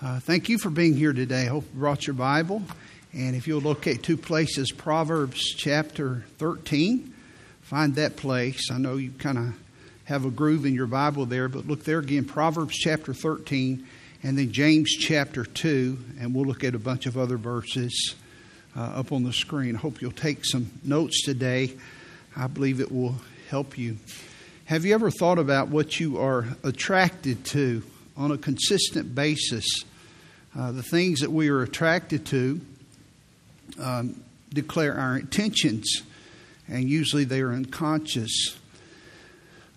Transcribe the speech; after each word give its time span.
Uh, 0.00 0.20
thank 0.20 0.48
you 0.48 0.58
for 0.58 0.70
being 0.70 0.94
here 0.94 1.12
today. 1.12 1.46
Hope 1.46 1.64
you 1.74 1.80
brought 1.80 2.06
your 2.06 2.14
Bible. 2.14 2.62
And 3.12 3.34
if 3.34 3.48
you'll 3.48 3.60
locate 3.60 4.00
two 4.00 4.16
places, 4.16 4.70
Proverbs 4.70 5.40
chapter 5.56 6.24
13, 6.36 7.12
find 7.62 7.96
that 7.96 8.14
place. 8.14 8.70
I 8.70 8.78
know 8.78 8.94
you 8.94 9.10
kind 9.10 9.38
of 9.38 9.54
have 10.04 10.24
a 10.24 10.30
groove 10.30 10.66
in 10.66 10.74
your 10.74 10.86
Bible 10.86 11.26
there, 11.26 11.48
but 11.48 11.66
look 11.66 11.82
there 11.82 11.98
again, 11.98 12.24
Proverbs 12.26 12.76
chapter 12.76 13.12
13, 13.12 13.84
and 14.22 14.38
then 14.38 14.52
James 14.52 14.88
chapter 14.92 15.44
2, 15.44 15.98
and 16.20 16.32
we'll 16.32 16.46
look 16.46 16.62
at 16.62 16.76
a 16.76 16.78
bunch 16.78 17.06
of 17.06 17.18
other 17.18 17.36
verses 17.36 18.14
uh, 18.76 18.80
up 18.80 19.10
on 19.10 19.24
the 19.24 19.32
screen. 19.32 19.74
I 19.74 19.80
hope 19.80 20.00
you'll 20.00 20.12
take 20.12 20.44
some 20.44 20.70
notes 20.84 21.24
today. 21.24 21.72
I 22.36 22.46
believe 22.46 22.78
it 22.78 22.92
will 22.92 23.16
help 23.50 23.76
you. 23.76 23.96
Have 24.66 24.84
you 24.84 24.94
ever 24.94 25.10
thought 25.10 25.40
about 25.40 25.70
what 25.70 25.98
you 25.98 26.18
are 26.18 26.46
attracted 26.62 27.44
to 27.46 27.82
on 28.18 28.32
a 28.32 28.36
consistent 28.36 29.14
basis? 29.14 29.64
Uh, 30.58 30.72
the 30.72 30.82
things 30.82 31.20
that 31.20 31.30
we 31.30 31.48
are 31.48 31.62
attracted 31.62 32.26
to 32.26 32.60
um, 33.80 34.20
declare 34.52 34.94
our 34.94 35.16
intentions, 35.16 36.02
and 36.66 36.88
usually 36.90 37.24
they 37.24 37.40
are 37.40 37.52
unconscious. 37.52 38.58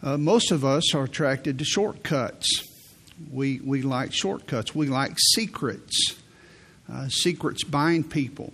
Uh, 0.01 0.17
most 0.17 0.51
of 0.51 0.65
us 0.65 0.95
are 0.95 1.03
attracted 1.03 1.59
to 1.59 1.65
shortcuts. 1.65 2.67
We, 3.31 3.59
we 3.59 3.83
like 3.83 4.11
shortcuts. 4.11 4.73
We 4.73 4.87
like 4.87 5.13
secrets. 5.35 6.15
Uh, 6.91 7.07
secrets 7.09 7.63
bind 7.63 8.09
people. 8.09 8.51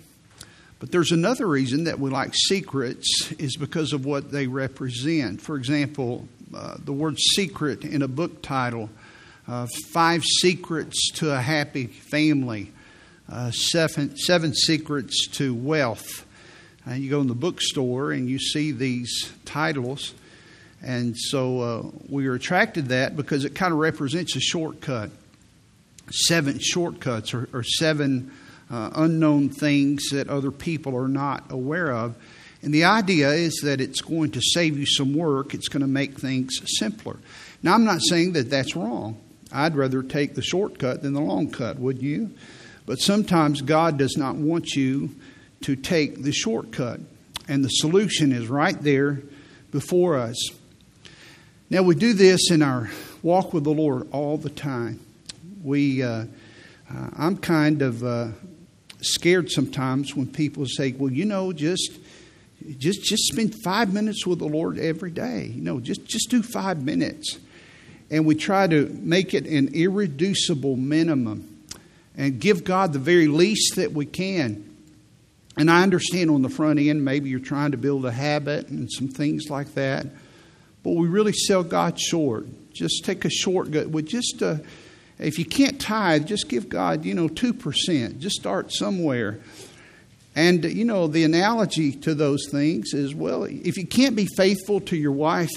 But 0.79 0.91
there's 0.91 1.11
another 1.11 1.47
reason 1.47 1.85
that 1.85 1.99
we 1.99 2.09
like 2.09 2.33
secrets 2.35 3.31
is 3.39 3.55
because 3.55 3.93
of 3.93 4.05
what 4.05 4.31
they 4.31 4.47
represent. 4.47 5.41
For 5.41 5.55
example, 5.55 6.27
uh, 6.53 6.75
the 6.83 6.93
word 6.93 7.17
secret 7.17 7.83
in 7.83 8.01
a 8.01 8.07
book 8.07 8.41
title 8.41 8.89
uh, 9.47 9.67
Five 9.91 10.23
Secrets 10.23 11.11
to 11.15 11.31
a 11.33 11.39
Happy 11.39 11.87
Family, 11.87 12.71
uh, 13.31 13.51
seven, 13.51 14.17
seven 14.17 14.53
Secrets 14.53 15.27
to 15.33 15.53
Wealth. 15.53 16.25
And 16.85 16.93
uh, 16.93 16.97
you 16.97 17.09
go 17.09 17.21
in 17.21 17.27
the 17.27 17.35
bookstore 17.35 18.11
and 18.11 18.29
you 18.29 18.39
see 18.39 18.71
these 18.71 19.31
titles. 19.45 20.13
And 20.81 21.17
so 21.17 21.59
uh, 21.61 21.91
we 22.09 22.27
are 22.27 22.33
attracted 22.33 22.85
to 22.85 22.89
that 22.89 23.15
because 23.15 23.45
it 23.45 23.55
kind 23.55 23.73
of 23.73 23.79
represents 23.79 24.35
a 24.35 24.39
shortcut. 24.39 25.11
Seven 26.11 26.59
shortcuts 26.59 27.33
or, 27.33 27.49
or 27.51 27.63
seven 27.63 28.31
uh, 28.69 28.91
unknown 28.95 29.49
things 29.49 30.09
that 30.11 30.29
other 30.29 30.51
people 30.51 30.95
are 30.95 31.09
not 31.09 31.43
aware 31.49 31.91
of. 31.91 32.15
And 32.61 32.73
the 32.73 32.85
idea 32.85 33.31
is 33.31 33.61
that 33.63 33.81
it's 33.81 34.01
going 34.01 34.31
to 34.31 34.41
save 34.41 34.77
you 34.77 34.85
some 34.85 35.13
work, 35.13 35.53
it's 35.53 35.67
going 35.67 35.81
to 35.81 35.87
make 35.87 36.17
things 36.17 36.59
simpler. 36.79 37.17
Now, 37.61 37.73
I'm 37.73 37.83
not 37.83 37.99
saying 38.01 38.33
that 38.33 38.49
that's 38.49 38.75
wrong. 38.75 39.19
I'd 39.51 39.75
rather 39.75 40.03
take 40.03 40.35
the 40.35 40.41
shortcut 40.41 41.01
than 41.01 41.13
the 41.13 41.21
long 41.21 41.49
cut, 41.49 41.79
would 41.79 42.01
you? 42.01 42.31
But 42.85 42.99
sometimes 42.99 43.61
God 43.61 43.97
does 43.97 44.17
not 44.17 44.35
want 44.35 44.75
you 44.75 45.15
to 45.61 45.75
take 45.75 46.23
the 46.23 46.31
shortcut, 46.31 46.99
and 47.47 47.63
the 47.63 47.69
solution 47.69 48.31
is 48.31 48.47
right 48.47 48.79
there 48.81 49.21
before 49.71 50.17
us. 50.17 50.37
Now, 51.69 51.83
we 51.83 51.95
do 51.95 52.13
this 52.13 52.49
in 52.49 52.61
our 52.61 52.89
walk 53.21 53.53
with 53.53 53.63
the 53.65 53.73
Lord 53.73 54.07
all 54.11 54.37
the 54.37 54.49
time. 54.49 55.01
We, 55.63 56.01
uh, 56.01 56.25
uh, 56.89 57.09
I'm 57.17 57.37
kind 57.37 57.81
of 57.81 58.03
uh, 58.03 58.27
scared 59.01 59.51
sometimes 59.51 60.15
when 60.15 60.27
people 60.27 60.65
say, 60.65 60.93
"Well, 60.93 61.11
you 61.11 61.25
know, 61.25 61.53
just." 61.53 61.99
Just, 62.79 63.03
just 63.03 63.27
spend 63.27 63.53
five 63.63 63.93
minutes 63.93 64.25
with 64.25 64.39
the 64.39 64.47
Lord 64.47 64.79
every 64.79 65.11
day. 65.11 65.45
You 65.45 65.61
know, 65.61 65.79
just, 65.79 66.05
just 66.05 66.29
do 66.29 66.41
five 66.41 66.83
minutes 66.83 67.37
and 68.09 68.25
we 68.25 68.35
try 68.35 68.67
to 68.67 68.87
make 69.01 69.33
it 69.33 69.45
an 69.45 69.73
irreducible 69.73 70.75
minimum 70.75 71.57
and 72.15 72.39
give 72.39 72.63
God 72.63 72.93
the 72.93 72.99
very 72.99 73.27
least 73.27 73.75
that 73.75 73.91
we 73.91 74.05
can. 74.05 74.63
And 75.57 75.71
I 75.71 75.83
understand 75.83 76.29
on 76.29 76.41
the 76.41 76.49
front 76.49 76.79
end, 76.79 77.03
maybe 77.03 77.29
you're 77.29 77.39
trying 77.39 77.71
to 77.71 77.77
build 77.77 78.05
a 78.05 78.11
habit 78.11 78.69
and 78.69 78.91
some 78.91 79.07
things 79.07 79.49
like 79.49 79.73
that, 79.73 80.05
but 80.83 80.91
we 80.91 81.07
really 81.07 81.33
sell 81.33 81.63
God 81.63 81.99
short. 81.99 82.45
Just 82.73 83.03
take 83.03 83.25
a 83.25 83.29
shortcut 83.29 83.89
with 83.89 84.07
just 84.07 84.41
a, 84.41 84.61
if 85.19 85.39
you 85.39 85.45
can't 85.45 85.81
tithe, 85.81 86.27
just 86.27 86.47
give 86.47 86.69
God, 86.69 87.05
you 87.05 87.15
know, 87.15 87.27
2%. 87.27 88.19
Just 88.19 88.35
start 88.35 88.71
somewhere. 88.71 89.39
And, 90.35 90.63
you 90.63 90.85
know, 90.85 91.07
the 91.07 91.23
analogy 91.23 91.91
to 91.93 92.13
those 92.13 92.47
things 92.51 92.93
is 92.93 93.15
well, 93.15 93.45
if 93.45 93.77
you 93.77 93.87
can't 93.87 94.15
be 94.15 94.27
faithful 94.37 94.79
to 94.81 94.95
your 94.95 95.11
wife, 95.11 95.49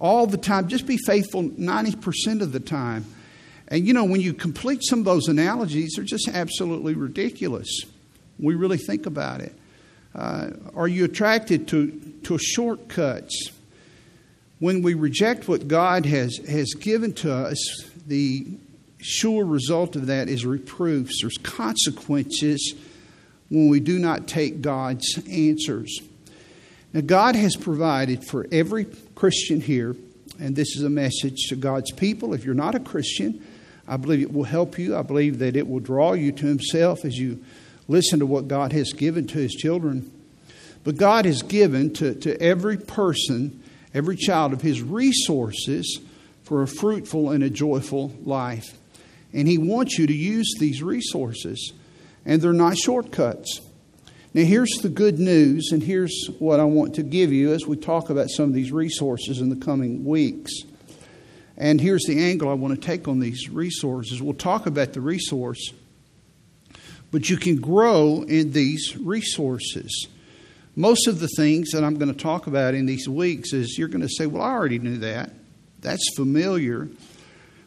all 0.00 0.26
the 0.26 0.36
time. 0.36 0.68
Just 0.68 0.86
be 0.86 0.98
faithful 1.06 1.44
90% 1.44 2.42
of 2.42 2.52
the 2.52 2.60
time. 2.60 3.04
And 3.68 3.86
you 3.86 3.92
know, 3.92 4.04
when 4.04 4.20
you 4.20 4.32
complete 4.32 4.82
some 4.82 5.00
of 5.00 5.04
those 5.04 5.28
analogies, 5.28 5.94
they're 5.96 6.04
just 6.04 6.28
absolutely 6.28 6.94
ridiculous. 6.94 7.68
We 8.38 8.54
really 8.54 8.78
think 8.78 9.06
about 9.06 9.40
it. 9.40 9.54
Uh, 10.14 10.50
are 10.74 10.88
you 10.88 11.04
attracted 11.04 11.68
to, 11.68 11.90
to 12.24 12.38
shortcuts? 12.38 13.50
When 14.58 14.82
we 14.82 14.94
reject 14.94 15.46
what 15.48 15.68
God 15.68 16.06
has, 16.06 16.38
has 16.48 16.74
given 16.74 17.12
to 17.14 17.32
us, 17.32 17.58
the 18.06 18.46
sure 19.00 19.44
result 19.44 19.96
of 19.96 20.06
that 20.06 20.28
is 20.28 20.44
reproofs. 20.44 21.20
There's 21.20 21.38
consequences 21.38 22.74
when 23.50 23.68
we 23.68 23.80
do 23.80 23.98
not 23.98 24.26
take 24.26 24.60
God's 24.60 25.18
answers. 25.30 26.00
Now, 26.92 27.02
God 27.02 27.36
has 27.36 27.54
provided 27.54 28.24
for 28.24 28.46
every 28.50 28.86
Christian 29.18 29.60
here, 29.60 29.96
and 30.38 30.54
this 30.54 30.76
is 30.76 30.84
a 30.84 30.88
message 30.88 31.48
to 31.48 31.56
God's 31.56 31.90
people. 31.90 32.34
If 32.34 32.44
you're 32.44 32.54
not 32.54 32.76
a 32.76 32.78
Christian, 32.80 33.44
I 33.88 33.96
believe 33.96 34.22
it 34.22 34.32
will 34.32 34.44
help 34.44 34.78
you. 34.78 34.96
I 34.96 35.02
believe 35.02 35.40
that 35.40 35.56
it 35.56 35.66
will 35.66 35.80
draw 35.80 36.12
you 36.12 36.30
to 36.30 36.46
Himself 36.46 37.04
as 37.04 37.18
you 37.18 37.44
listen 37.88 38.20
to 38.20 38.26
what 38.26 38.46
God 38.46 38.72
has 38.72 38.92
given 38.92 39.26
to 39.26 39.38
His 39.38 39.56
children. 39.56 40.08
But 40.84 40.98
God 40.98 41.24
has 41.24 41.42
given 41.42 41.92
to, 41.94 42.14
to 42.14 42.40
every 42.40 42.76
person, 42.76 43.60
every 43.92 44.14
child 44.14 44.52
of 44.52 44.62
His 44.62 44.82
resources 44.82 45.98
for 46.44 46.62
a 46.62 46.68
fruitful 46.68 47.30
and 47.30 47.42
a 47.42 47.50
joyful 47.50 48.14
life. 48.22 48.78
And 49.32 49.48
He 49.48 49.58
wants 49.58 49.98
you 49.98 50.06
to 50.06 50.14
use 50.14 50.54
these 50.60 50.80
resources, 50.80 51.72
and 52.24 52.40
they're 52.40 52.52
not 52.52 52.78
shortcuts. 52.78 53.62
Now, 54.34 54.44
here's 54.44 54.70
the 54.82 54.90
good 54.90 55.18
news, 55.18 55.70
and 55.72 55.82
here's 55.82 56.26
what 56.38 56.60
I 56.60 56.64
want 56.64 56.96
to 56.96 57.02
give 57.02 57.32
you 57.32 57.54
as 57.54 57.66
we 57.66 57.76
talk 57.76 58.10
about 58.10 58.28
some 58.28 58.44
of 58.44 58.52
these 58.52 58.70
resources 58.70 59.40
in 59.40 59.48
the 59.48 59.56
coming 59.56 60.04
weeks. 60.04 60.52
And 61.56 61.80
here's 61.80 62.04
the 62.04 62.22
angle 62.22 62.50
I 62.50 62.52
want 62.52 62.80
to 62.80 62.86
take 62.86 63.08
on 63.08 63.20
these 63.20 63.48
resources. 63.48 64.20
We'll 64.20 64.34
talk 64.34 64.66
about 64.66 64.92
the 64.92 65.00
resource, 65.00 65.72
but 67.10 67.30
you 67.30 67.38
can 67.38 67.56
grow 67.56 68.22
in 68.22 68.52
these 68.52 68.96
resources. 68.98 70.08
Most 70.76 71.08
of 71.08 71.20
the 71.20 71.28
things 71.28 71.70
that 71.70 71.82
I'm 71.82 71.96
going 71.96 72.12
to 72.12 72.22
talk 72.22 72.46
about 72.46 72.74
in 72.74 72.84
these 72.84 73.08
weeks 73.08 73.54
is 73.54 73.78
you're 73.78 73.88
going 73.88 74.02
to 74.02 74.08
say, 74.08 74.26
Well, 74.26 74.42
I 74.42 74.52
already 74.52 74.78
knew 74.78 74.98
that. 74.98 75.32
That's 75.80 76.14
familiar. 76.16 76.84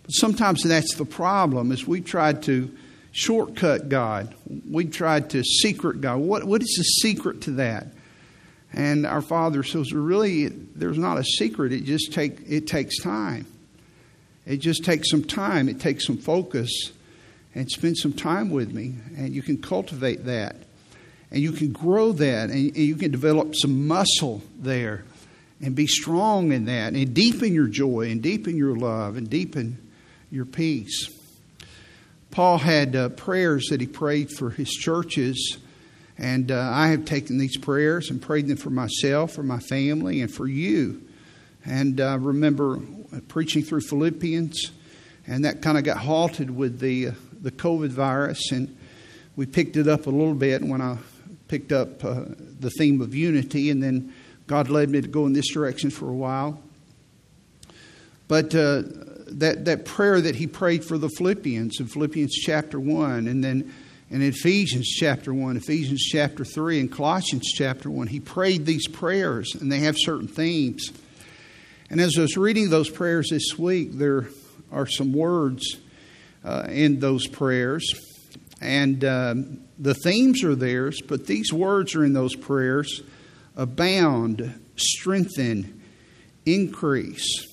But 0.04 0.12
sometimes 0.12 0.62
that's 0.64 0.96
the 0.96 1.06
problem, 1.06 1.72
is 1.72 1.88
we 1.88 2.02
tried 2.02 2.44
to 2.44 2.72
shortcut 3.12 3.90
God. 3.90 4.34
We 4.70 4.86
tried 4.86 5.32
to 5.32 5.44
secret 5.44 6.02
God. 6.02 6.18
What, 6.18 6.44
what 6.44 6.62
is 6.62 6.76
the 6.78 6.84
secret 6.84 7.42
to 7.42 7.52
that? 7.52 7.88
And 8.74 9.06
our 9.06 9.22
Father 9.22 9.64
says, 9.64 9.92
really, 9.92 10.48
there's 10.48 10.98
not 10.98 11.18
a 11.18 11.24
secret. 11.24 11.74
It 11.74 11.84
just 11.84 12.14
take, 12.14 12.40
it 12.48 12.68
takes 12.68 13.02
time. 13.02 13.46
It 14.46 14.58
just 14.58 14.84
takes 14.84 15.12
some 15.12 15.24
time. 15.24 15.68
It 15.68 15.80
takes 15.80 16.06
some 16.06 16.18
focus 16.18 16.92
and 17.54 17.70
spend 17.70 17.98
some 17.98 18.14
time 18.14 18.50
with 18.50 18.74
me. 18.74 18.96
And 19.18 19.36
you 19.36 19.42
can 19.42 19.62
cultivate 19.62 20.26
that. 20.26 20.56
And 21.32 21.42
you 21.42 21.52
can 21.52 21.72
grow 21.72 22.14
that. 22.14 22.50
And, 22.50 22.68
and 22.68 22.78
you 22.78 22.96
can 22.96 23.12
develop 23.12 23.56
some 23.56 23.88
muscle 23.88 24.42
there 24.58 25.04
and 25.62 25.76
be 25.76 25.86
strong 25.86 26.54
in 26.54 26.66
that 26.66 26.94
and 26.94 27.14
deepen 27.14 27.54
your 27.54 27.68
joy 27.68 28.10
and 28.10 28.22
deepen 28.22 28.56
your 28.56 28.76
love 28.76 29.18
and 29.18 29.30
deepen 29.30 29.78
your 30.32 30.46
peace. 30.46 31.10
Paul 32.32 32.60
had 32.60 32.96
uh, 32.96 33.10
prayers 33.10 33.68
that 33.70 33.82
he 33.82 33.88
prayed 33.88 34.32
for 34.32 34.50
his 34.50 34.70
churches, 34.70 35.58
and 36.18 36.50
uh, 36.50 36.72
I 36.74 36.88
have 36.88 37.04
taken 37.04 37.38
these 37.38 37.58
prayers 37.58 38.10
and 38.10 38.22
prayed 38.22 38.48
them 38.48 38.56
for 38.56 38.70
myself, 38.70 39.34
for 39.34 39.44
my 39.44 39.60
family, 39.60 40.22
and 40.22 40.34
for 40.34 40.48
you. 40.48 41.02
And 41.66 42.00
I 42.00 42.14
uh, 42.14 42.18
remember 42.18 42.80
preaching 43.28 43.64
through 43.64 43.82
Philippians, 43.82 44.72
and 45.28 45.44
that 45.44 45.62
kind 45.62 45.78
of 45.78 45.84
got 45.84 45.98
halted 45.98 46.56
with 46.56 46.80
the 46.80 47.10
uh, 47.10 47.12
the 47.42 47.52
COVID 47.52 47.90
virus, 47.90 48.52
and 48.52 48.78
we 49.36 49.46
picked 49.46 49.76
it 49.76 49.88
up 49.88 50.08
a 50.08 50.10
little 50.10 50.36
bit 50.36 50.62
when 50.64 50.82
I 50.82 50.98
picked 51.48 51.72
up 51.72 52.04
uh, 52.06 52.24
the 52.60 52.70
theme 52.70 53.02
of 53.02 53.14
unity, 53.14 53.70
and 53.70 53.84
then 53.84 54.14
God 54.48 54.70
led 54.70 54.90
me 54.90 55.02
to 55.02 55.08
go 55.08 55.26
in 55.26 55.34
this 55.34 55.52
direction 55.52 55.90
for 55.90 56.08
a 56.08 56.14
while. 56.14 56.62
But 58.28 58.56
that, 59.40 59.66
that 59.66 59.86
prayer 59.86 60.22
that 60.22 60.36
he 60.36 60.48
prayed 60.48 60.84
for 60.84 60.98
the 60.98 61.10
Philippians 61.10 61.80
in 61.80 61.88
Philippians 61.88 62.34
chapter 62.34 62.80
1, 62.80 63.28
and 63.28 63.44
then 63.44 63.74
in 64.10 64.22
Ephesians 64.22 64.88
chapter 64.88 65.34
1, 65.34 65.58
Ephesians 65.58 66.02
chapter 66.02 66.44
3, 66.44 66.82
and 66.82 66.92
Colossians 66.92 67.50
chapter 67.54 67.90
1. 67.90 68.08
He 68.08 68.20
prayed 68.20 68.66
these 68.66 68.88
prayers, 68.88 69.56
and 69.56 69.72
they 69.72 69.80
have 69.80 69.96
certain 69.98 70.28
themes. 70.28 70.92
And 71.90 72.02
as 72.02 72.18
I 72.18 72.22
was 72.22 72.36
reading 72.38 72.70
those 72.70 72.90
prayers 72.90 73.30
this 73.30 73.58
week, 73.58 73.94
there 73.94 74.28
are 74.72 74.86
some 74.86 75.14
words 75.14 75.78
uh, 76.44 76.68
in 76.70 77.00
those 77.00 77.28
prayers. 77.28 77.90
And 78.62 79.04
um, 79.06 79.62
the 79.80 79.94
themes 79.94 80.44
are 80.44 80.56
theirs, 80.56 81.02
but 81.02 81.26
these 81.26 81.52
words 81.54 81.96
are 81.96 82.04
in 82.04 82.14
those 82.14 82.36
prayers 82.36 83.02
abound, 83.56 84.60
strengthen, 84.76 85.82
increase. 86.46 87.51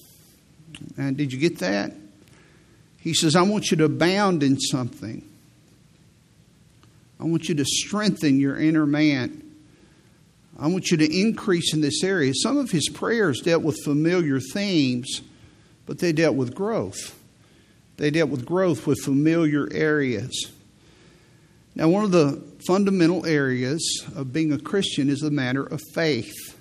And 0.97 1.17
did 1.17 1.33
you 1.33 1.39
get 1.39 1.59
that? 1.59 1.93
He 2.99 3.15
says, 3.15 3.37
I 3.37 3.43
want 3.43 3.71
you 3.71 3.77
to 3.79 3.85
abound 3.85 4.43
in 4.43 4.59
something. 4.59 5.23
I 7.21 7.25
want 7.25 7.49
you 7.49 7.55
to 7.57 7.65
strengthen 7.65 8.39
your 8.39 8.57
inner 8.59 8.87
man. 8.87 9.43
I 10.59 10.67
want 10.67 10.91
you 10.91 10.97
to 10.97 11.21
increase 11.21 11.73
in 11.73 11.81
this 11.81 12.03
area. 12.03 12.33
Some 12.35 12.57
of 12.57 12.71
his 12.71 12.89
prayers 12.89 13.41
dealt 13.41 13.63
with 13.63 13.79
familiar 13.85 14.41
themes, 14.41 15.23
but 15.87 15.99
they 15.99 16.13
dealt 16.13 16.35
with 16.35 16.55
growth. 16.55 17.19
They 17.97 18.11
dealt 18.11 18.31
with 18.31 18.45
growth 18.45 18.87
with 18.87 19.01
familiar 19.01 19.69
areas. 19.73 20.51
Now, 21.75 21.89
one 21.89 22.05
of 22.05 22.11
the 22.11 22.43
fundamental 22.67 23.25
areas 23.25 24.05
of 24.17 24.33
being 24.33 24.53
a 24.53 24.59
Christian 24.59 25.09
is 25.09 25.21
the 25.21 25.31
matter 25.31 25.63
of 25.63 25.81
faith. 25.95 26.58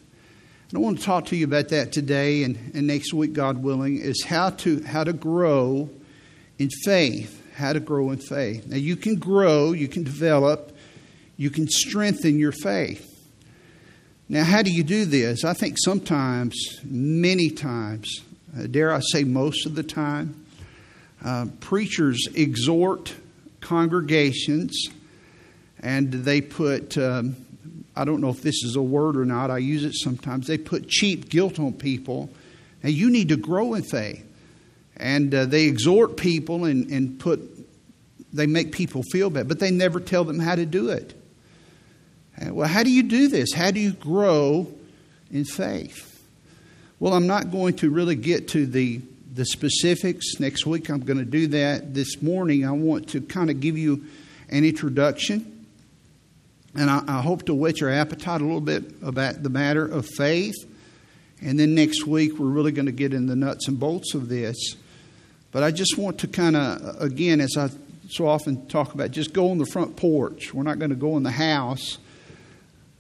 And 0.70 0.78
I 0.78 0.82
want 0.82 1.00
to 1.00 1.06
talk 1.06 1.26
to 1.28 1.36
you 1.38 1.46
about 1.46 1.70
that 1.70 1.94
today 1.94 2.44
and, 2.44 2.58
and 2.74 2.88
next 2.88 3.14
week, 3.14 3.34
God 3.34 3.64
willing, 3.64 4.00
is 4.00 4.26
how 4.26 4.50
to 4.50 4.84
how 4.84 5.06
to 5.06 5.14
grow 5.14 5.90
in 6.60 6.70
faith. 6.84 7.42
How 7.56 7.74
to 7.74 7.80
grow 7.80 8.12
in 8.12 8.18
faith. 8.18 8.68
Now 8.68 8.76
you 8.76 8.96
can 8.96 9.16
grow, 9.16 9.72
you 9.72 9.88
can 9.88 10.04
develop, 10.04 10.76
you 11.38 11.50
can 11.50 11.68
strengthen 11.68 12.38
your 12.38 12.52
faith. 12.52 13.06
Now, 14.30 14.44
how 14.44 14.62
do 14.62 14.72
you 14.72 14.84
do 14.84 15.06
this? 15.06 15.46
I 15.46 15.54
think 15.54 15.78
sometimes, 15.80 16.82
many 16.84 17.50
times, 17.50 18.22
uh, 18.58 18.68
dare 18.68 18.92
I 18.92 19.00
say 19.00 19.24
most 19.24 19.66
of 19.66 19.76
the 19.76 19.84
time, 19.84 20.46
uh, 21.24 21.46
preachers 21.62 22.28
exhort 22.36 23.16
congregations 23.62 24.90
and 25.80 26.12
they 26.12 26.42
put, 26.42 26.98
um, 26.98 27.38
I 27.98 28.06
don't 28.06 28.22
know 28.22 28.30
if 28.30 28.42
this 28.42 28.64
is 28.64 28.76
a 28.76 28.82
word 28.82 29.18
or 29.18 29.26
not, 29.26 29.50
I 29.50 29.58
use 29.58 29.84
it 29.84 29.96
sometimes, 29.96 30.48
they 30.48 30.58
put 30.58 30.88
cheap 30.88 31.30
guilt 31.30 31.60
on 31.60 31.74
people. 31.74 32.30
and 32.84 32.94
you 32.94 33.10
need 33.10 33.30
to 33.30 33.38
grow 33.38 33.74
in 33.74 33.84
faith. 33.84 34.24
And 34.96 35.34
uh, 35.34 35.46
they 35.46 35.66
exhort 35.66 36.18
people 36.18 36.66
and, 36.66 36.90
and 36.92 37.20
put, 37.20 37.42
they 38.34 38.46
make 38.46 38.72
people 38.72 39.04
feel 39.12 39.30
bad, 39.30 39.48
but 39.48 39.60
they 39.60 39.72
never 39.72 40.00
tell 40.00 40.24
them 40.24 40.40
how 40.40 40.56
to 40.56 40.66
do 40.66 40.90
it. 40.90 41.14
Uh, 42.40 42.54
well, 42.54 42.68
how 42.68 42.84
do 42.84 42.92
you 42.92 43.04
do 43.04 43.28
this? 43.28 43.54
How 43.54 43.72
do 43.72 43.80
you 43.80 43.94
grow 43.94 44.72
in 45.32 45.46
faith? 45.46 46.24
Well, 47.00 47.14
I'm 47.14 47.28
not 47.28 47.52
going 47.52 47.76
to 47.78 47.90
really 47.90 48.16
get 48.16 48.50
to 48.50 48.66
the, 48.66 49.02
the 49.34 49.46
specifics. 49.46 50.40
Next 50.40 50.66
week, 50.66 50.90
I'm 50.90 51.02
going 51.02 51.20
to 51.20 51.26
do 51.26 51.48
that. 51.48 51.94
This 51.94 52.22
morning, 52.22 52.66
I 52.66 52.72
want 52.72 53.10
to 53.10 53.22
kind 53.22 53.50
of 53.50 53.60
give 53.60 53.78
you 53.78 54.06
an 54.50 54.66
introduction 54.66 55.57
and 56.76 56.90
I, 56.90 57.04
I, 57.08 57.22
hope 57.22 57.46
to 57.46 57.54
whet 57.54 57.80
your 57.80 57.90
appetite 57.90 58.42
a 58.42 58.44
little 58.44 58.62
bit 58.62 58.84
about 59.02 59.42
the 59.42 59.50
matter 59.50 59.86
of 59.86 60.06
faith. 60.06 60.56
And 61.42 61.60
then 61.60 61.76
next 61.76 62.06
week, 62.06 62.38
we're 62.38 62.48
really 62.48 62.72
going 62.72 62.86
to 62.88 62.92
get 62.92 63.14
in 63.14 63.28
the 63.28 63.36
nuts 63.36 63.68
and 63.68 63.80
bolts 63.80 64.14
of 64.14 64.30
this. 64.30 64.76
But 65.52 65.64
I 65.64 65.72
just 65.72 65.98
want 65.98 66.20
to 66.20 66.28
kind 66.28 66.56
of, 66.56 67.02
again, 67.02 67.42
as 67.42 67.56
I 67.58 67.70
so 68.10 68.28
often 68.28 68.68
talk 68.68 68.94
about, 68.94 69.12
just 69.12 69.34
go 69.34 69.52
on 69.52 69.58
the 69.58 69.66
front 69.66 69.96
porch. 69.96 70.54
We're 70.54 70.64
not 70.64 70.80
going 70.80 70.90
to 70.90 70.96
go 70.96 71.18
in 71.18 71.24
the 71.24 71.32
house, 71.32 71.98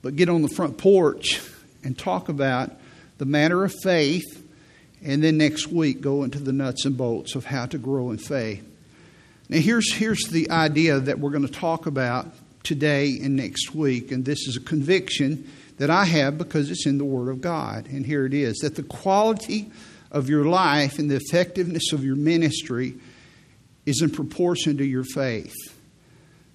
but 0.01 0.15
get 0.15 0.29
on 0.29 0.41
the 0.41 0.49
front 0.49 0.77
porch 0.77 1.41
and 1.83 1.97
talk 1.97 2.29
about 2.29 2.71
the 3.17 3.25
matter 3.25 3.63
of 3.63 3.73
faith. 3.83 4.43
And 5.03 5.23
then 5.23 5.37
next 5.37 5.67
week, 5.67 6.01
go 6.01 6.23
into 6.23 6.39
the 6.39 6.51
nuts 6.51 6.85
and 6.85 6.97
bolts 6.97 7.35
of 7.35 7.45
how 7.45 7.65
to 7.67 7.77
grow 7.77 8.11
in 8.11 8.17
faith. 8.17 8.63
Now, 9.49 9.59
here's, 9.59 9.93
here's 9.93 10.23
the 10.25 10.49
idea 10.49 10.99
that 10.99 11.19
we're 11.19 11.29
going 11.29 11.45
to 11.45 11.51
talk 11.51 11.85
about 11.85 12.27
today 12.67 13.17
and 13.23 13.35
next 13.35 13.73
week. 13.73 14.11
And 14.11 14.25
this 14.25 14.47
is 14.47 14.57
a 14.57 14.59
conviction 14.59 15.49
that 15.77 15.89
I 15.89 16.05
have 16.05 16.37
because 16.37 16.69
it's 16.69 16.85
in 16.85 16.97
the 16.97 17.05
Word 17.05 17.29
of 17.29 17.39
God. 17.39 17.87
And 17.87 18.05
here 18.05 18.25
it 18.25 18.33
is 18.33 18.57
that 18.57 18.75
the 18.75 18.83
quality 18.83 19.71
of 20.11 20.29
your 20.29 20.45
life 20.45 20.99
and 20.99 21.09
the 21.09 21.15
effectiveness 21.15 21.93
of 21.93 22.03
your 22.03 22.15
ministry 22.15 22.95
is 23.85 24.01
in 24.01 24.09
proportion 24.09 24.77
to 24.77 24.83
your 24.83 25.05
faith. 25.05 25.55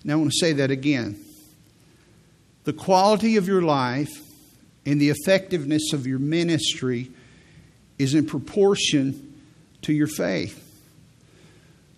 Now, 0.05 0.15
I 0.15 0.17
want 0.17 0.33
to 0.33 0.39
say 0.39 0.53
that 0.55 0.71
again. 0.71 1.17
The 2.65 2.73
quality 2.73 3.37
of 3.37 3.49
your 3.49 3.63
life 3.63 4.13
and 4.85 5.01
the 5.01 5.11
effectiveness 5.11 5.93
of 5.93 6.07
your 6.07 6.19
ministry 6.19 7.11
is 7.99 8.15
in 8.15 8.27
proportion 8.27 9.35
to 9.83 9.93
your 9.93 10.07
faith. 10.07 10.59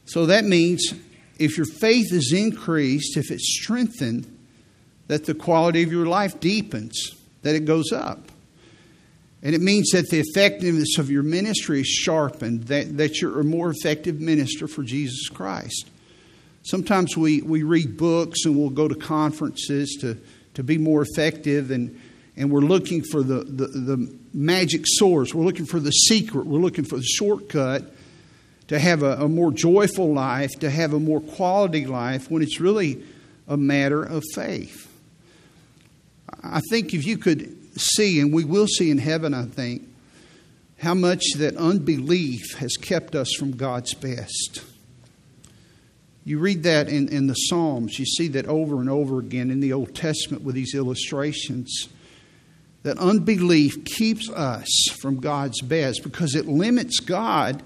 So 0.04 0.26
that 0.26 0.44
means 0.44 0.92
if 1.38 1.56
your 1.56 1.66
faith 1.66 2.12
is 2.12 2.32
increased, 2.32 3.16
if 3.16 3.30
it's 3.30 3.58
strengthened, 3.60 4.26
that 5.08 5.26
the 5.26 5.34
quality 5.34 5.82
of 5.82 5.92
your 5.92 6.06
life 6.06 6.40
deepens, 6.40 7.14
that 7.42 7.54
it 7.54 7.64
goes 7.64 7.92
up. 7.92 8.20
And 9.42 9.54
it 9.54 9.60
means 9.60 9.90
that 9.90 10.08
the 10.08 10.20
effectiveness 10.20 10.96
of 10.98 11.10
your 11.10 11.22
ministry 11.22 11.80
is 11.80 11.86
sharpened, 11.86 12.64
that, 12.64 12.96
that 12.96 13.20
you're 13.20 13.40
a 13.40 13.44
more 13.44 13.70
effective 13.70 14.18
minister 14.18 14.66
for 14.66 14.82
Jesus 14.82 15.28
Christ. 15.28 15.86
Sometimes 16.62 17.14
we, 17.14 17.42
we 17.42 17.62
read 17.62 17.98
books 17.98 18.46
and 18.46 18.56
we'll 18.56 18.70
go 18.70 18.88
to 18.88 18.94
conferences 18.94 19.98
to, 20.00 20.16
to 20.54 20.62
be 20.62 20.78
more 20.78 21.02
effective, 21.02 21.70
and, 21.70 22.00
and 22.38 22.50
we're 22.50 22.60
looking 22.60 23.02
for 23.02 23.22
the, 23.22 23.44
the, 23.44 23.66
the 23.66 24.18
magic 24.32 24.84
source. 24.86 25.34
We're 25.34 25.44
looking 25.44 25.66
for 25.66 25.78
the 25.78 25.90
secret. 25.90 26.46
We're 26.46 26.60
looking 26.60 26.84
for 26.84 26.96
the 26.96 27.04
shortcut 27.04 27.93
to 28.68 28.78
have 28.78 29.02
a, 29.02 29.16
a 29.16 29.28
more 29.28 29.52
joyful 29.52 30.12
life, 30.12 30.50
to 30.60 30.70
have 30.70 30.92
a 30.92 31.00
more 31.00 31.20
quality 31.20 31.86
life, 31.86 32.30
when 32.30 32.42
it's 32.42 32.60
really 32.60 33.02
a 33.46 33.56
matter 33.56 34.02
of 34.02 34.22
faith. 34.34 34.90
I 36.42 36.60
think 36.70 36.94
if 36.94 37.06
you 37.06 37.18
could 37.18 37.56
see, 37.78 38.20
and 38.20 38.32
we 38.32 38.44
will 38.44 38.66
see 38.66 38.90
in 38.90 38.98
heaven, 38.98 39.34
I 39.34 39.44
think, 39.44 39.88
how 40.78 40.94
much 40.94 41.24
that 41.36 41.56
unbelief 41.56 42.56
has 42.58 42.76
kept 42.76 43.14
us 43.14 43.32
from 43.38 43.52
God's 43.52 43.94
best. 43.94 44.62
You 46.24 46.38
read 46.38 46.62
that 46.62 46.88
in, 46.88 47.08
in 47.08 47.26
the 47.26 47.34
Psalms, 47.34 47.98
you 47.98 48.06
see 48.06 48.28
that 48.28 48.46
over 48.46 48.80
and 48.80 48.88
over 48.88 49.18
again 49.18 49.50
in 49.50 49.60
the 49.60 49.72
Old 49.72 49.94
Testament 49.94 50.42
with 50.42 50.54
these 50.54 50.74
illustrations. 50.74 51.88
That 52.82 52.98
unbelief 52.98 53.84
keeps 53.84 54.28
us 54.30 54.68
from 55.00 55.20
God's 55.20 55.60
best 55.62 56.02
because 56.02 56.34
it 56.34 56.46
limits 56.46 57.00
God 57.00 57.62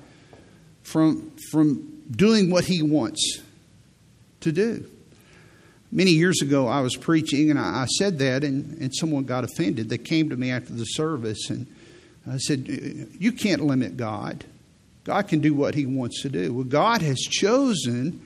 from, 0.91 1.33
from 1.51 2.03
doing 2.11 2.51
what 2.51 2.65
he 2.65 2.83
wants 2.83 3.41
to 4.41 4.53
do. 4.53 4.87
Many 5.91 6.11
years 6.11 6.43
ago, 6.43 6.69
I 6.69 6.81
was 6.81 6.97
preaching 6.97 7.51
and 7.51 7.59
I, 7.59 7.83
I 7.83 7.87
said 7.87 8.19
that, 8.19 8.45
and, 8.45 8.79
and 8.79 8.95
someone 8.95 9.25
got 9.25 9.45
offended. 9.45 9.89
They 9.89 9.99
came 9.99 10.29
to 10.31 10.37
me 10.37 10.51
after 10.51 10.73
the 10.73 10.85
service 10.85 11.49
and 11.51 11.67
I 12.31 12.37
said, 12.39 12.69
You 13.19 13.33
can't 13.33 13.63
limit 13.63 13.97
God. 13.97 14.45
God 15.05 15.29
can 15.29 15.41
do 15.41 15.55
what 15.55 15.75
he 15.75 15.87
wants 15.87 16.23
to 16.23 16.29
do. 16.29 16.53
Well, 16.53 16.65
God 16.65 17.01
has 17.01 17.19
chosen 17.19 18.21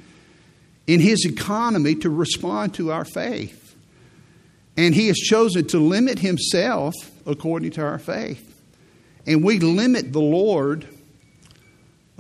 in 0.88 0.98
his 0.98 1.24
economy 1.24 1.94
to 1.96 2.10
respond 2.10 2.74
to 2.74 2.90
our 2.90 3.04
faith. 3.04 3.76
And 4.76 4.94
he 4.94 5.06
has 5.08 5.18
chosen 5.18 5.66
to 5.68 5.78
limit 5.78 6.18
himself 6.18 6.94
according 7.26 7.72
to 7.72 7.82
our 7.82 7.98
faith. 7.98 8.48
And 9.26 9.44
we 9.44 9.60
limit 9.60 10.12
the 10.12 10.20
Lord 10.20 10.88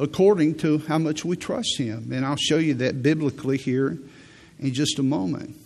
according 0.02 0.56
to 0.56 0.78
how 0.78 0.98
much 0.98 1.24
we 1.24 1.36
trust 1.36 1.78
Him. 1.78 2.10
And 2.12 2.26
I'll 2.26 2.36
show 2.36 2.58
you 2.58 2.74
that 2.74 3.02
biblically 3.02 3.56
here 3.56 3.98
in 4.58 4.74
just 4.74 4.98
a 4.98 5.02
moment. 5.02 5.56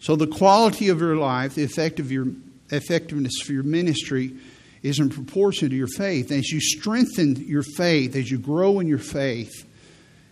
So, 0.00 0.14
the 0.14 0.28
quality 0.28 0.88
of 0.88 1.00
your 1.00 1.16
life, 1.16 1.54
the 1.54 1.64
effect 1.64 1.98
of 1.98 2.12
your, 2.12 2.26
effectiveness 2.70 3.40
for 3.42 3.52
your 3.52 3.64
ministry, 3.64 4.34
is 4.82 5.00
in 5.00 5.10
proportion 5.10 5.70
to 5.70 5.76
your 5.76 5.88
faith. 5.88 6.30
As 6.30 6.50
you 6.50 6.60
strengthen 6.60 7.34
your 7.36 7.64
faith, 7.64 8.14
as 8.14 8.30
you 8.30 8.38
grow 8.38 8.78
in 8.78 8.86
your 8.86 8.98
faith, 8.98 9.66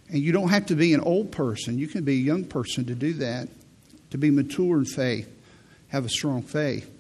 and 0.09 0.23
you 0.23 0.31
don't 0.31 0.51
have 0.51 0.67
to 0.67 0.77
be 0.77 0.95
an 0.95 1.01
old 1.01 1.33
person, 1.33 1.79
you 1.79 1.89
can 1.89 2.05
be 2.05 2.13
a 2.13 2.23
young 2.23 2.45
person 2.45 2.85
to 2.85 2.95
do 2.95 3.15
that, 3.15 3.49
to 4.11 4.19
be 4.19 4.31
mature 4.31 4.79
in 4.79 4.85
faith, 4.85 5.29
have 5.89 6.05
a 6.05 6.09
strong 6.09 6.43
faith 6.43 6.96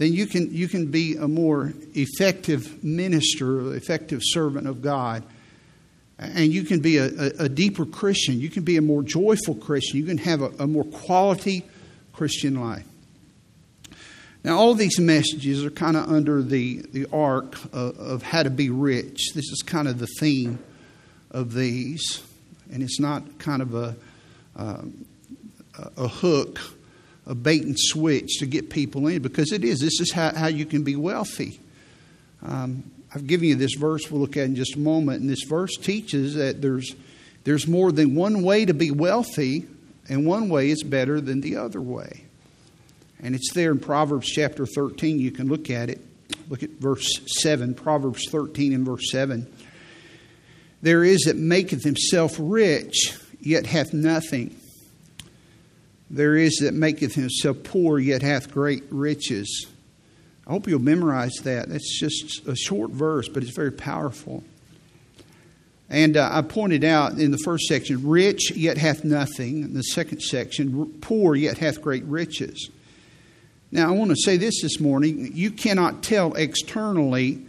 then 0.00 0.14
you 0.14 0.26
can, 0.26 0.50
you 0.50 0.66
can 0.66 0.86
be 0.86 1.16
a 1.16 1.28
more 1.28 1.74
effective 1.92 2.82
minister, 2.82 3.74
effective 3.74 4.22
servant 4.22 4.66
of 4.66 4.80
God. 4.80 5.22
And 6.18 6.50
you 6.54 6.62
can 6.62 6.80
be 6.80 6.96
a, 6.96 7.04
a, 7.04 7.30
a 7.40 7.48
deeper 7.50 7.84
Christian. 7.84 8.40
You 8.40 8.48
can 8.48 8.62
be 8.62 8.78
a 8.78 8.80
more 8.80 9.02
joyful 9.02 9.56
Christian. 9.56 10.00
You 10.00 10.06
can 10.06 10.16
have 10.16 10.40
a, 10.40 10.52
a 10.60 10.66
more 10.66 10.84
quality 10.84 11.66
Christian 12.14 12.58
life. 12.58 12.86
Now, 14.42 14.56
all 14.56 14.72
these 14.72 14.98
messages 14.98 15.62
are 15.66 15.70
kind 15.70 15.98
of 15.98 16.10
under 16.10 16.42
the, 16.42 16.80
the 16.94 17.06
arc 17.12 17.62
of, 17.74 17.98
of, 17.98 18.22
how 18.22 18.42
to 18.42 18.48
be 18.48 18.70
rich. 18.70 19.34
This 19.34 19.50
is 19.50 19.60
kind 19.60 19.86
of 19.86 19.98
the 19.98 20.08
theme 20.18 20.60
of 21.30 21.52
these. 21.52 22.22
And 22.72 22.82
it's 22.82 23.00
not 23.00 23.38
kind 23.38 23.60
of 23.60 23.74
a, 23.74 23.96
um, 24.56 25.04
a 25.98 26.08
hook 26.08 26.58
a 27.30 27.34
bait 27.34 27.62
and 27.62 27.76
switch 27.78 28.38
to 28.40 28.46
get 28.46 28.70
people 28.70 29.06
in 29.06 29.22
because 29.22 29.52
it 29.52 29.64
is. 29.64 29.78
This 29.78 30.00
is 30.00 30.12
how, 30.12 30.34
how 30.34 30.48
you 30.48 30.66
can 30.66 30.82
be 30.82 30.96
wealthy. 30.96 31.60
Um, 32.42 32.90
I've 33.14 33.26
given 33.26 33.48
you 33.48 33.54
this 33.54 33.74
verse 33.78 34.10
we'll 34.10 34.20
look 34.20 34.36
at 34.36 34.44
in 34.44 34.56
just 34.56 34.74
a 34.74 34.80
moment, 34.80 35.20
and 35.20 35.30
this 35.30 35.44
verse 35.44 35.76
teaches 35.76 36.34
that 36.34 36.60
there's 36.60 36.94
There's 37.44 37.66
more 37.66 37.92
than 37.92 38.14
one 38.14 38.42
way 38.42 38.64
to 38.64 38.74
be 38.74 38.90
wealthy, 38.90 39.66
and 40.08 40.26
one 40.26 40.48
way 40.48 40.70
is 40.70 40.82
better 40.82 41.20
than 41.20 41.40
the 41.40 41.56
other 41.56 41.80
way. 41.80 42.24
And 43.22 43.34
it's 43.34 43.52
there 43.52 43.70
in 43.70 43.78
Proverbs 43.78 44.26
chapter 44.26 44.66
13. 44.66 45.20
You 45.20 45.30
can 45.30 45.48
look 45.48 45.70
at 45.70 45.88
it. 45.88 46.00
Look 46.48 46.62
at 46.62 46.70
verse 46.70 47.08
7, 47.40 47.74
Proverbs 47.74 48.28
13 48.28 48.72
and 48.72 48.84
verse 48.84 49.10
7. 49.10 49.46
There 50.82 51.04
is 51.04 51.22
that 51.22 51.36
maketh 51.36 51.84
himself 51.84 52.36
rich, 52.38 53.14
yet 53.40 53.66
hath 53.66 53.92
nothing. 53.92 54.56
There 56.10 56.36
is 56.36 56.58
that 56.60 56.74
maketh 56.74 57.14
himself 57.14 57.62
poor, 57.62 58.00
yet 58.00 58.22
hath 58.22 58.50
great 58.50 58.82
riches. 58.90 59.68
I 60.46 60.50
hope 60.50 60.66
you'll 60.66 60.80
memorize 60.80 61.34
that. 61.44 61.68
That's 61.68 61.98
just 62.00 62.46
a 62.48 62.56
short 62.56 62.90
verse, 62.90 63.28
but 63.28 63.44
it's 63.44 63.54
very 63.54 63.70
powerful. 63.70 64.42
And 65.88 66.16
uh, 66.16 66.28
I 66.32 66.42
pointed 66.42 66.82
out 66.82 67.18
in 67.18 67.30
the 67.30 67.38
first 67.38 67.66
section, 67.66 68.08
rich 68.08 68.52
yet 68.52 68.76
hath 68.76 69.04
nothing. 69.04 69.62
In 69.62 69.74
the 69.74 69.82
second 69.82 70.20
section, 70.20 70.98
poor 71.00 71.36
yet 71.36 71.58
hath 71.58 71.80
great 71.80 72.04
riches. 72.04 72.70
Now, 73.72 73.88
I 73.88 73.92
want 73.92 74.10
to 74.10 74.16
say 74.16 74.36
this 74.36 74.62
this 74.62 74.80
morning. 74.80 75.30
You 75.32 75.52
cannot 75.52 76.02
tell 76.02 76.34
externally 76.34 77.44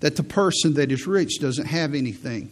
that 0.00 0.16
the 0.16 0.22
person 0.22 0.74
that 0.74 0.90
is 0.90 1.06
rich 1.06 1.38
doesn't 1.40 1.66
have 1.66 1.94
anything. 1.94 2.50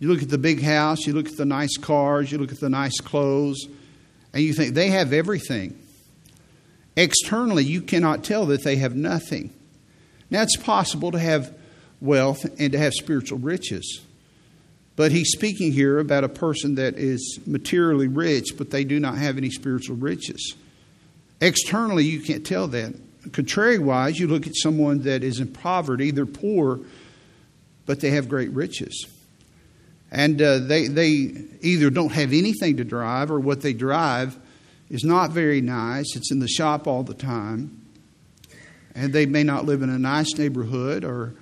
You 0.00 0.08
look 0.08 0.22
at 0.22 0.28
the 0.28 0.38
big 0.38 0.62
house, 0.62 1.06
you 1.06 1.12
look 1.12 1.28
at 1.28 1.36
the 1.36 1.44
nice 1.44 1.76
cars, 1.76 2.30
you 2.30 2.38
look 2.38 2.52
at 2.52 2.60
the 2.60 2.68
nice 2.68 3.00
clothes, 3.00 3.66
and 4.32 4.42
you 4.42 4.52
think 4.52 4.74
they 4.74 4.90
have 4.90 5.12
everything. 5.12 5.78
Externally, 6.96 7.64
you 7.64 7.80
cannot 7.80 8.24
tell 8.24 8.46
that 8.46 8.64
they 8.64 8.76
have 8.76 8.96
nothing. 8.96 9.50
Now, 10.30 10.42
it's 10.42 10.56
possible 10.56 11.12
to 11.12 11.18
have 11.18 11.54
wealth 12.00 12.44
and 12.58 12.72
to 12.72 12.78
have 12.78 12.92
spiritual 12.92 13.38
riches. 13.38 14.02
But 14.96 15.12
he's 15.12 15.30
speaking 15.30 15.72
here 15.72 16.00
about 16.00 16.24
a 16.24 16.28
person 16.28 16.74
that 16.74 16.96
is 16.96 17.38
materially 17.46 18.08
rich, 18.08 18.56
but 18.58 18.70
they 18.70 18.82
do 18.82 18.98
not 18.98 19.16
have 19.16 19.36
any 19.36 19.50
spiritual 19.50 19.96
riches. 19.96 20.56
Externally, 21.40 22.04
you 22.04 22.20
can't 22.20 22.44
tell 22.44 22.66
that. 22.68 22.94
Contrariwise, 23.30 24.18
you 24.18 24.26
look 24.26 24.46
at 24.46 24.56
someone 24.56 25.02
that 25.02 25.22
is 25.22 25.38
in 25.38 25.48
poverty, 25.48 26.10
they're 26.10 26.26
poor, 26.26 26.80
but 27.86 28.00
they 28.00 28.10
have 28.10 28.28
great 28.28 28.50
riches. 28.50 29.06
And 30.10 30.40
uh, 30.40 30.58
they, 30.58 30.88
they 30.88 31.32
either 31.60 31.90
don't 31.90 32.12
have 32.12 32.32
anything 32.32 32.78
to 32.78 32.84
drive, 32.84 33.30
or 33.30 33.38
what 33.38 33.60
they 33.60 33.72
drive 33.72 34.38
is 34.88 35.04
not 35.04 35.32
very 35.32 35.60
nice. 35.60 36.16
It's 36.16 36.32
in 36.32 36.38
the 36.38 36.48
shop 36.48 36.86
all 36.86 37.02
the 37.02 37.14
time. 37.14 37.82
And 38.94 39.12
they 39.12 39.26
may 39.26 39.42
not 39.42 39.64
live 39.64 39.82
in 39.82 39.90
a 39.90 39.98
nice 39.98 40.34
neighborhood, 40.38 41.04
or 41.04 41.34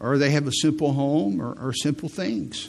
or 0.00 0.18
they 0.18 0.30
have 0.30 0.46
a 0.46 0.52
simple 0.52 0.92
home 0.92 1.40
or, 1.40 1.52
or 1.58 1.72
simple 1.72 2.08
things. 2.08 2.68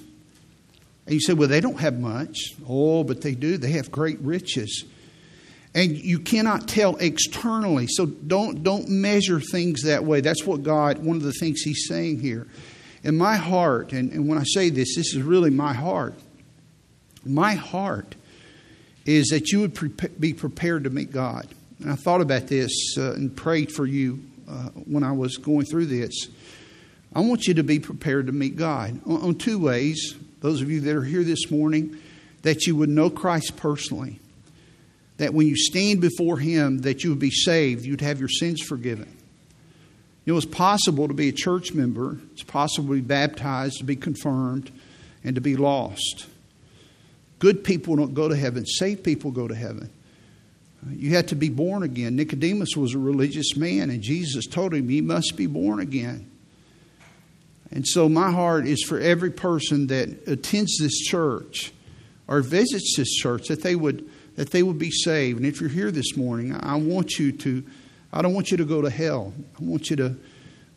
And 1.05 1.15
you 1.15 1.19
say, 1.19 1.33
well, 1.33 1.47
they 1.47 1.59
don't 1.59 1.79
have 1.79 1.99
much. 1.99 2.37
Oh, 2.67 3.03
but 3.03 3.21
they 3.21 3.35
do. 3.35 3.57
They 3.57 3.71
have 3.71 3.91
great 3.91 4.19
riches. 4.21 4.85
And 5.73 5.91
you 5.97 6.19
cannot 6.19 6.67
tell 6.67 6.95
externally. 6.97 7.87
So 7.87 8.05
don't, 8.05 8.63
don't 8.63 8.87
measure 8.87 9.39
things 9.39 9.83
that 9.83 10.05
way. 10.05 10.21
That's 10.21 10.45
what 10.45 10.63
God, 10.63 10.99
one 10.99 11.17
of 11.17 11.23
the 11.23 11.33
things 11.33 11.61
He's 11.61 11.87
saying 11.87 12.21
here. 12.21 12.47
In 13.05 13.19
my 13.19 13.35
heart, 13.35 13.93
and, 13.93 14.11
and 14.11 14.27
when 14.27 14.39
I 14.39 14.43
say 14.43 14.71
this, 14.71 14.95
this 14.95 15.13
is 15.13 15.21
really 15.21 15.51
my 15.51 15.73
heart. 15.73 16.15
My 17.23 17.53
heart 17.53 18.15
is 19.05 19.27
that 19.27 19.51
you 19.51 19.59
would 19.59 19.75
pre- 19.75 19.89
be 20.19 20.33
prepared 20.33 20.85
to 20.85 20.89
meet 20.89 21.11
God. 21.11 21.47
And 21.79 21.91
I 21.91 21.95
thought 21.95 22.21
about 22.21 22.47
this 22.47 22.71
uh, 22.97 23.13
and 23.13 23.35
prayed 23.37 23.71
for 23.71 23.85
you 23.85 24.21
uh, 24.49 24.69
when 24.85 25.03
I 25.03 25.11
was 25.11 25.37
going 25.37 25.67
through 25.67 25.85
this. 25.85 26.29
I 27.13 27.19
want 27.19 27.45
you 27.45 27.53
to 27.53 27.63
be 27.63 27.77
prepared 27.77 28.25
to 28.25 28.33
meet 28.33 28.55
God 28.55 28.99
on, 29.05 29.21
on 29.21 29.35
two 29.35 29.59
ways. 29.59 30.15
Those 30.41 30.63
of 30.63 30.71
you 30.71 30.81
that 30.81 30.95
are 30.95 31.03
here 31.03 31.23
this 31.23 31.51
morning, 31.51 31.99
that 32.41 32.65
you 32.65 32.75
would 32.75 32.89
know 32.89 33.11
Christ 33.11 33.55
personally. 33.55 34.19
That 35.17 35.35
when 35.35 35.45
you 35.45 35.55
stand 35.55 36.01
before 36.01 36.39
Him, 36.39 36.79
that 36.79 37.03
you 37.03 37.11
would 37.11 37.19
be 37.19 37.29
saved, 37.29 37.85
you'd 37.85 38.01
have 38.01 38.19
your 38.19 38.29
sins 38.29 38.61
forgiven. 38.63 39.15
Know, 40.25 40.37
it's 40.37 40.45
possible 40.45 41.07
to 41.07 41.13
be 41.13 41.29
a 41.29 41.33
church 41.33 41.73
member, 41.73 42.17
it's 42.33 42.43
possible 42.43 42.89
to 42.89 42.95
be 42.95 43.01
baptized, 43.01 43.77
to 43.77 43.83
be 43.83 43.95
confirmed, 43.95 44.71
and 45.23 45.35
to 45.35 45.41
be 45.41 45.55
lost. 45.55 46.27
Good 47.39 47.63
people 47.63 47.95
don't 47.95 48.13
go 48.13 48.27
to 48.27 48.35
heaven, 48.35 48.65
saved 48.65 49.03
people 49.03 49.31
go 49.31 49.47
to 49.47 49.55
heaven. 49.55 49.89
You 50.89 51.15
have 51.15 51.27
to 51.27 51.35
be 51.35 51.49
born 51.49 51.83
again. 51.83 52.15
Nicodemus 52.15 52.75
was 52.75 52.93
a 52.93 52.99
religious 52.99 53.55
man, 53.55 53.89
and 53.89 54.01
Jesus 54.01 54.45
told 54.45 54.73
him, 54.73 54.87
he 54.87 55.01
must 55.01 55.35
be 55.35 55.47
born 55.47 55.79
again. 55.79 56.29
And 57.71 57.87
so 57.87 58.07
my 58.07 58.31
heart 58.31 58.67
is 58.67 58.83
for 58.83 58.99
every 58.99 59.31
person 59.31 59.87
that 59.87 60.27
attends 60.27 60.77
this 60.79 60.97
church 60.99 61.73
or 62.27 62.41
visits 62.41 62.95
this 62.97 63.11
church 63.15 63.47
that 63.47 63.63
they 63.63 63.75
would 63.75 64.09
that 64.35 64.51
they 64.51 64.63
would 64.63 64.77
be 64.77 64.91
saved. 64.91 65.37
And 65.37 65.45
if 65.45 65.61
you're 65.61 65.69
here 65.69 65.91
this 65.91 66.17
morning, 66.17 66.53
I 66.53 66.75
want 66.75 67.17
you 67.17 67.31
to 67.31 67.63
I 68.11 68.21
don't 68.21 68.33
want 68.33 68.51
you 68.51 68.57
to 68.57 68.65
go 68.65 68.81
to 68.81 68.89
hell. 68.89 69.33
I 69.59 69.63
want 69.63 69.89
you 69.89 69.95
to 69.97 70.15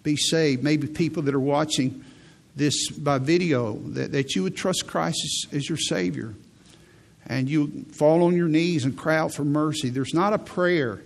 be 0.03 0.17
saved. 0.17 0.63
Maybe 0.63 0.87
people 0.87 1.23
that 1.25 1.35
are 1.35 1.41
watching 1.41 2.05
this 2.57 2.91
by 2.91 3.19
video 3.19 3.75
that, 3.75 4.13
that 4.13 4.35
you 4.35 4.43
would 4.43 4.57
trust 4.57 4.87
Christ 4.87 5.19
as, 5.25 5.57
as 5.57 5.69
your 5.69 5.79
Savior. 5.79 6.35
And 7.27 7.49
you 7.49 7.85
fall 7.93 8.25
on 8.25 8.35
your 8.35 8.49
knees 8.49 8.85
and 8.85 8.97
cry 8.97 9.17
out 9.17 9.33
for 9.33 9.45
mercy. 9.45 9.91
There's 9.91 10.15
not 10.15 10.33
a 10.33 10.39
prayer 10.39 11.03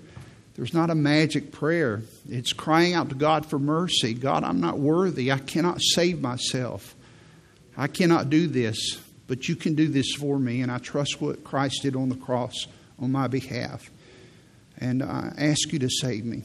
there's 0.54 0.74
not 0.74 0.90
a 0.90 0.94
magic 0.94 1.50
prayer. 1.50 2.02
It's 2.28 2.52
crying 2.52 2.94
out 2.94 3.08
to 3.08 3.14
God 3.14 3.46
for 3.46 3.58
mercy. 3.58 4.12
God, 4.14 4.44
I'm 4.44 4.60
not 4.60 4.78
worthy. 4.78 5.32
I 5.32 5.38
cannot 5.38 5.80
save 5.80 6.20
myself. 6.20 6.94
I 7.76 7.86
cannot 7.86 8.28
do 8.28 8.46
this, 8.46 9.00
but 9.26 9.48
you 9.48 9.56
can 9.56 9.74
do 9.74 9.88
this 9.88 10.12
for 10.12 10.38
me, 10.38 10.60
and 10.60 10.70
I 10.70 10.76
trust 10.78 11.22
what 11.22 11.42
Christ 11.42 11.82
did 11.82 11.96
on 11.96 12.10
the 12.10 12.16
cross 12.16 12.66
on 12.98 13.10
my 13.10 13.28
behalf. 13.28 13.90
And 14.82 15.02
I 15.02 15.32
ask 15.38 15.72
you 15.72 15.78
to 15.78 15.88
save 15.88 16.24
me. 16.24 16.42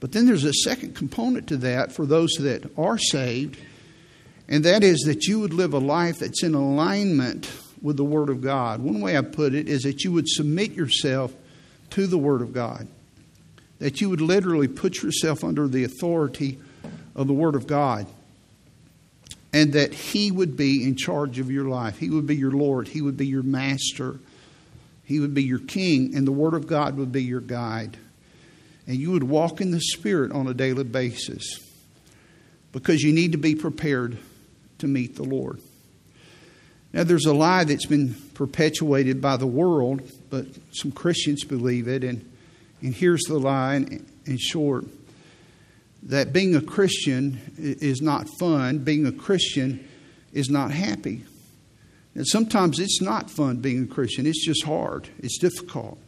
But 0.00 0.12
then 0.12 0.26
there's 0.26 0.44
a 0.44 0.52
second 0.52 0.94
component 0.94 1.48
to 1.48 1.56
that 1.58 1.92
for 1.92 2.06
those 2.06 2.32
that 2.40 2.70
are 2.78 2.98
saved, 2.98 3.58
and 4.48 4.64
that 4.64 4.82
is 4.82 5.00
that 5.06 5.26
you 5.26 5.40
would 5.40 5.52
live 5.52 5.74
a 5.74 5.78
life 5.78 6.18
that's 6.18 6.42
in 6.42 6.54
alignment 6.54 7.50
with 7.82 7.96
the 7.96 8.04
Word 8.04 8.28
of 8.28 8.40
God. 8.40 8.80
One 8.80 9.00
way 9.00 9.16
I 9.16 9.22
put 9.22 9.54
it 9.54 9.68
is 9.68 9.82
that 9.82 10.04
you 10.04 10.12
would 10.12 10.28
submit 10.28 10.72
yourself 10.72 11.34
to 11.90 12.06
the 12.06 12.18
Word 12.18 12.42
of 12.42 12.52
God 12.52 12.86
that 13.78 14.00
you 14.00 14.10
would 14.10 14.20
literally 14.20 14.68
put 14.68 15.02
yourself 15.02 15.44
under 15.44 15.68
the 15.68 15.84
authority 15.84 16.58
of 17.14 17.26
the 17.26 17.32
Word 17.32 17.54
of 17.54 17.66
God 17.66 18.06
and 19.52 19.72
that 19.72 19.94
He 19.94 20.30
would 20.30 20.56
be 20.56 20.84
in 20.84 20.96
charge 20.96 21.38
of 21.38 21.50
your 21.50 21.64
life. 21.64 21.98
He 21.98 22.10
would 22.10 22.26
be 22.26 22.36
your 22.36 22.50
Lord, 22.50 22.88
He 22.88 23.00
would 23.00 23.16
be 23.16 23.26
your 23.26 23.42
master, 23.42 24.18
He 25.08 25.20
would 25.20 25.32
be 25.32 25.42
your 25.42 25.58
king, 25.58 26.14
and 26.14 26.26
the 26.26 26.32
Word 26.32 26.52
of 26.52 26.66
God 26.66 26.98
would 26.98 27.10
be 27.10 27.22
your 27.22 27.40
guide. 27.40 27.96
And 28.86 28.98
you 28.98 29.10
would 29.12 29.24
walk 29.24 29.62
in 29.62 29.70
the 29.70 29.80
Spirit 29.80 30.32
on 30.32 30.46
a 30.46 30.52
daily 30.52 30.84
basis 30.84 31.58
because 32.72 33.02
you 33.02 33.14
need 33.14 33.32
to 33.32 33.38
be 33.38 33.54
prepared 33.54 34.18
to 34.80 34.86
meet 34.86 35.16
the 35.16 35.24
Lord. 35.24 35.60
Now, 36.92 37.04
there's 37.04 37.24
a 37.24 37.32
lie 37.32 37.64
that's 37.64 37.86
been 37.86 38.14
perpetuated 38.34 39.22
by 39.22 39.38
the 39.38 39.46
world, 39.46 40.02
but 40.28 40.44
some 40.72 40.92
Christians 40.92 41.42
believe 41.42 41.88
it, 41.88 42.04
and 42.04 42.30
and 42.82 42.94
here's 42.94 43.22
the 43.22 43.38
line 43.38 44.06
in 44.26 44.36
short 44.36 44.84
that 46.04 46.34
being 46.34 46.54
a 46.54 46.60
Christian 46.60 47.40
is 47.56 48.02
not 48.02 48.28
fun, 48.38 48.80
being 48.80 49.06
a 49.06 49.12
Christian 49.12 49.88
is 50.34 50.50
not 50.50 50.70
happy. 50.70 51.24
And 52.14 52.26
sometimes 52.26 52.78
it's 52.80 53.00
not 53.00 53.30
fun 53.30 53.58
being 53.58 53.84
a 53.84 53.86
Christian, 53.86 54.26
it's 54.26 54.44
just 54.44 54.64
hard, 54.64 55.08
it's 55.18 55.38
difficult. 55.38 55.98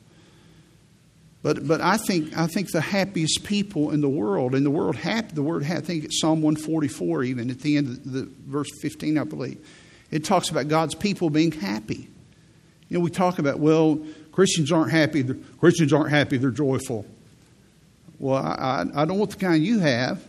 But, 1.43 1.67
but 1.67 1.81
I 1.81 1.97
think 1.97 2.37
I 2.37 2.47
think 2.47 2.71
the 2.71 2.83
happiest 2.83 3.45
people 3.45 3.93
in 3.93 4.03
the 4.03 4.09
world, 4.11 4.55
in 4.55 4.63
the 4.63 4.71
world 4.71 4.97
happy 4.97 5.35
the 5.35 5.43
word 5.43 5.65
I 5.65 5.81
think 5.81 6.05
it's 6.05 6.21
Psalm 6.21 6.43
144 6.43 7.25
even 7.25 7.51
at 7.51 7.61
the 7.61 7.79
end 7.79 7.89
of 7.89 8.13
the 8.13 8.31
verse 8.47 8.69
15, 8.83 9.17
I 9.17 9.25
believe. 9.25 9.67
It 10.11 10.25
talks 10.25 10.51
about 10.51 10.69
God's 10.69 10.95
people 10.95 11.31
being 11.31 11.53
happy. 11.53 12.11
You 12.89 12.99
know, 12.99 13.01
we 13.01 13.11
talk 13.11 13.39
about, 13.39 13.61
well, 13.61 14.05
Christians 14.33 14.73
aren't 14.73 14.91
happy. 14.91 15.23
Christians 15.61 15.93
aren't 15.93 16.11
happy. 16.11 16.37
They're 16.37 16.51
joyful. 16.51 17.07
Well, 18.19 18.37
I, 18.37 18.85
I 18.95 19.05
don't 19.05 19.19
want 19.19 19.31
the 19.31 19.37
kind 19.37 19.65
you 19.65 19.79
have. 19.79 20.23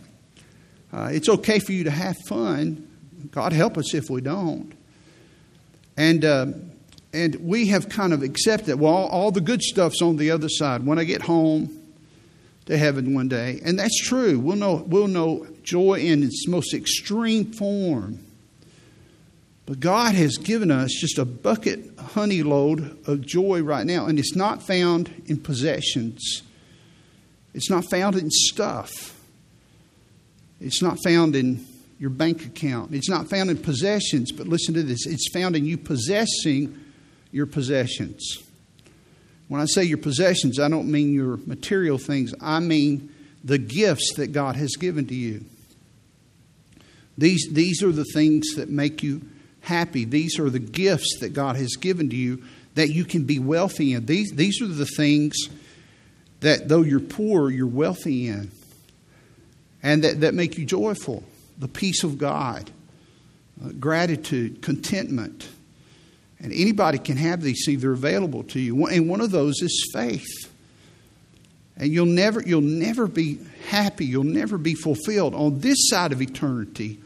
Uh, 0.92 1.10
it's 1.12 1.28
okay 1.28 1.58
for 1.58 1.72
you 1.72 1.84
to 1.84 1.90
have 1.90 2.16
fun. 2.26 2.88
God 3.32 3.52
help 3.52 3.76
us 3.76 3.92
if 3.94 4.08
we 4.08 4.20
don't. 4.20 4.72
And 6.02 6.24
uh, 6.24 6.46
and 7.12 7.36
we 7.36 7.68
have 7.68 7.88
kind 7.88 8.12
of 8.12 8.24
accepted. 8.24 8.80
Well, 8.80 8.92
all, 8.92 9.06
all 9.06 9.30
the 9.30 9.40
good 9.40 9.62
stuff's 9.62 10.02
on 10.02 10.16
the 10.16 10.32
other 10.32 10.48
side. 10.48 10.84
When 10.84 10.98
I 10.98 11.04
get 11.04 11.22
home 11.22 11.70
to 12.66 12.76
heaven 12.76 13.14
one 13.14 13.28
day, 13.28 13.60
and 13.64 13.78
that's 13.78 14.02
true. 14.02 14.40
We'll 14.40 14.56
know 14.56 14.82
we'll 14.84 15.06
know 15.06 15.46
joy 15.62 16.00
in 16.00 16.24
its 16.24 16.48
most 16.48 16.74
extreme 16.74 17.52
form. 17.52 18.18
But 19.64 19.78
God 19.78 20.16
has 20.16 20.38
given 20.38 20.72
us 20.72 20.90
just 20.92 21.18
a 21.18 21.24
bucket 21.24 21.96
honey 21.96 22.42
load 22.42 22.98
of 23.06 23.24
joy 23.24 23.62
right 23.62 23.86
now, 23.86 24.06
and 24.06 24.18
it's 24.18 24.34
not 24.34 24.60
found 24.60 25.22
in 25.26 25.38
possessions. 25.38 26.42
It's 27.54 27.70
not 27.70 27.84
found 27.88 28.16
in 28.16 28.28
stuff. 28.28 29.16
It's 30.60 30.82
not 30.82 30.98
found 31.04 31.36
in 31.36 31.64
your 32.02 32.10
bank 32.10 32.44
account. 32.44 32.92
It's 32.92 33.08
not 33.08 33.30
found 33.30 33.48
in 33.48 33.56
possessions, 33.56 34.32
but 34.32 34.48
listen 34.48 34.74
to 34.74 34.82
this 34.82 35.06
it's 35.06 35.30
found 35.32 35.54
in 35.54 35.64
you 35.64 35.78
possessing 35.78 36.76
your 37.30 37.46
possessions. 37.46 38.38
When 39.46 39.60
I 39.60 39.66
say 39.66 39.84
your 39.84 39.98
possessions, 39.98 40.58
I 40.58 40.68
don't 40.68 40.90
mean 40.90 41.14
your 41.14 41.36
material 41.46 41.98
things, 41.98 42.34
I 42.40 42.58
mean 42.58 43.14
the 43.44 43.56
gifts 43.56 44.14
that 44.16 44.32
God 44.32 44.56
has 44.56 44.74
given 44.74 45.06
to 45.06 45.14
you. 45.14 45.44
These, 47.16 47.50
these 47.52 47.84
are 47.84 47.92
the 47.92 48.06
things 48.12 48.56
that 48.56 48.68
make 48.68 49.04
you 49.04 49.22
happy. 49.60 50.04
These 50.04 50.40
are 50.40 50.50
the 50.50 50.58
gifts 50.58 51.20
that 51.20 51.34
God 51.34 51.54
has 51.54 51.76
given 51.76 52.10
to 52.10 52.16
you 52.16 52.42
that 52.74 52.88
you 52.88 53.04
can 53.04 53.26
be 53.26 53.38
wealthy 53.38 53.92
in. 53.92 54.06
These, 54.06 54.32
these 54.32 54.60
are 54.60 54.66
the 54.66 54.86
things 54.86 55.36
that, 56.40 56.68
though 56.68 56.82
you're 56.82 56.98
poor, 56.98 57.48
you're 57.48 57.64
wealthy 57.68 58.26
in, 58.26 58.50
and 59.84 60.02
that, 60.02 60.22
that 60.22 60.34
make 60.34 60.58
you 60.58 60.64
joyful. 60.64 61.22
The 61.62 61.68
peace 61.68 62.02
of 62.02 62.18
God, 62.18 62.72
uh, 63.64 63.68
gratitude, 63.78 64.62
contentment. 64.62 65.48
And 66.40 66.52
anybody 66.52 66.98
can 66.98 67.16
have 67.18 67.40
these 67.40 67.62
things, 67.64 67.82
they're 67.82 67.92
available 67.92 68.42
to 68.42 68.58
you. 68.58 68.84
And 68.88 69.08
one 69.08 69.20
of 69.20 69.30
those 69.30 69.62
is 69.62 69.90
faith. 69.94 70.52
And 71.76 71.92
you'll 71.92 72.06
never, 72.06 72.42
you'll 72.42 72.62
never 72.62 73.06
be 73.06 73.38
happy, 73.68 74.06
you'll 74.06 74.24
never 74.24 74.58
be 74.58 74.74
fulfilled 74.74 75.36
on 75.36 75.60
this 75.60 75.88
side 75.88 76.10
of 76.10 76.20
eternity 76.20 76.98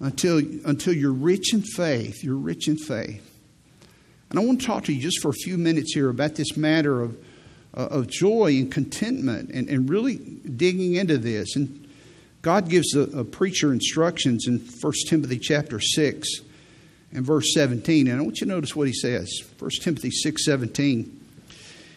until, 0.00 0.38
until 0.38 0.94
you're 0.94 1.12
rich 1.12 1.52
in 1.52 1.60
faith. 1.60 2.24
You're 2.24 2.36
rich 2.36 2.68
in 2.68 2.78
faith. 2.78 3.38
And 4.30 4.38
I 4.38 4.44
want 4.46 4.62
to 4.62 4.66
talk 4.66 4.84
to 4.84 4.94
you 4.94 5.02
just 5.02 5.20
for 5.20 5.28
a 5.28 5.34
few 5.34 5.58
minutes 5.58 5.92
here 5.92 6.08
about 6.08 6.36
this 6.36 6.56
matter 6.56 7.02
of, 7.02 7.18
uh, 7.76 7.88
of 7.90 8.06
joy 8.06 8.52
and 8.52 8.72
contentment 8.72 9.50
and, 9.50 9.68
and 9.68 9.90
really 9.90 10.16
digging 10.16 10.94
into 10.94 11.18
this. 11.18 11.54
And 11.54 11.83
God 12.44 12.68
gives 12.68 12.94
a, 12.94 13.00
a 13.20 13.24
preacher 13.24 13.72
instructions 13.72 14.46
in 14.46 14.58
1 14.58 14.92
Timothy 15.08 15.38
chapter 15.38 15.80
6 15.80 16.28
and 17.10 17.24
verse 17.24 17.54
17. 17.54 18.06
And 18.06 18.20
I 18.20 18.22
want 18.22 18.40
you 18.40 18.46
to 18.46 18.52
notice 18.52 18.76
what 18.76 18.86
he 18.86 18.92
says. 18.92 19.40
1 19.58 19.70
Timothy 19.80 20.10
6 20.10 20.44
17. 20.44 21.20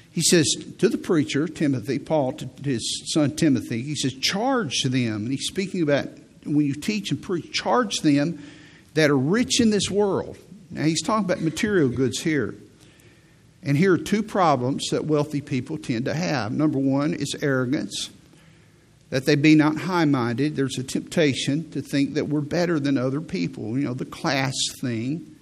He 0.10 0.22
says 0.22 0.48
to 0.80 0.88
the 0.88 0.98
preacher, 0.98 1.50
Timothy, 1.50 2.00
Paul, 2.00 2.32
to 2.34 2.48
his 2.64 3.14
son 3.14 3.36
Timothy, 3.36 3.82
he 3.82 3.94
says, 3.94 4.14
charge 4.14 4.84
them. 4.84 5.26
And 5.26 5.32
he's 5.32 5.48
speaking 5.48 5.82
about 5.84 6.08
when 6.46 6.66
you 6.66 6.76
teach 6.76 7.12
and 7.12 7.22
preach, 7.22 7.52
charge 7.52 7.98
them 7.98 8.42
that 8.94 9.10
are 9.10 9.18
rich 9.18 9.60
in 9.60 9.70
this 9.70 9.92
world. 9.92 10.38
Now, 10.72 10.84
he's 10.84 11.02
talking 11.02 11.26
about 11.26 11.42
material 11.42 11.90
goods 11.90 12.22
here. 12.22 12.56
And 13.64 13.76
here 13.76 13.94
are 13.94 13.98
two 13.98 14.24
problems 14.24 14.88
that 14.92 15.04
wealthy 15.04 15.42
people 15.42 15.78
tend 15.78 16.06
to 16.06 16.14
have. 16.14 16.54
Number 16.54 16.80
one 16.80 17.14
is 17.14 17.36
arrogance, 17.42 18.10
that 19.10 19.26
they 19.26 19.36
be 19.36 19.56
not 19.56 19.78
high 19.78 20.06
minded. 20.06 20.56
There's 20.56 20.78
a 20.78 20.84
temptation 20.84 21.70
to 21.72 21.82
think 21.82 22.16
that 22.16 22.28
we're 22.28 22.42
better 22.42 22.80
than 22.80 22.98
other 22.98 23.22
people, 23.22 23.78
you 23.78 23.86
know, 23.86 23.94
the 23.94 24.06
class 24.06 24.54
thing. 24.82 25.36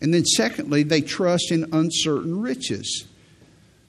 And 0.00 0.12
then, 0.12 0.24
secondly, 0.24 0.82
they 0.82 1.00
trust 1.00 1.50
in 1.50 1.72
uncertain 1.72 2.40
riches. 2.40 3.06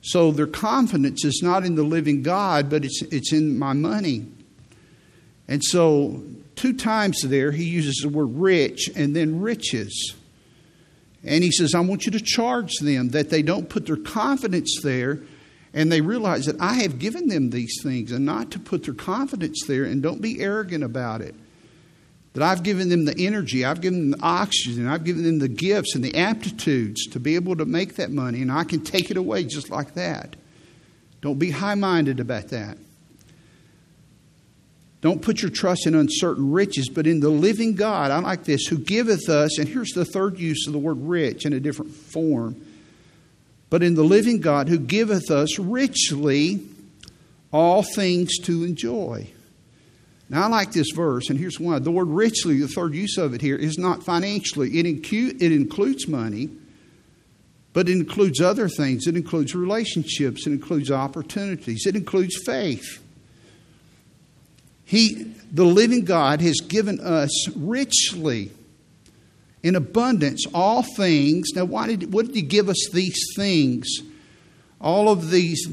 So 0.01 0.31
their 0.31 0.47
confidence 0.47 1.25
is 1.25 1.41
not 1.43 1.65
in 1.65 1.75
the 1.75 1.83
living 1.83 2.21
God, 2.21 2.69
but 2.69 2.85
it's, 2.85 3.01
it's 3.03 3.33
in 3.33 3.57
my 3.57 3.73
money. 3.73 4.25
And 5.47 5.63
so, 5.63 6.23
two 6.55 6.73
times 6.73 7.21
there, 7.21 7.51
he 7.51 7.65
uses 7.65 8.01
the 8.01 8.09
word 8.09 8.35
rich 8.35 8.89
and 8.95 9.15
then 9.15 9.41
riches. 9.41 10.15
And 11.23 11.43
he 11.43 11.51
says, 11.51 11.73
I 11.73 11.79
want 11.79 12.05
you 12.05 12.11
to 12.11 12.19
charge 12.19 12.71
them 12.81 13.09
that 13.09 13.29
they 13.29 13.41
don't 13.41 13.67
put 13.67 13.87
their 13.87 13.97
confidence 13.97 14.79
there 14.83 15.21
and 15.75 15.91
they 15.91 16.01
realize 16.01 16.47
that 16.47 16.59
I 16.59 16.75
have 16.75 16.97
given 16.97 17.27
them 17.27 17.51
these 17.51 17.83
things 17.83 18.11
and 18.11 18.25
not 18.25 18.49
to 18.51 18.59
put 18.59 18.85
their 18.85 18.95
confidence 18.95 19.63
there 19.67 19.83
and 19.83 20.01
don't 20.01 20.21
be 20.21 20.41
arrogant 20.41 20.83
about 20.83 21.21
it 21.21 21.35
that 22.35 22.43
I've 22.43 22.63
given 22.63 22.89
them 22.89 23.05
the 23.05 23.15
energy, 23.17 23.63
I've 23.63 23.79
given 23.79 24.11
them 24.11 24.19
the 24.19 24.25
oxygen, 24.25 24.87
I've 24.87 25.05
given 25.05 25.23
them 25.23 25.39
the 25.39 25.47
gifts 25.47 25.95
and 25.95 26.03
the 26.03 26.17
aptitudes 26.17 27.07
to 27.07 27.19
be 27.19 27.35
able 27.35 27.55
to 27.55 27.65
make 27.65 27.95
that 27.95 28.11
money, 28.11 28.41
and 28.41 28.51
I 28.51 28.65
can 28.65 28.81
take 28.81 29.09
it 29.09 29.15
away 29.15 29.45
just 29.45 29.69
like 29.69 29.93
that. 29.93 30.35
Don't 31.21 31.39
be 31.39 31.51
high 31.51 31.75
minded 31.75 32.19
about 32.19 32.49
that. 32.49 32.77
Don't 34.99 35.21
put 35.21 35.41
your 35.41 35.51
trust 35.51 35.87
in 35.87 35.95
uncertain 35.95 36.51
riches, 36.51 36.89
but 36.89 37.07
in 37.07 37.21
the 37.21 37.29
living 37.29 37.75
God. 37.75 38.11
I 38.11 38.19
like 38.19 38.43
this, 38.43 38.65
who 38.65 38.79
giveth 38.79 39.29
us, 39.29 39.57
and 39.57 39.69
here's 39.69 39.91
the 39.91 40.03
third 40.03 40.37
use 40.37 40.67
of 40.67 40.73
the 40.73 40.79
word 40.79 40.97
rich 40.99 41.45
in 41.45 41.53
a 41.53 41.59
different 41.61 41.93
form, 41.93 42.61
but 43.69 43.83
in 43.83 43.95
the 43.95 44.03
living 44.03 44.39
God 44.41 44.69
who 44.69 44.79
giveth 44.79 45.29
us 45.31 45.59
richly 45.59 46.61
all 47.51 47.83
things 47.83 48.37
to 48.39 48.63
enjoy. 48.63 49.29
Now, 50.29 50.45
I 50.45 50.47
like 50.47 50.71
this 50.71 50.89
verse, 50.91 51.29
and 51.29 51.37
here's 51.39 51.59
why. 51.59 51.79
The 51.79 51.91
word 51.91 52.07
richly, 52.07 52.59
the 52.59 52.67
third 52.67 52.95
use 52.95 53.17
of 53.17 53.33
it 53.33 53.41
here, 53.41 53.55
is 53.55 53.77
not 53.77 54.03
financially. 54.03 54.79
It, 54.79 54.85
incu- 54.85 55.39
it 55.39 55.51
includes 55.51 56.07
money, 56.07 56.49
but 57.73 57.87
it 57.87 57.91
includes 57.91 58.41
other 58.41 58.67
things. 58.67 59.05
It 59.05 59.15
includes 59.15 59.53
relationships, 59.53 60.47
it 60.47 60.51
includes 60.51 60.89
opportunities, 60.89 61.85
it 61.85 61.95
includes 61.95 62.41
faith. 62.43 63.01
He, 64.83 65.33
the 65.51 65.65
living 65.65 66.05
God, 66.05 66.41
has 66.41 66.57
given 66.67 66.99
us 66.99 67.49
richly, 67.55 68.51
in 69.65 69.75
abundance, 69.75 70.45
all 70.53 70.83
things. 70.83 71.47
Now, 71.55 71.65
why 71.65 71.87
did, 71.87 72.13
what 72.13 72.27
did 72.27 72.35
He 72.35 72.43
give 72.43 72.69
us 72.69 72.87
these 72.93 73.19
things? 73.35 73.87
All 74.79 75.09
of 75.09 75.31
these, 75.31 75.67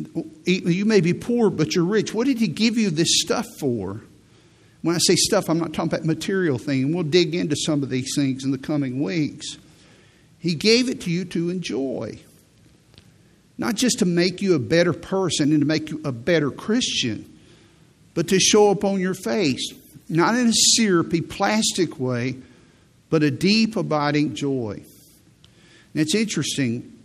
you 0.47 0.87
may 0.87 1.03
be 1.03 1.13
poor, 1.13 1.51
but 1.51 1.75
you're 1.75 1.85
rich. 1.85 2.15
What 2.15 2.27
did 2.27 2.39
He 2.39 2.49
give 2.49 2.79
you 2.79 2.89
this 2.89 3.21
stuff 3.21 3.45
for? 3.61 4.01
When 4.81 4.97
I 4.97 4.99
say 4.99 5.15
stuff, 5.15 5.51
I'm 5.51 5.59
not 5.59 5.75
talking 5.75 5.93
about 5.93 6.07
material 6.07 6.57
things. 6.57 6.93
We'll 6.93 7.05
dig 7.05 7.35
into 7.35 7.55
some 7.55 7.83
of 7.83 7.91
these 7.91 8.15
things 8.17 8.45
in 8.45 8.51
the 8.51 8.57
coming 8.57 9.03
weeks. 9.03 9.59
He 10.39 10.55
gave 10.55 10.89
it 10.89 11.03
to 11.03 11.11
you 11.11 11.27
to 11.27 11.51
enjoy, 11.51 12.19
not 13.59 13.75
just 13.75 13.99
to 13.99 14.07
make 14.07 14.41
you 14.41 14.55
a 14.55 14.59
better 14.59 14.95
person 14.95 15.51
and 15.51 15.61
to 15.61 15.67
make 15.67 15.91
you 15.91 16.01
a 16.03 16.13
better 16.13 16.51
Christian, 16.51 17.31
but 18.15 18.29
to 18.29 18.41
show 18.41 18.71
up 18.71 18.85
on 18.85 19.01
your 19.01 19.15
face, 19.15 19.71
not 20.09 20.35
in 20.35 20.47
a 20.47 20.53
syrupy, 20.55 21.21
plastic 21.21 22.01
way, 22.01 22.37
but 23.13 23.23
a 23.23 23.31
deep, 23.31 23.77
abiding 23.77 24.35
joy. 24.35 24.71
And 24.73 26.01
it's 26.01 26.15
interesting. 26.15 26.99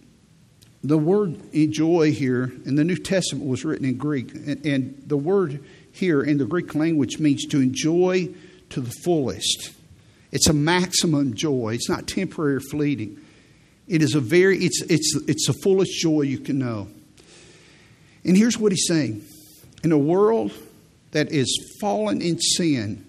The 0.82 0.98
word 0.98 1.38
joy 1.52 2.14
here 2.14 2.46
in 2.66 2.76
the 2.76 2.86
New 2.86 2.96
Testament 2.96 3.46
was 3.46 3.66
written 3.66 3.86
in 3.86 3.98
Greek, 3.98 4.34
and, 4.34 4.66
and 4.66 5.04
the 5.06 5.18
word 5.18 5.62
here 5.92 6.24
in 6.24 6.38
the 6.38 6.46
Greek 6.46 6.74
language 6.76 7.20
means 7.20 7.46
to 7.48 7.60
enjoy 7.60 8.30
to 8.70 8.80
the 8.80 8.92
fullest. 9.04 9.74
It's 10.32 10.48
a 10.48 10.54
maximum 10.54 11.34
joy. 11.34 11.74
It's 11.74 11.90
not 11.90 12.08
temporary 12.08 12.56
or 12.56 12.62
fleeting. 12.62 13.20
It 13.90 14.02
is 14.02 14.16
a 14.16 14.22
very 14.22 14.60
it's 14.60 14.82
it's 14.84 15.14
it's 15.28 15.48
the 15.48 15.56
fullest 15.62 15.92
joy 16.00 16.22
you 16.22 16.40
can 16.40 16.58
know. 16.58 16.88
And 18.24 18.38
here's 18.38 18.58
what 18.58 18.72
he's 18.72 18.88
saying. 18.88 19.26
In 19.84 19.92
a 19.92 19.98
world 19.98 20.54
that 21.12 21.34
is 21.34 21.78
fallen 21.82 22.22
in 22.22 22.40
sin, 22.40 23.07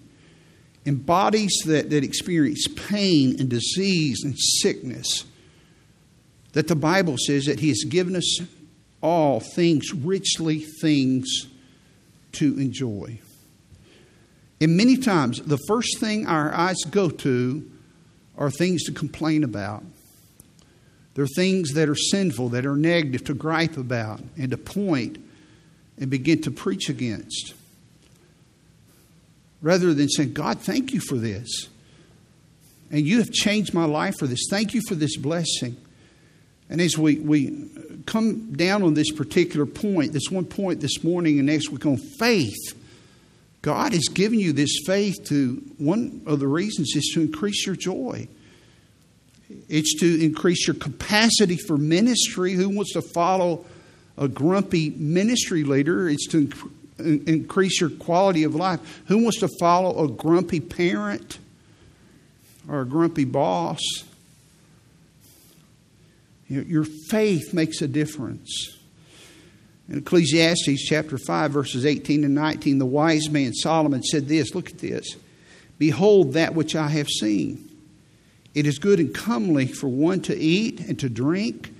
in 0.89 0.95
bodies 0.95 1.55
that, 1.67 1.91
that 1.91 2.03
experience 2.03 2.65
pain 2.67 3.39
and 3.39 3.47
disease 3.47 4.23
and 4.23 4.33
sickness, 4.35 5.23
that 6.53 6.67
the 6.67 6.75
Bible 6.75 7.15
says 7.15 7.45
that 7.45 7.59
He 7.59 7.67
has 7.67 7.83
given 7.87 8.15
us 8.15 8.39
all 8.99 9.39
things, 9.39 9.93
richly 9.93 10.65
things 10.81 11.45
to 12.31 12.57
enjoy. 12.57 13.19
And 14.59 14.75
many 14.75 14.97
times, 14.97 15.39
the 15.43 15.59
first 15.67 15.99
thing 15.99 16.25
our 16.25 16.51
eyes 16.51 16.77
go 16.89 17.11
to 17.11 17.69
are 18.35 18.49
things 18.49 18.81
to 18.85 18.91
complain 18.91 19.43
about. 19.43 19.83
They're 21.13 21.27
things 21.27 21.73
that 21.73 21.87
are 21.87 21.95
sinful, 21.95 22.49
that 22.49 22.65
are 22.65 22.75
negative, 22.75 23.25
to 23.25 23.35
gripe 23.35 23.77
about, 23.77 24.21
and 24.39 24.49
to 24.49 24.57
point 24.57 25.23
and 25.99 26.09
begin 26.09 26.41
to 26.41 26.51
preach 26.51 26.89
against. 26.89 27.53
Rather 29.61 29.93
than 29.93 30.09
saying, 30.09 30.33
God, 30.33 30.59
thank 30.59 30.93
you 30.93 31.01
for 31.01 31.15
this. 31.15 31.67
And 32.91 33.05
you 33.05 33.19
have 33.19 33.31
changed 33.31 33.73
my 33.73 33.85
life 33.85 34.17
for 34.17 34.27
this. 34.27 34.47
Thank 34.49 34.73
you 34.73 34.81
for 34.87 34.95
this 34.95 35.17
blessing. 35.17 35.77
And 36.69 36.79
as 36.79 36.97
we, 36.97 37.19
we 37.19 37.67
come 38.05 38.53
down 38.53 38.83
on 38.83 38.93
this 38.93 39.11
particular 39.11 39.65
point, 39.65 40.13
this 40.13 40.29
one 40.29 40.45
point 40.45 40.81
this 40.81 41.03
morning 41.03 41.39
and 41.39 41.47
next 41.47 41.71
week 41.71 41.85
on 41.85 41.97
faith, 41.97 42.75
God 43.61 43.93
has 43.93 44.07
given 44.07 44.39
you 44.39 44.53
this 44.53 44.79
faith 44.85 45.25
to, 45.25 45.55
one 45.77 46.21
of 46.25 46.39
the 46.39 46.47
reasons 46.47 46.95
is 46.95 47.11
to 47.13 47.21
increase 47.21 47.65
your 47.65 47.75
joy. 47.75 48.27
It's 49.67 49.99
to 49.99 50.23
increase 50.23 50.67
your 50.67 50.75
capacity 50.75 51.57
for 51.57 51.77
ministry. 51.77 52.53
Who 52.53 52.69
wants 52.69 52.93
to 52.93 53.01
follow 53.01 53.65
a 54.17 54.27
grumpy 54.27 54.91
ministry 54.91 55.63
leader? 55.63 56.07
It's 56.07 56.27
to 56.27 56.49
increase 56.99 57.79
your 57.81 57.89
quality 57.89 58.43
of 58.43 58.55
life. 58.55 59.01
Who 59.07 59.23
wants 59.23 59.39
to 59.39 59.49
follow 59.59 60.03
a 60.03 60.07
grumpy 60.07 60.59
parent 60.59 61.39
or 62.67 62.81
a 62.81 62.85
grumpy 62.85 63.25
boss? 63.25 63.79
Your 66.47 66.83
faith 66.83 67.53
makes 67.53 67.81
a 67.81 67.87
difference. 67.87 68.75
In 69.87 69.99
Ecclesiastes 69.99 70.83
chapter 70.83 71.17
5, 71.17 71.51
verses 71.51 71.85
18 71.85 72.23
and 72.23 72.35
19, 72.35 72.79
the 72.79 72.85
wise 72.85 73.29
man 73.29 73.53
Solomon 73.53 74.03
said 74.03 74.27
this 74.27 74.53
look 74.53 74.69
at 74.69 74.79
this. 74.79 75.15
Behold 75.77 76.33
that 76.33 76.53
which 76.53 76.75
I 76.75 76.89
have 76.89 77.07
seen. 77.07 77.69
It 78.53 78.65
is 78.65 78.79
good 78.79 78.99
and 78.99 79.13
comely 79.13 79.67
for 79.67 79.87
one 79.87 80.21
to 80.21 80.35
eat 80.35 80.79
and 80.81 80.99
to 80.99 81.09
drink 81.09 81.73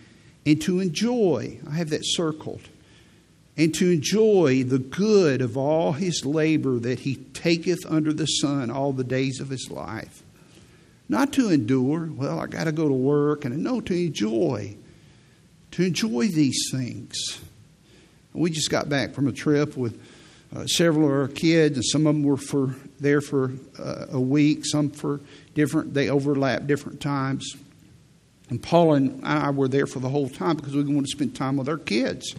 and 0.45 0.61
to 0.61 0.79
enjoy. 0.79 1.59
I 1.69 1.73
have 1.75 1.89
that 1.89 2.01
circled. 2.03 2.61
And 3.59 3.73
to 3.73 3.91
enjoy 3.91 4.63
the 4.63 4.79
good 4.79 5.41
of 5.41 5.57
all 5.57 5.91
his 5.91 6.25
labor 6.25 6.79
that 6.79 6.99
he 6.99 7.15
taketh 7.15 7.85
under 7.85 8.13
the 8.13 8.25
sun 8.25 8.71
all 8.71 8.93
the 8.93 9.03
days 9.03 9.41
of 9.41 9.49
his 9.49 9.69
life. 9.69 10.23
Not 11.09 11.33
to 11.33 11.49
endure, 11.49 12.09
well, 12.09 12.39
I 12.39 12.47
got 12.47 12.63
to 12.63 12.71
go 12.71 12.87
to 12.87 12.93
work, 12.93 13.43
and 13.43 13.61
no, 13.61 13.81
to 13.81 13.93
enjoy. 13.93 14.77
To 15.71 15.83
enjoy 15.83 16.27
these 16.27 16.69
things. 16.71 17.41
We 18.31 18.49
just 18.49 18.71
got 18.71 18.87
back 18.87 19.13
from 19.13 19.27
a 19.27 19.33
trip 19.33 19.75
with 19.75 20.01
uh, 20.55 20.65
several 20.65 21.07
of 21.07 21.11
our 21.11 21.27
kids, 21.27 21.75
and 21.75 21.85
some 21.85 22.07
of 22.07 22.15
them 22.15 22.23
were 22.23 22.37
for 22.37 22.73
there 23.01 23.19
for 23.19 23.51
uh, 23.77 24.05
a 24.11 24.21
week, 24.21 24.65
some 24.65 24.89
for 24.89 25.19
different. 25.53 25.93
They 25.93 26.09
overlap 26.09 26.65
different 26.65 27.01
times. 27.01 27.57
And 28.49 28.63
Paul 28.63 28.93
and 28.93 29.25
I 29.25 29.49
were 29.49 29.67
there 29.67 29.85
for 29.85 29.99
the 29.99 30.09
whole 30.09 30.29
time 30.29 30.55
because 30.55 30.73
we 30.75 30.83
wanted 30.83 31.07
to 31.07 31.11
spend 31.11 31.35
time 31.35 31.57
with 31.57 31.67
our 31.67 31.77
kids. 31.77 32.35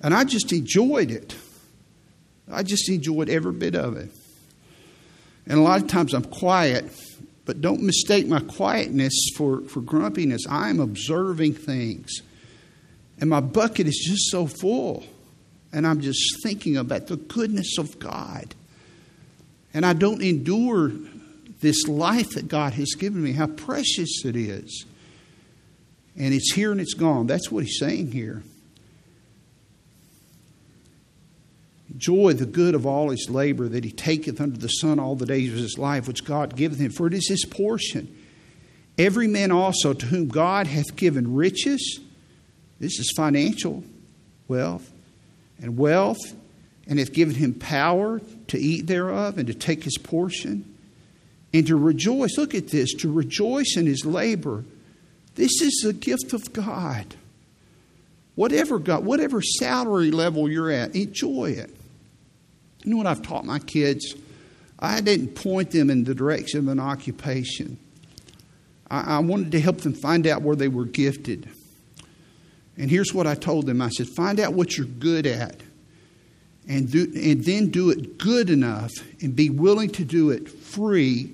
And 0.00 0.14
I 0.14 0.24
just 0.24 0.52
enjoyed 0.52 1.10
it. 1.10 1.34
I 2.50 2.62
just 2.62 2.88
enjoyed 2.88 3.28
every 3.28 3.52
bit 3.52 3.74
of 3.74 3.96
it. 3.96 4.10
And 5.46 5.58
a 5.58 5.62
lot 5.62 5.82
of 5.82 5.88
times 5.88 6.14
I'm 6.14 6.24
quiet, 6.24 6.84
but 7.44 7.60
don't 7.60 7.82
mistake 7.82 8.26
my 8.26 8.40
quietness 8.40 9.30
for, 9.36 9.62
for 9.62 9.80
grumpiness. 9.80 10.42
I'm 10.48 10.80
observing 10.80 11.54
things. 11.54 12.20
And 13.20 13.30
my 13.30 13.40
bucket 13.40 13.86
is 13.86 14.04
just 14.06 14.30
so 14.30 14.46
full. 14.46 15.04
And 15.72 15.86
I'm 15.86 16.00
just 16.00 16.42
thinking 16.42 16.76
about 16.76 17.08
the 17.08 17.16
goodness 17.16 17.78
of 17.78 17.98
God. 17.98 18.54
And 19.74 19.84
I 19.84 19.92
don't 19.92 20.22
endure 20.22 20.92
this 21.60 21.88
life 21.88 22.30
that 22.30 22.48
God 22.48 22.74
has 22.74 22.94
given 22.94 23.22
me, 23.22 23.32
how 23.32 23.48
precious 23.48 24.24
it 24.24 24.36
is. 24.36 24.86
And 26.16 26.32
it's 26.32 26.52
here 26.52 26.72
and 26.72 26.80
it's 26.80 26.94
gone. 26.94 27.26
That's 27.26 27.50
what 27.50 27.64
he's 27.64 27.78
saying 27.78 28.12
here. 28.12 28.42
Joy 31.96 32.34
the 32.34 32.46
good 32.46 32.74
of 32.74 32.86
all 32.86 33.10
his 33.10 33.30
labor 33.30 33.66
that 33.68 33.82
he 33.82 33.90
taketh 33.90 34.40
under 34.40 34.58
the 34.58 34.68
sun 34.68 34.98
all 34.98 35.16
the 35.16 35.26
days 35.26 35.52
of 35.52 35.58
his 35.58 35.78
life, 35.78 36.06
which 36.06 36.24
God 36.24 36.54
giveth 36.54 36.78
him, 36.78 36.90
for 36.90 37.06
it 37.06 37.14
is 37.14 37.28
his 37.28 37.44
portion. 37.46 38.14
Every 38.98 39.26
man 39.26 39.50
also 39.50 39.94
to 39.94 40.06
whom 40.06 40.28
God 40.28 40.66
hath 40.66 40.96
given 40.96 41.34
riches, 41.34 42.00
this 42.78 42.98
is 42.98 43.12
financial 43.16 43.84
wealth, 44.48 44.90
and 45.60 45.78
wealth, 45.78 46.34
and 46.86 46.98
hath 46.98 47.12
given 47.12 47.34
him 47.34 47.54
power 47.54 48.20
to 48.48 48.58
eat 48.58 48.86
thereof 48.86 49.38
and 49.38 49.46
to 49.46 49.54
take 49.54 49.84
his 49.84 49.98
portion, 49.98 50.76
and 51.54 51.66
to 51.66 51.76
rejoice. 51.76 52.36
Look 52.36 52.54
at 52.54 52.68
this 52.68 52.92
to 52.94 53.10
rejoice 53.10 53.76
in 53.76 53.86
his 53.86 54.04
labor. 54.04 54.64
This 55.36 55.62
is 55.62 55.86
a 55.88 55.92
gift 55.92 56.32
of 56.32 56.52
God. 56.52 57.14
Whatever 58.34 58.78
God, 58.78 59.04
whatever 59.04 59.40
salary 59.42 60.10
level 60.10 60.50
you're 60.50 60.70
at, 60.70 60.94
enjoy 60.94 61.52
it. 61.52 61.74
You 62.88 62.94
know 62.94 62.98
what 63.00 63.06
I've 63.06 63.20
taught 63.20 63.44
my 63.44 63.58
kids? 63.58 64.14
I 64.78 65.02
didn't 65.02 65.34
point 65.34 65.72
them 65.72 65.90
in 65.90 66.04
the 66.04 66.14
direction 66.14 66.60
of 66.60 66.68
an 66.68 66.80
occupation. 66.80 67.76
I, 68.90 69.16
I 69.16 69.18
wanted 69.18 69.52
to 69.52 69.60
help 69.60 69.82
them 69.82 69.92
find 69.92 70.26
out 70.26 70.40
where 70.40 70.56
they 70.56 70.68
were 70.68 70.86
gifted. 70.86 71.50
And 72.78 72.90
here's 72.90 73.12
what 73.12 73.26
I 73.26 73.34
told 73.34 73.66
them 73.66 73.82
I 73.82 73.90
said, 73.90 74.08
find 74.08 74.40
out 74.40 74.54
what 74.54 74.78
you're 74.78 74.86
good 74.86 75.26
at 75.26 75.60
and, 76.66 76.90
do, 76.90 77.12
and 77.14 77.44
then 77.44 77.68
do 77.68 77.90
it 77.90 78.16
good 78.16 78.48
enough 78.48 78.92
and 79.20 79.36
be 79.36 79.50
willing 79.50 79.90
to 79.90 80.02
do 80.02 80.30
it 80.30 80.48
free 80.48 81.30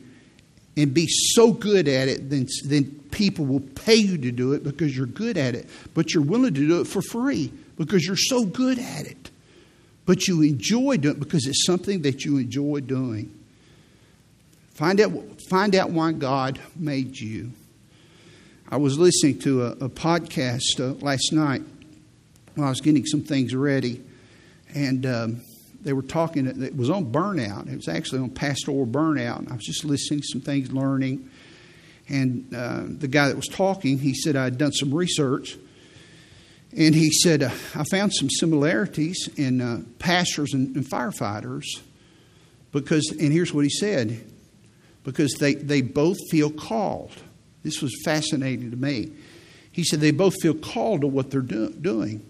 and 0.77 0.93
be 0.93 1.07
so 1.07 1.53
good 1.53 1.87
at 1.87 2.09
it, 2.09 2.31
then, 2.31 2.49
then 2.65 2.87
people 3.13 3.47
will 3.47 3.61
pay 3.61 3.95
you 3.95 4.19
to 4.19 4.33
do 4.33 4.55
it 4.55 4.65
because 4.65 4.97
you're 4.97 5.07
good 5.07 5.39
at 5.39 5.55
it. 5.55 5.69
But 5.95 6.15
you're 6.15 6.25
willing 6.25 6.53
to 6.53 6.67
do 6.67 6.81
it 6.81 6.89
for 6.89 7.01
free 7.01 7.53
because 7.77 8.05
you're 8.05 8.17
so 8.17 8.45
good 8.45 8.81
at 8.81 9.07
it. 9.07 9.24
But 10.07 10.29
you 10.29 10.43
enjoy 10.43 10.99
doing 10.99 11.17
it 11.17 11.21
because 11.21 11.47
it's 11.47 11.65
something 11.65 12.03
that 12.03 12.25
you 12.25 12.37
enjoy 12.39 12.81
doing. 12.81 13.33
Find 14.75 15.01
out, 15.01 15.13
find 15.49 15.75
out 15.75 15.91
why 15.91 16.13
God 16.13 16.61
made 16.77 17.19
you. 17.19 17.53
I 18.69 18.77
was 18.77 18.99
listening 18.99 19.39
to 19.41 19.65
a, 19.65 19.71
a 19.73 19.89
podcast 19.89 20.81
uh, 20.81 20.95
last 21.05 21.33
night 21.33 21.63
while 22.55 22.67
I 22.67 22.71
was 22.71 22.81
getting 22.81 23.07
some 23.07 23.23
things 23.23 23.55
ready 23.55 24.03
and 24.75 25.07
um, 25.07 25.41
they 25.83 25.93
were 25.93 26.03
talking. 26.03 26.47
It 26.47 26.77
was 26.77 26.91
on 26.91 27.13
burnout. 27.13 27.73
It 27.73 27.77
was 27.77 27.89
actually 27.89 28.21
on 28.21 28.31
pastoral 28.31 28.87
burnout. 28.87 29.51
I 29.51 29.55
was 29.55 29.65
just 29.65 29.85
listening 29.85 30.21
to 30.21 30.27
some 30.27 30.41
things, 30.41 30.73
learning. 30.73 31.31
And 32.09 32.53
uh, 32.55 32.83
the 32.87 33.09
guy 33.09 33.29
that 33.29 33.37
was 33.37 33.47
talking, 33.47 33.99
he 33.99 34.15
said 34.15 34.37
I 34.37 34.45
had 34.45 34.59
done 34.59 34.73
some 34.73 34.93
research, 34.93 35.57
and 36.77 36.95
he 36.95 37.11
said 37.11 37.43
uh, 37.43 37.51
I 37.75 37.85
found 37.91 38.13
some 38.15 38.29
similarities 38.31 39.29
in 39.37 39.61
uh, 39.61 39.83
pastors 39.99 40.55
and, 40.55 40.75
and 40.77 40.85
firefighters 40.85 41.65
because. 42.73 43.11
And 43.19 43.33
here's 43.33 43.53
what 43.53 43.65
he 43.65 43.71
said: 43.71 44.25
because 45.05 45.35
they 45.35 45.55
they 45.55 45.83
both 45.83 46.19
feel 46.31 46.51
called. 46.51 47.13
This 47.63 47.81
was 47.81 47.93
fascinating 48.05 48.71
to 48.71 48.77
me. 48.77 49.13
He 49.73 49.83
said 49.83 50.01
they 50.01 50.13
both 50.13 50.35
feel 50.41 50.55
called 50.55 51.01
to 51.01 51.09
what 51.09 51.31
they're 51.31 51.41
do- 51.41 51.73
doing. 51.73 52.25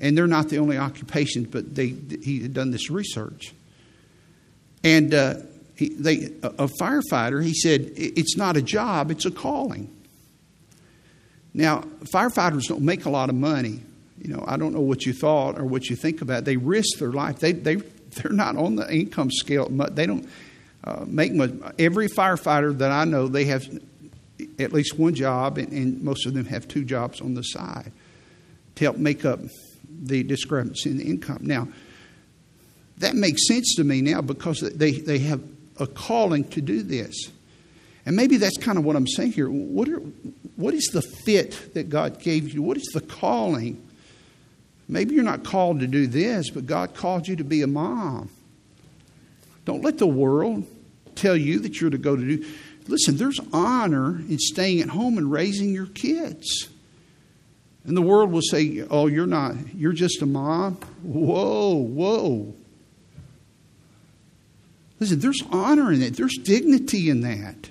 And 0.00 0.18
they're 0.18 0.26
not 0.26 0.50
the 0.50 0.58
only 0.58 0.76
occupations, 0.76 1.46
but 1.46 1.74
they, 1.74 1.94
he 2.22 2.42
had 2.42 2.52
done 2.52 2.70
this 2.70 2.90
research. 2.90 3.54
And 4.82 5.14
uh, 5.14 5.36
he, 5.76 5.88
they, 5.88 6.32
a, 6.42 6.48
a 6.48 6.68
firefighter, 6.80 7.42
he 7.42 7.54
said, 7.54 7.92
it's 7.96 8.36
not 8.36 8.56
a 8.56 8.62
job, 8.62 9.10
it's 9.10 9.24
a 9.24 9.30
calling. 9.30 9.88
Now, 11.54 11.82
firefighters 12.04 12.66
don't 12.66 12.82
make 12.82 13.04
a 13.04 13.10
lot 13.10 13.30
of 13.30 13.36
money. 13.36 13.80
You 14.20 14.34
know, 14.34 14.44
I 14.46 14.56
don't 14.56 14.74
know 14.74 14.80
what 14.80 15.06
you 15.06 15.12
thought 15.12 15.58
or 15.58 15.64
what 15.64 15.88
you 15.88 15.96
think 15.96 16.20
about. 16.20 16.44
They 16.44 16.56
risk 16.56 16.98
their 16.98 17.12
life. 17.12 17.38
They, 17.38 17.52
they, 17.52 17.76
they're 18.10 18.32
not 18.32 18.56
on 18.56 18.76
the 18.76 18.92
income 18.92 19.30
scale. 19.30 19.68
They 19.68 20.06
don't 20.06 20.28
uh, 20.82 21.04
make 21.06 21.32
much. 21.32 21.52
Every 21.78 22.08
firefighter 22.08 22.76
that 22.78 22.90
I 22.90 23.04
know, 23.04 23.28
they 23.28 23.44
have 23.44 23.64
at 24.58 24.72
least 24.72 24.98
one 24.98 25.14
job, 25.14 25.58
and, 25.58 25.72
and 25.72 26.02
most 26.02 26.26
of 26.26 26.34
them 26.34 26.46
have 26.46 26.66
two 26.66 26.84
jobs 26.84 27.20
on 27.20 27.34
the 27.34 27.42
side 27.42 27.92
to 28.74 28.84
help 28.84 28.96
make 28.96 29.24
up 29.24 29.40
the 29.88 30.22
discrepancy 30.24 30.90
in 30.90 30.98
the 30.98 31.04
income. 31.04 31.38
Now, 31.42 31.68
that 32.98 33.14
makes 33.14 33.46
sense 33.46 33.74
to 33.76 33.84
me 33.84 34.00
now 34.00 34.20
because 34.20 34.60
they, 34.60 34.92
they 34.92 35.18
have 35.20 35.42
a 35.78 35.86
calling 35.86 36.44
to 36.50 36.60
do 36.60 36.82
this. 36.82 37.30
And 38.06 38.16
maybe 38.16 38.36
that's 38.36 38.58
kind 38.58 38.78
of 38.78 38.84
what 38.84 38.96
I'm 38.96 39.06
saying 39.06 39.32
here. 39.32 39.48
What, 39.48 39.88
are, 39.88 40.02
what 40.56 40.74
is 40.74 40.90
the 40.92 41.02
fit 41.02 41.74
that 41.74 41.88
God 41.88 42.20
gave 42.20 42.52
you? 42.52 42.62
What 42.62 42.76
is 42.76 42.90
the 42.92 43.00
calling? 43.00 43.86
Maybe 44.88 45.14
you're 45.14 45.24
not 45.24 45.44
called 45.44 45.80
to 45.80 45.86
do 45.86 46.06
this, 46.06 46.50
but 46.50 46.66
God 46.66 46.94
called 46.94 47.26
you 47.26 47.36
to 47.36 47.44
be 47.44 47.62
a 47.62 47.66
mom. 47.66 48.30
Don't 49.64 49.82
let 49.82 49.98
the 49.98 50.06
world 50.06 50.66
tell 51.14 51.36
you 51.36 51.58
that 51.60 51.80
you're 51.80 51.90
to 51.90 51.98
go 51.98 52.16
to 52.16 52.22
do. 52.36 52.46
Listen, 52.86 53.16
there's 53.16 53.40
honor 53.52 54.18
in 54.28 54.38
staying 54.38 54.80
at 54.80 54.88
home 54.88 55.16
and 55.16 55.30
raising 55.32 55.72
your 55.72 55.86
kids. 55.86 56.68
And 57.84 57.96
the 57.96 58.02
world 58.02 58.30
will 58.30 58.42
say, 58.42 58.84
Oh, 58.90 59.06
you're 59.06 59.26
not, 59.26 59.54
you're 59.74 59.92
just 59.92 60.22
a 60.22 60.26
mom. 60.26 60.74
Whoa, 61.02 61.74
whoa. 61.74 62.54
Listen, 65.00 65.18
there's 65.18 65.42
honor 65.50 65.92
in 65.92 66.02
it, 66.02 66.16
there's 66.16 66.36
dignity 66.42 67.10
in 67.10 67.20
that. 67.22 67.70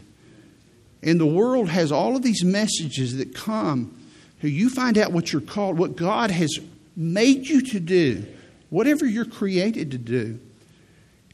And 1.04 1.20
the 1.20 1.26
world 1.26 1.70
has 1.70 1.92
all 1.92 2.16
of 2.16 2.24
these 2.24 2.44
messages 2.44 3.18
that 3.18 3.36
come. 3.36 4.00
You 4.42 4.70
find 4.70 4.98
out 4.98 5.12
what 5.12 5.32
you're 5.32 5.42
called, 5.42 5.78
what 5.78 5.96
God 5.96 6.32
has 6.32 6.60
made 6.96 7.48
you 7.48 7.62
to 7.62 7.80
do, 7.80 8.26
whatever 8.70 9.06
you're 9.06 9.26
created 9.26 9.92
to 9.92 9.98
do. 9.98 10.40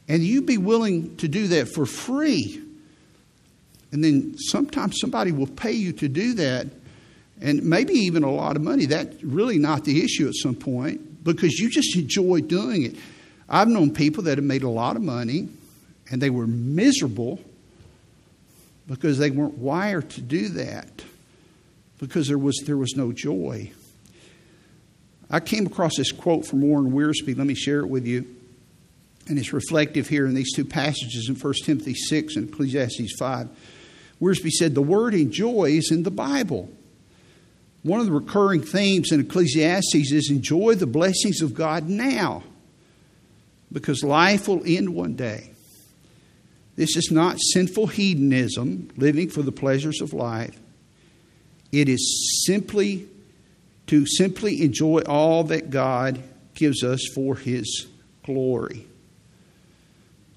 And 0.08 0.22
you 0.22 0.42
be 0.42 0.58
willing 0.58 1.16
to 1.18 1.28
do 1.28 1.48
that 1.48 1.68
for 1.68 1.86
free. 1.86 2.60
And 3.92 4.02
then 4.02 4.36
sometimes 4.38 4.98
somebody 5.00 5.32
will 5.32 5.46
pay 5.46 5.72
you 5.72 5.92
to 5.94 6.08
do 6.08 6.34
that 6.34 6.66
and 7.40 7.62
maybe 7.62 7.94
even 7.94 8.22
a 8.22 8.30
lot 8.30 8.56
of 8.56 8.62
money. 8.62 8.86
That's 8.86 9.22
really 9.22 9.58
not 9.58 9.84
the 9.84 10.04
issue 10.04 10.28
at 10.28 10.34
some 10.34 10.54
point 10.54 11.24
because 11.24 11.58
you 11.58 11.70
just 11.70 11.96
enjoy 11.96 12.40
doing 12.40 12.82
it. 12.82 12.96
I've 13.48 13.68
known 13.68 13.92
people 13.92 14.24
that 14.24 14.38
have 14.38 14.44
made 14.44 14.62
a 14.62 14.68
lot 14.68 14.96
of 14.96 15.02
money 15.02 15.48
and 16.10 16.20
they 16.20 16.30
were 16.30 16.46
miserable 16.46 17.40
because 18.90 19.18
they 19.18 19.30
weren't 19.30 19.56
wired 19.56 20.10
to 20.10 20.20
do 20.20 20.48
that 20.48 20.88
because 22.00 22.26
there 22.26 22.36
was, 22.36 22.60
there 22.66 22.76
was 22.76 22.96
no 22.96 23.12
joy. 23.12 23.70
I 25.30 25.38
came 25.38 25.64
across 25.64 25.96
this 25.96 26.10
quote 26.10 26.44
from 26.44 26.60
Warren 26.60 26.90
Wiersbe. 26.90 27.38
Let 27.38 27.46
me 27.46 27.54
share 27.54 27.80
it 27.80 27.86
with 27.86 28.04
you. 28.04 28.26
And 29.28 29.38
it's 29.38 29.52
reflective 29.52 30.08
here 30.08 30.26
in 30.26 30.34
these 30.34 30.52
two 30.52 30.64
passages 30.64 31.28
in 31.28 31.36
1 31.36 31.54
Timothy 31.64 31.94
6 31.94 32.34
and 32.34 32.48
Ecclesiastes 32.48 33.14
5. 33.16 33.48
Wiersbe 34.20 34.50
said, 34.50 34.74
The 34.74 34.82
word 34.82 35.14
enjoy 35.14 35.66
is 35.66 35.92
in 35.92 36.02
the 36.02 36.10
Bible. 36.10 36.68
One 37.84 38.00
of 38.00 38.06
the 38.06 38.12
recurring 38.12 38.62
themes 38.62 39.12
in 39.12 39.20
Ecclesiastes 39.20 40.10
is 40.10 40.30
enjoy 40.30 40.74
the 40.74 40.88
blessings 40.88 41.42
of 41.42 41.54
God 41.54 41.88
now 41.88 42.42
because 43.70 44.02
life 44.02 44.48
will 44.48 44.62
end 44.66 44.92
one 44.92 45.14
day. 45.14 45.49
This 46.80 46.96
is 46.96 47.10
not 47.10 47.36
sinful 47.52 47.88
hedonism, 47.88 48.88
living 48.96 49.28
for 49.28 49.42
the 49.42 49.52
pleasures 49.52 50.00
of 50.00 50.14
life. 50.14 50.58
It 51.70 51.90
is 51.90 52.42
simply 52.46 53.06
to 53.88 54.06
simply 54.06 54.62
enjoy 54.62 55.00
all 55.00 55.44
that 55.44 55.68
God 55.68 56.22
gives 56.54 56.82
us 56.82 57.06
for 57.14 57.36
His 57.36 57.86
glory. 58.24 58.86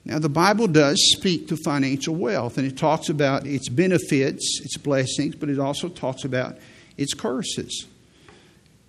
Now, 0.04 0.20
the 0.20 0.28
Bible 0.28 0.68
does 0.68 0.98
speak 1.16 1.48
to 1.48 1.56
financial 1.56 2.14
wealth, 2.14 2.58
and 2.58 2.68
it 2.68 2.78
talks 2.78 3.08
about 3.08 3.48
its 3.48 3.70
benefits, 3.70 4.60
its 4.66 4.76
blessings, 4.76 5.36
but 5.36 5.48
it 5.48 5.60
also 5.60 5.88
talks 5.88 6.26
about 6.26 6.58
its 6.98 7.14
curses. 7.14 7.86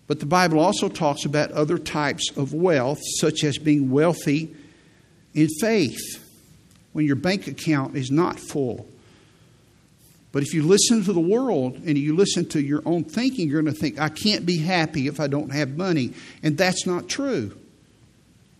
But 0.09 0.19
the 0.19 0.27
Bible 0.27 0.59
also 0.59 0.89
talks 0.89 1.25
about 1.25 1.53
other 1.53 1.79
types 1.79 2.33
of 2.37 2.53
wealth, 2.53 2.99
such 3.21 3.45
as 3.45 3.59
being 3.59 3.93
wealthy 3.93 4.53
in 5.35 5.47
faith, 5.61 6.24
when 6.95 7.05
your 7.05 7.17
bank 7.17 7.47
account 7.47 7.97
is 7.97 8.11
not 8.11 8.41
full. 8.41 8.87
But 10.33 10.43
if 10.43 10.55
you 10.55 10.63
listen 10.63 11.05
to 11.05 11.13
the 11.13 11.21
world 11.21 11.75
and 11.85 11.99
you 11.99 12.17
listen 12.17 12.49
to 12.51 12.63
your 12.63 12.83
own 12.87 13.05
thinking, 13.05 13.49
you're 13.49 13.63
going 13.63 13.73
to 13.73 13.81
think, 13.81 14.01
I 14.01 14.09
can't 14.09 14.47
be 14.47 14.59
happy 14.59 15.07
if 15.07 15.21
I 15.21 15.27
don't 15.27 15.53
have 15.53 15.77
money. 15.77 16.13
And 16.43 16.57
that's 16.57 16.87
not 16.87 17.09
true. 17.09 17.57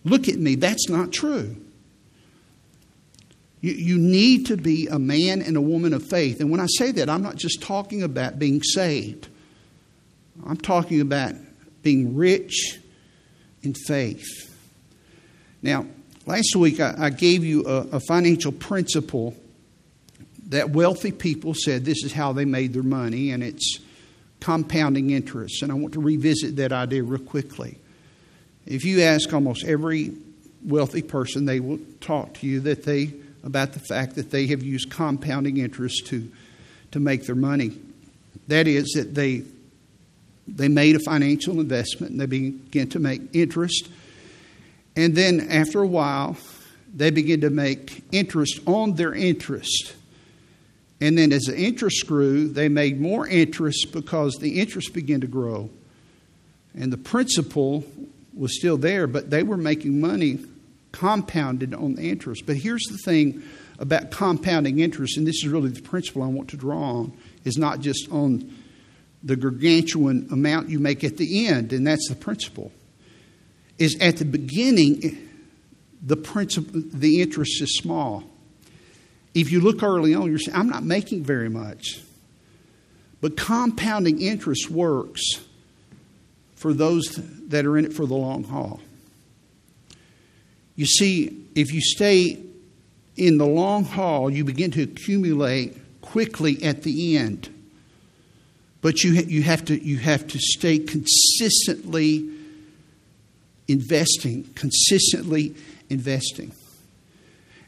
Look 0.03 0.27
at 0.27 0.35
me, 0.35 0.55
that's 0.55 0.87
not 0.87 1.11
true. 1.11 1.55
You, 3.61 3.73
you 3.73 3.97
need 3.97 4.45
to 4.47 4.57
be 4.57 4.87
a 4.87 4.99
man 4.99 5.41
and 5.41 5.57
a 5.57 5.61
woman 5.61 5.93
of 5.93 6.07
faith. 6.07 6.39
And 6.39 6.51
when 6.51 6.59
I 6.59 6.67
say 6.77 6.91
that, 6.91 7.09
I'm 7.09 7.23
not 7.23 7.35
just 7.35 7.61
talking 7.61 8.03
about 8.03 8.37
being 8.37 8.61
saved, 8.61 9.27
I'm 10.45 10.57
talking 10.57 11.01
about 11.01 11.33
being 11.81 12.15
rich 12.15 12.79
in 13.63 13.73
faith. 13.73 14.25
Now, 15.61 15.87
last 16.25 16.55
week 16.55 16.79
I, 16.79 16.95
I 16.97 17.09
gave 17.09 17.43
you 17.43 17.65
a, 17.65 17.97
a 17.97 17.99
financial 17.99 18.51
principle 18.51 19.35
that 20.49 20.69
wealthy 20.69 21.11
people 21.11 21.53
said 21.53 21.85
this 21.85 22.03
is 22.03 22.13
how 22.13 22.33
they 22.33 22.45
made 22.45 22.73
their 22.73 22.83
money, 22.83 23.31
and 23.31 23.43
it's 23.43 23.79
compounding 24.39 25.09
interest. 25.09 25.63
And 25.63 25.71
I 25.71 25.75
want 25.75 25.93
to 25.93 26.01
revisit 26.01 26.55
that 26.57 26.71
idea 26.71 27.03
real 27.03 27.19
quickly. 27.19 27.79
If 28.65 28.85
you 28.85 29.01
ask 29.01 29.33
almost 29.33 29.65
every 29.65 30.11
wealthy 30.63 31.01
person, 31.01 31.45
they 31.45 31.59
will 31.59 31.79
talk 31.99 32.35
to 32.35 32.47
you 32.47 32.59
that 32.61 32.83
they 32.83 33.13
about 33.45 33.73
the 33.73 33.79
fact 33.79 34.15
that 34.15 34.31
they 34.31 34.47
have 34.47 34.63
used 34.63 34.89
compounding 34.89 35.57
interest 35.57 36.07
to, 36.07 36.29
to 36.91 36.99
make 36.99 37.25
their 37.27 37.35
money. 37.35 37.71
That 38.47 38.67
is, 38.67 38.91
that 38.95 39.13
they, 39.13 39.43
they 40.47 40.67
made 40.67 40.95
a 40.95 40.99
financial 40.99 41.59
investment 41.59 42.11
and 42.11 42.19
they 42.19 42.25
began 42.25 42.87
to 42.89 42.99
make 42.99 43.21
interest. 43.33 43.87
And 44.95 45.15
then 45.15 45.47
after 45.49 45.81
a 45.81 45.87
while, 45.87 46.37
they 46.93 47.09
begin 47.09 47.41
to 47.41 47.49
make 47.49 48.03
interest 48.11 48.61
on 48.65 48.95
their 48.95 49.13
interest. 49.13 49.93
And 51.01 51.17
then 51.17 51.33
as 51.33 51.43
the 51.43 51.57
interest 51.57 52.07
grew, 52.07 52.47
they 52.47 52.69
made 52.69 53.01
more 53.01 53.27
interest 53.27 53.91
because 53.91 54.35
the 54.35 54.59
interest 54.61 54.93
began 54.93 55.21
to 55.21 55.27
grow. 55.27 55.69
And 56.73 56.91
the 56.91 56.97
principal 56.97 57.83
was 58.33 58.57
still 58.57 58.77
there, 58.77 59.07
but 59.07 59.29
they 59.29 59.43
were 59.43 59.57
making 59.57 59.99
money 59.99 60.39
compounded 60.91 61.73
on 61.73 61.95
the 61.95 62.09
interest. 62.09 62.45
But 62.45 62.55
here's 62.55 62.83
the 62.83 62.97
thing 62.97 63.43
about 63.77 64.11
compounding 64.11 64.79
interest, 64.79 65.17
and 65.17 65.27
this 65.27 65.43
is 65.43 65.47
really 65.47 65.69
the 65.69 65.81
principle 65.81 66.23
I 66.23 66.27
want 66.27 66.49
to 66.49 66.57
draw 66.57 66.99
on, 66.99 67.17
is 67.43 67.57
not 67.57 67.81
just 67.81 68.09
on 68.09 68.53
the 69.21 69.35
gargantuan 69.35 70.29
amount 70.31 70.69
you 70.69 70.79
make 70.79 71.03
at 71.03 71.17
the 71.17 71.47
end, 71.47 71.73
and 71.73 71.85
that's 71.85 72.07
the 72.07 72.15
principle. 72.15 72.71
Is 73.77 73.97
at 73.99 74.17
the 74.17 74.25
beginning, 74.25 75.29
the 76.01 76.15
principle, 76.15 76.81
the 76.93 77.21
interest 77.21 77.61
is 77.61 77.77
small. 77.77 78.23
If 79.33 79.51
you 79.51 79.59
look 79.59 79.83
early 79.83 80.15
on, 80.15 80.29
you're 80.29 80.39
saying, 80.39 80.57
I'm 80.57 80.69
not 80.69 80.83
making 80.83 81.23
very 81.23 81.49
much. 81.49 81.99
But 83.19 83.35
compounding 83.35 84.21
interest 84.21 84.71
works 84.71 85.21
for 86.55 86.73
those 86.73 87.19
that 87.49 87.65
are 87.65 87.77
in 87.77 87.85
it 87.85 87.93
for 87.93 88.05
the 88.05 88.13
long 88.13 88.43
haul. 88.45 88.79
You 90.75 90.85
see, 90.85 91.45
if 91.55 91.73
you 91.73 91.81
stay 91.81 92.41
in 93.17 93.37
the 93.37 93.45
long 93.45 93.83
haul, 93.83 94.29
you 94.29 94.43
begin 94.43 94.71
to 94.71 94.83
accumulate 94.83 95.75
quickly 96.01 96.63
at 96.63 96.83
the 96.83 97.17
end. 97.17 97.49
But 98.81 99.03
you, 99.03 99.13
you, 99.13 99.41
have, 99.43 99.65
to, 99.65 99.83
you 99.83 99.97
have 99.97 100.27
to 100.27 100.39
stay 100.39 100.79
consistently 100.79 102.29
investing, 103.67 104.43
consistently 104.55 105.55
investing. 105.89 106.51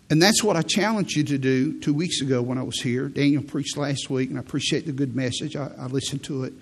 And 0.10 0.21
that's 0.21 0.43
what 0.43 0.55
I 0.55 0.62
challenged 0.62 1.17
you 1.17 1.23
to 1.25 1.38
do 1.38 1.79
two 1.81 1.93
weeks 1.93 2.21
ago 2.21 2.41
when 2.41 2.57
I 2.57 2.63
was 2.63 2.79
here. 2.81 3.10
Daniel 3.10 3.43
preached 3.43 3.77
last 3.77 4.10
week, 4.10 4.29
and 4.29 4.38
I 4.38 4.41
appreciate 4.41 4.86
the 4.86 4.93
good 4.93 5.15
message. 5.15 5.55
I, 5.55 5.69
I 5.77 5.88
listened 5.88 6.23
to 6.25 6.45
it. 6.45 6.53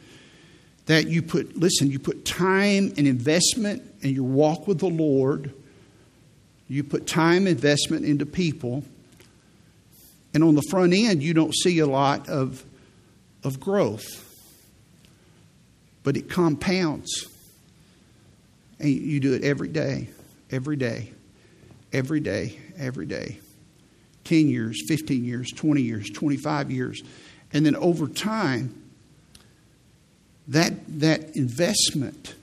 That 0.87 1.07
you 1.07 1.21
put, 1.21 1.57
listen, 1.57 1.89
you 1.89 1.99
put 1.99 2.25
time 2.25 2.93
and 2.97 3.07
investment 3.07 3.83
in 4.01 4.13
your 4.13 4.23
walk 4.23 4.67
with 4.67 4.79
the 4.79 4.87
Lord 4.89 5.53
you 6.67 6.83
put 6.83 7.05
time 7.05 7.47
investment 7.47 8.05
into 8.05 8.25
people, 8.25 8.83
and 10.33 10.43
on 10.43 10.55
the 10.55 10.63
front 10.69 10.93
end, 10.93 11.21
you 11.21 11.33
don't 11.33 11.53
see 11.53 11.79
a 11.79 11.85
lot 11.85 12.27
of, 12.27 12.63
of 13.43 13.59
growth. 13.59 14.23
But 16.03 16.17
it 16.17 16.29
compounds. 16.29 17.27
And 18.79 18.89
you 18.89 19.19
do 19.19 19.33
it 19.33 19.43
every 19.43 19.69
day, 19.69 20.09
every 20.51 20.75
day, 20.75 21.11
every 21.93 22.19
day, 22.19 22.59
every 22.77 23.05
day. 23.05 23.39
10 24.25 24.49
years, 24.49 24.81
15 24.87 25.23
years, 25.23 25.51
20 25.51 25.81
years, 25.81 26.09
25 26.09 26.71
years. 26.71 27.03
And 27.53 27.65
then 27.65 27.75
over 27.75 28.07
time, 28.07 28.81
that, 30.47 30.73
that 30.99 31.35
investment 31.35 32.35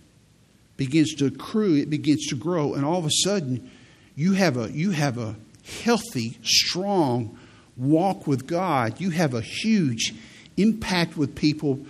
begins 0.77 1.15
to 1.15 1.27
accrue, 1.27 1.77
it 1.77 1.91
begins 1.91 2.27
to 2.29 2.37
grow, 2.37 2.75
and 2.75 2.85
all 2.85 2.99
of 2.99 3.05
a 3.05 3.11
sudden, 3.11 3.71
you 4.17 4.33
have 4.35 4.57
a, 4.57 4.71
you 4.71 4.93
have 4.93 5.19
a 5.19 5.37
healthy, 5.65 6.39
strong 6.43 7.39
walk 7.77 8.27
with 8.27 8.47
God. 8.47 9.01
You 9.01 9.11
have 9.11 9.35
a 9.35 9.41
huge 9.41 10.15
impact 10.57 11.17
with 11.17 11.35
people 11.35 11.81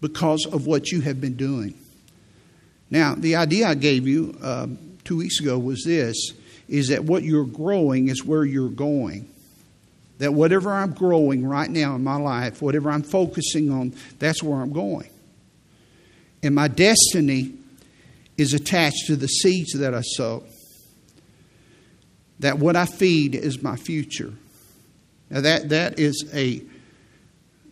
because 0.00 0.46
of 0.46 0.66
what 0.66 0.90
you 0.90 1.00
have 1.02 1.20
been 1.20 1.36
doing. 1.36 1.74
Now, 2.92 3.14
the 3.14 3.36
idea 3.36 3.68
I 3.68 3.74
gave 3.74 4.06
you 4.06 4.36
um, 4.42 4.76
two 5.02 5.16
weeks 5.16 5.40
ago 5.40 5.58
was 5.58 5.82
this 5.82 6.34
is 6.68 6.88
that 6.88 7.04
what 7.04 7.22
you're 7.22 7.46
growing 7.46 8.08
is 8.08 8.22
where 8.22 8.44
you're 8.44 8.68
going. 8.68 9.30
That 10.18 10.34
whatever 10.34 10.70
I'm 10.70 10.92
growing 10.92 11.46
right 11.46 11.70
now 11.70 11.94
in 11.96 12.04
my 12.04 12.16
life, 12.16 12.60
whatever 12.60 12.90
I'm 12.90 13.02
focusing 13.02 13.70
on, 13.70 13.94
that's 14.18 14.42
where 14.42 14.60
I'm 14.60 14.74
going. 14.74 15.08
And 16.42 16.54
my 16.54 16.68
destiny 16.68 17.54
is 18.36 18.52
attached 18.52 19.06
to 19.06 19.16
the 19.16 19.26
seeds 19.26 19.72
that 19.72 19.94
I 19.94 20.02
sow 20.02 20.44
that 22.40 22.58
what 22.58 22.76
I 22.76 22.84
feed 22.84 23.34
is 23.34 23.62
my 23.62 23.76
future. 23.76 24.34
Now, 25.30 25.40
that, 25.40 25.70
that 25.70 25.98
is 25.98 26.28
a 26.34 26.60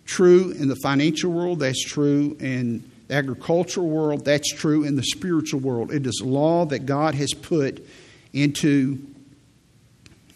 true 0.06 0.52
in 0.52 0.68
the 0.68 0.76
financial 0.76 1.30
world, 1.30 1.58
that's 1.58 1.84
true 1.84 2.38
in 2.40 2.89
the 3.10 3.16
agricultural 3.16 3.88
world, 3.88 4.24
that's 4.24 4.52
true 4.52 4.84
in 4.84 4.96
the 4.96 5.02
spiritual 5.02 5.60
world. 5.60 5.92
It 5.92 6.06
is 6.06 6.22
law 6.24 6.64
that 6.66 6.86
God 6.86 7.14
has 7.14 7.32
put 7.32 7.86
into 8.32 8.98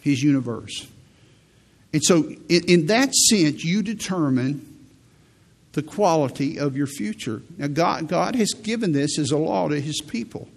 His 0.01 0.21
universe. 0.21 0.87
And 1.93 2.03
so, 2.03 2.23
in, 2.49 2.65
in 2.67 2.85
that 2.87 3.13
sense, 3.13 3.63
you 3.63 3.81
determine 3.81 4.71
the 5.73 5.83
quality 5.83 6.59
of 6.59 6.77
your 6.77 6.87
future. 6.87 7.41
Now, 7.57 7.67
God, 7.67 8.07
God 8.07 8.35
has 8.35 8.51
given 8.53 8.91
this 8.91 9.19
as 9.19 9.31
a 9.31 9.37
law 9.37 9.67
to 9.67 9.79
His 9.79 10.01
people 10.01 10.47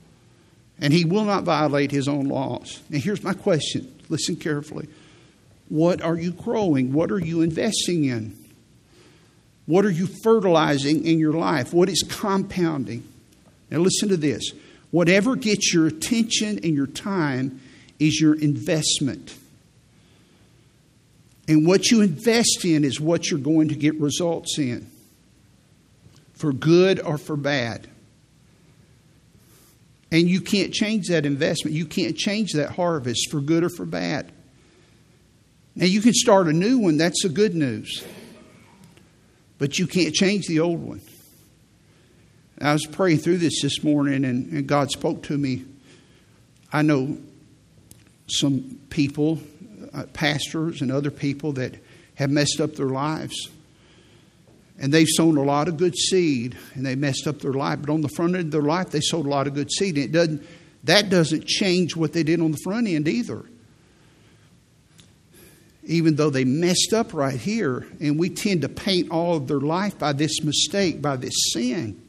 and 0.80 0.92
he 0.92 1.04
will 1.04 1.24
not 1.24 1.44
violate 1.44 1.90
his 1.90 2.08
own 2.08 2.26
laws. 2.26 2.80
Now, 2.88 2.98
here's 2.98 3.22
my 3.22 3.34
question 3.34 3.92
listen 4.08 4.36
carefully. 4.36 4.88
What 5.68 6.00
are 6.00 6.16
you 6.16 6.32
growing? 6.32 6.92
What 6.92 7.10
are 7.10 7.18
you 7.18 7.42
investing 7.42 8.04
in? 8.04 8.37
What 9.68 9.84
are 9.84 9.90
you 9.90 10.08
fertilizing 10.24 11.04
in 11.04 11.18
your 11.18 11.34
life? 11.34 11.74
What 11.74 11.90
is 11.90 12.02
compounding? 12.02 13.06
Now, 13.70 13.80
listen 13.80 14.08
to 14.08 14.16
this. 14.16 14.52
Whatever 14.92 15.36
gets 15.36 15.74
your 15.74 15.86
attention 15.86 16.58
and 16.64 16.74
your 16.74 16.86
time 16.86 17.60
is 17.98 18.18
your 18.18 18.34
investment. 18.34 19.36
And 21.46 21.66
what 21.66 21.90
you 21.90 22.00
invest 22.00 22.64
in 22.64 22.82
is 22.82 22.98
what 22.98 23.30
you're 23.30 23.38
going 23.38 23.68
to 23.68 23.74
get 23.74 24.00
results 24.00 24.58
in, 24.58 24.90
for 26.32 26.50
good 26.50 26.98
or 26.98 27.18
for 27.18 27.36
bad. 27.36 27.86
And 30.10 30.30
you 30.30 30.40
can't 30.40 30.72
change 30.72 31.08
that 31.08 31.26
investment. 31.26 31.76
You 31.76 31.84
can't 31.84 32.16
change 32.16 32.52
that 32.54 32.70
harvest 32.70 33.30
for 33.30 33.42
good 33.42 33.64
or 33.64 33.68
for 33.68 33.84
bad. 33.84 34.32
Now, 35.76 35.84
you 35.84 36.00
can 36.00 36.14
start 36.14 36.48
a 36.48 36.54
new 36.54 36.78
one, 36.78 36.96
that's 36.96 37.22
the 37.22 37.28
good 37.28 37.54
news. 37.54 38.02
But 39.58 39.78
you 39.78 39.86
can't 39.86 40.14
change 40.14 40.46
the 40.46 40.60
old 40.60 40.80
one. 40.80 41.00
I 42.60 42.72
was 42.72 42.86
praying 42.86 43.18
through 43.18 43.38
this 43.38 43.62
this 43.62 43.84
morning, 43.84 44.24
and, 44.24 44.52
and 44.52 44.66
God 44.66 44.90
spoke 44.90 45.22
to 45.24 45.38
me. 45.38 45.64
I 46.72 46.82
know 46.82 47.18
some 48.26 48.80
people 48.90 49.40
uh, 49.92 50.04
pastors 50.12 50.82
and 50.82 50.92
other 50.92 51.10
people 51.10 51.52
that 51.52 51.74
have 52.16 52.30
messed 52.30 52.60
up 52.60 52.74
their 52.74 52.88
lives. 52.88 53.48
And 54.80 54.92
they've 54.92 55.08
sown 55.08 55.36
a 55.36 55.42
lot 55.42 55.66
of 55.66 55.76
good 55.76 55.96
seed 55.96 56.56
and 56.74 56.86
they 56.86 56.94
messed 56.94 57.26
up 57.26 57.40
their 57.40 57.52
life. 57.52 57.80
But 57.80 57.90
on 57.90 58.00
the 58.00 58.08
front 58.08 58.34
end 58.34 58.46
of 58.46 58.50
their 58.50 58.62
life, 58.62 58.90
they 58.90 59.00
sowed 59.00 59.26
a 59.26 59.28
lot 59.28 59.46
of 59.46 59.54
good 59.54 59.70
seed. 59.72 59.96
And 59.96 60.04
it 60.04 60.12
doesn't, 60.12 60.46
that 60.84 61.10
doesn't 61.10 61.46
change 61.46 61.96
what 61.96 62.12
they 62.12 62.22
did 62.22 62.40
on 62.40 62.52
the 62.52 62.58
front 62.58 62.86
end 62.86 63.08
either. 63.08 63.44
Even 65.88 66.16
though 66.16 66.30
they 66.30 66.44
messed 66.44 66.92
up 66.92 67.14
right 67.14 67.34
here, 67.34 67.86
and 67.98 68.18
we 68.18 68.28
tend 68.28 68.62
to 68.62 68.68
paint 68.68 69.10
all 69.10 69.36
of 69.36 69.48
their 69.48 69.58
life 69.58 69.98
by 69.98 70.12
this 70.12 70.44
mistake, 70.44 71.00
by 71.00 71.16
this 71.16 71.34
sin. 71.52 72.00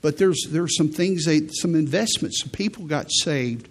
But 0.00 0.16
there's 0.16 0.46
there's 0.48 0.76
some 0.76 0.88
things, 0.88 1.26
they, 1.26 1.48
some 1.48 1.74
investments, 1.74 2.40
some 2.40 2.50
people 2.50 2.86
got 2.86 3.10
saved. 3.10 3.68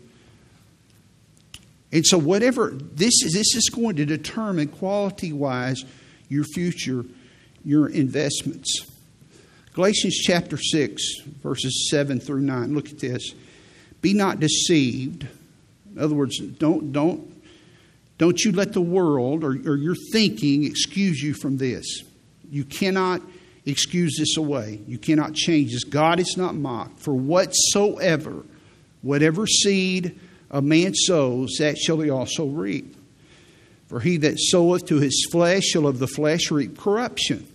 And 1.92 2.06
so 2.06 2.18
whatever 2.18 2.72
this 2.72 3.24
is, 3.24 3.34
this 3.34 3.56
is 3.56 3.70
going 3.70 3.96
to 3.96 4.06
determine 4.06 4.68
quality 4.68 5.34
wise 5.34 5.84
your 6.30 6.44
future, 6.44 7.04
your 7.64 7.90
investments. 7.90 8.86
Galatians 9.74 10.18
chapter 10.24 10.58
6, 10.58 11.20
verses 11.42 11.88
7 11.90 12.20
through 12.20 12.42
9. 12.42 12.74
Look 12.74 12.90
at 12.90 13.00
this. 13.00 13.34
Be 14.02 14.14
not 14.14 14.40
deceived. 14.40 15.28
In 15.96 16.02
other 16.02 16.16
words, 16.16 16.40
don't, 16.40 16.92
don't, 16.92 17.37
don't 18.18 18.40
you 18.44 18.52
let 18.52 18.74
the 18.74 18.82
world 18.82 19.44
or, 19.44 19.52
or 19.52 19.76
your 19.76 19.96
thinking 20.12 20.64
excuse 20.64 21.22
you 21.22 21.34
from 21.34 21.58
this. 21.58 22.04
You 22.50 22.64
cannot 22.64 23.22
excuse 23.66 24.16
this 24.18 24.38
away. 24.38 24.82
You 24.88 24.98
cannot 24.98 25.34
change 25.34 25.74
this. 25.74 25.84
God 25.84 26.20
is 26.20 26.36
not 26.38 26.56
mocked. 26.56 27.00
For 27.00 27.14
whatsoever, 27.14 28.44
whatever 29.02 29.46
seed 29.46 30.20
a 30.50 30.62
man 30.62 30.96
sows, 30.96 31.58
that 31.60 31.78
shall 31.78 32.00
he 32.00 32.10
also 32.10 32.46
reap. 32.46 32.96
For 33.88 34.00
he 34.00 34.18
that 34.18 34.40
soweth 34.40 34.86
to 34.88 35.00
his 35.00 35.28
flesh 35.32 35.64
shall 35.64 35.88
of 35.88 36.00
the 36.00 36.08
flesh 36.08 36.50
reap 36.50 36.78
corruption. 36.78 37.48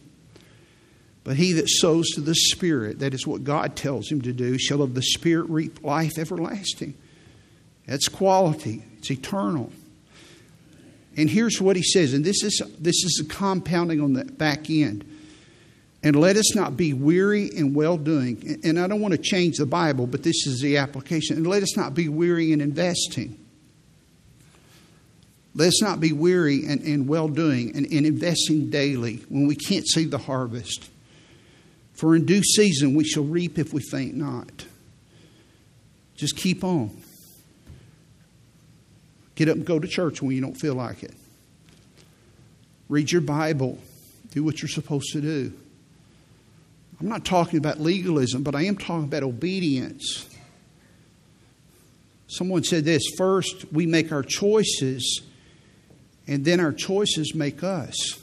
But 1.25 1.37
he 1.37 1.53
that 1.55 1.69
sows 1.69 2.09
to 2.11 2.21
the 2.21 2.35
Spirit, 2.35 2.99
that 2.99 3.15
is 3.15 3.27
what 3.27 3.45
God 3.45 3.77
tells 3.77 4.11
him 4.11 4.23
to 4.23 4.33
do, 4.33 4.59
shall 4.59 4.83
of 4.83 4.95
the 4.95 5.03
Spirit 5.03 5.49
reap 5.51 5.83
life 5.83 6.19
everlasting. 6.19 6.95
That's 7.87 8.09
quality, 8.09 8.85
it's 8.99 9.11
eternal. 9.11 9.73
And 11.17 11.29
here's 11.29 11.61
what 11.61 11.77
he 11.77 11.83
says, 11.83 12.15
and 12.15 12.25
this 12.25 12.43
is 12.43 12.63
this 12.79 13.05
is 13.05 13.23
a 13.25 13.29
compounding 13.29 14.01
on 14.01 14.15
the 14.15 14.25
back 14.25 14.71
end. 14.71 15.05
And 16.05 16.17
let 16.17 16.37
us 16.37 16.55
not 16.55 16.77
be 16.77 16.93
weary 16.93 17.47
in 17.47 17.75
well 17.75 17.97
doing. 17.97 18.61
And 18.65 18.79
I 18.79 18.89
don't 18.89 19.01
want 19.01 19.13
to 19.13 19.19
change 19.19 19.59
the 19.59 19.67
Bible, 19.67 20.07
but 20.07 20.23
this 20.23 20.47
is 20.47 20.61
the 20.61 20.79
application. 20.79 21.37
And 21.37 21.47
let 21.47 21.63
us 21.63 21.77
not 21.77 21.95
be 21.95 22.09
weary 22.09 22.53
in 22.53 22.61
investing. 22.61 23.39
Let 25.55 25.69
us 25.69 25.83
not 25.83 26.01
be 26.01 26.13
weary 26.13 26.65
in, 26.65 26.81
in 26.81 27.07
well 27.07 27.29
doing 27.29 27.77
and 27.77 27.87
in 27.87 28.05
investing 28.05 28.71
daily 28.71 29.17
when 29.29 29.47
we 29.47 29.55
can't 29.55 29.87
see 29.87 30.07
the 30.07 30.19
harvest. 30.19 30.89
For 31.93 32.17
in 32.17 32.25
due 32.25 32.43
season 32.43 32.95
we 32.95 33.05
shall 33.05 33.25
reap 33.25 33.59
if 33.59 33.73
we 33.73 33.83
faint 33.83 34.17
not. 34.17 34.65
Just 36.17 36.37
keep 36.37 36.65
on. 36.65 37.02
Get 39.35 39.49
up 39.49 39.57
and 39.57 39.65
go 39.65 39.79
to 39.79 39.89
church 39.89 40.21
when 40.21 40.35
you 40.35 40.41
don't 40.41 40.55
feel 40.55 40.75
like 40.75 41.03
it. 41.03 41.15
Read 42.89 43.11
your 43.11 43.23
Bible. 43.23 43.79
Do 44.33 44.45
what 44.45 44.61
you're 44.61 44.69
supposed 44.69 45.13
to 45.13 45.21
do. 45.21 45.53
I'm 47.01 47.09
not 47.09 47.25
talking 47.25 47.59
about 47.59 47.81
legalism, 47.81 48.43
but 48.43 48.55
I 48.55 48.63
am 48.63 48.77
talking 48.77 49.05
about 49.05 49.23
obedience. 49.23 50.29
Someone 52.29 52.65
said 52.65 52.85
this 52.85 53.03
first, 53.19 53.73
we 53.73 53.87
make 53.87 54.13
our 54.13 54.23
choices, 54.23 55.23
and 56.27 56.45
then 56.45 56.61
our 56.61 56.73
choices 56.73 57.35
make 57.35 57.63
us. 57.63 58.19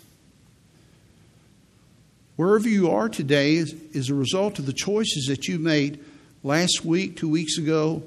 Wherever 2.38 2.70
you 2.70 2.90
are 2.90 3.10
today 3.10 3.56
is, 3.56 3.74
is 3.92 4.10
a 4.10 4.16
result 4.16 4.60
of 4.60 4.66
the 4.66 4.74
choices 4.74 5.26
that 5.28 5.48
you 5.48 5.60
made 5.60 6.04
last 6.42 6.86
week, 6.86 7.18
two 7.18 7.30
weeks 7.30 7.58
ago, 7.58 8.02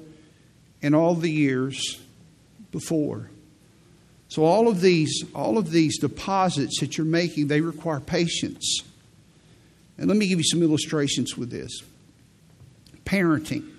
and 0.81 0.95
all 0.95 1.13
the 1.13 1.31
years 1.31 2.02
before. 2.73 3.29
So 4.27 4.43
all 4.43 4.67
of 4.67 4.81
these, 4.81 5.23
all 5.33 5.57
of 5.57 5.71
these 5.71 5.97
deposits 5.99 6.81
that 6.81 6.97
you're 6.97 7.05
making, 7.05 7.47
they 7.47 7.61
require 7.61 8.01
patience. 8.01 8.81
And 9.97 10.07
let 10.07 10.17
me 10.17 10.27
give 10.27 10.39
you 10.39 10.43
some 10.43 10.61
illustrations 10.61 11.37
with 11.37 11.51
this. 11.51 11.81
Parenting. 13.05 13.69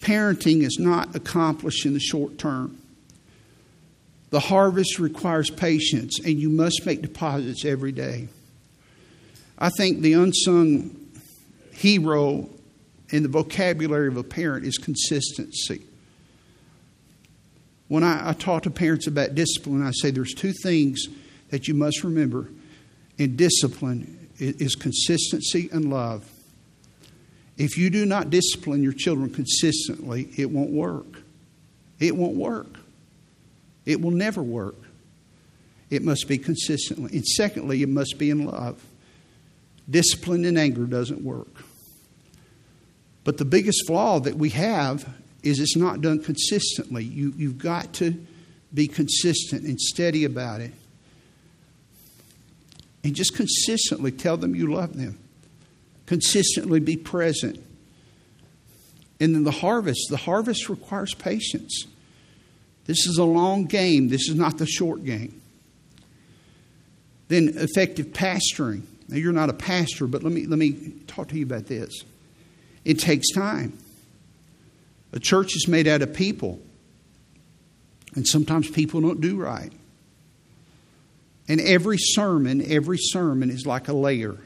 Parenting 0.00 0.62
is 0.62 0.78
not 0.78 1.14
accomplished 1.14 1.84
in 1.84 1.92
the 1.92 2.00
short 2.00 2.38
term. 2.38 2.78
The 4.30 4.40
harvest 4.40 4.98
requires 4.98 5.50
patience, 5.50 6.20
and 6.20 6.38
you 6.38 6.50
must 6.50 6.86
make 6.86 7.02
deposits 7.02 7.64
every 7.64 7.92
day. 7.92 8.28
I 9.58 9.70
think 9.70 10.00
the 10.00 10.12
unsung 10.12 10.94
hero 11.72 12.48
in 13.10 13.22
the 13.22 13.28
vocabulary 13.28 14.06
of 14.08 14.16
a 14.16 14.22
parent 14.22 14.66
is 14.66 14.78
consistency. 14.78 15.82
When 17.88 18.04
I, 18.04 18.30
I, 18.30 18.32
talk 18.34 18.64
to 18.64 18.70
parents 18.70 19.06
about 19.06 19.34
discipline, 19.34 19.82
I 19.82 19.92
say 19.92 20.10
there's 20.10 20.34
two 20.34 20.52
things 20.52 21.08
that 21.48 21.68
you 21.68 21.74
must 21.74 22.04
remember 22.04 22.48
in 23.16 23.36
discipline 23.36 24.28
is 24.38 24.74
consistency 24.74 25.68
and 25.72 25.90
love. 25.90 26.30
If 27.56 27.76
you 27.76 27.90
do 27.90 28.06
not 28.06 28.30
discipline 28.30 28.82
your 28.82 28.92
children 28.92 29.30
consistently, 29.30 30.28
it 30.36 30.50
won't 30.50 30.70
work. 30.70 31.22
It 31.98 32.14
won't 32.14 32.36
work. 32.36 32.78
It 33.84 34.00
will 34.00 34.12
never 34.12 34.42
work. 34.42 34.76
It 35.90 36.02
must 36.02 36.28
be 36.28 36.38
consistently. 36.38 37.16
And 37.16 37.26
secondly, 37.26 37.82
it 37.82 37.88
must 37.88 38.18
be 38.18 38.30
in 38.30 38.44
love. 38.44 38.84
Discipline 39.90 40.44
and 40.44 40.58
anger 40.58 40.84
doesn't 40.84 41.22
work. 41.22 41.64
But 43.24 43.38
the 43.38 43.44
biggest 43.44 43.86
flaw 43.86 44.20
that 44.20 44.36
we 44.36 44.50
have 44.50 45.08
is 45.42 45.60
it's 45.60 45.76
not 45.76 46.00
done 46.00 46.22
consistently. 46.22 47.04
You, 47.04 47.32
you've 47.36 47.58
got 47.58 47.92
to 47.94 48.14
be 48.72 48.88
consistent 48.88 49.64
and 49.64 49.80
steady 49.80 50.24
about 50.24 50.60
it. 50.60 50.72
And 53.04 53.14
just 53.14 53.34
consistently 53.34 54.10
tell 54.10 54.36
them 54.36 54.54
you 54.54 54.72
love 54.72 54.96
them. 54.96 55.18
Consistently 56.06 56.80
be 56.80 56.96
present. 56.96 57.64
And 59.20 59.34
then 59.34 59.44
the 59.44 59.50
harvest, 59.50 60.08
the 60.10 60.16
harvest 60.16 60.68
requires 60.68 61.14
patience. 61.14 61.86
This 62.86 63.06
is 63.06 63.18
a 63.18 63.24
long 63.24 63.64
game, 63.64 64.08
this 64.08 64.28
is 64.28 64.34
not 64.34 64.58
the 64.58 64.66
short 64.66 65.04
game. 65.04 65.40
Then 67.28 67.52
effective 67.56 68.06
pastoring. 68.06 68.82
Now, 69.08 69.16
you're 69.16 69.32
not 69.32 69.50
a 69.50 69.54
pastor, 69.54 70.06
but 70.06 70.22
let 70.22 70.32
me, 70.32 70.46
let 70.46 70.58
me 70.58 70.94
talk 71.06 71.28
to 71.28 71.38
you 71.38 71.44
about 71.44 71.66
this. 71.66 72.04
It 72.84 72.98
takes 72.98 73.30
time. 73.32 73.78
A 75.12 75.20
church 75.20 75.56
is 75.56 75.66
made 75.68 75.86
out 75.86 76.02
of 76.02 76.12
people, 76.12 76.60
and 78.14 78.26
sometimes 78.26 78.70
people 78.70 79.00
don't 79.00 79.20
do 79.20 79.36
right. 79.36 79.72
And 81.48 81.60
every 81.60 81.96
sermon, 81.98 82.62
every 82.70 82.98
sermon 82.98 83.48
is 83.50 83.64
like 83.64 83.88
a 83.88 83.94
layer. 83.94 84.36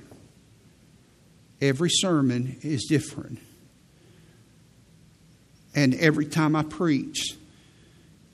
Every 1.61 1.91
sermon 1.91 2.59
is 2.63 2.85
different. 2.89 3.41
And 5.75 5.95
every 5.95 6.27
time 6.27 6.55
I 6.55 6.63
preach 6.63 7.37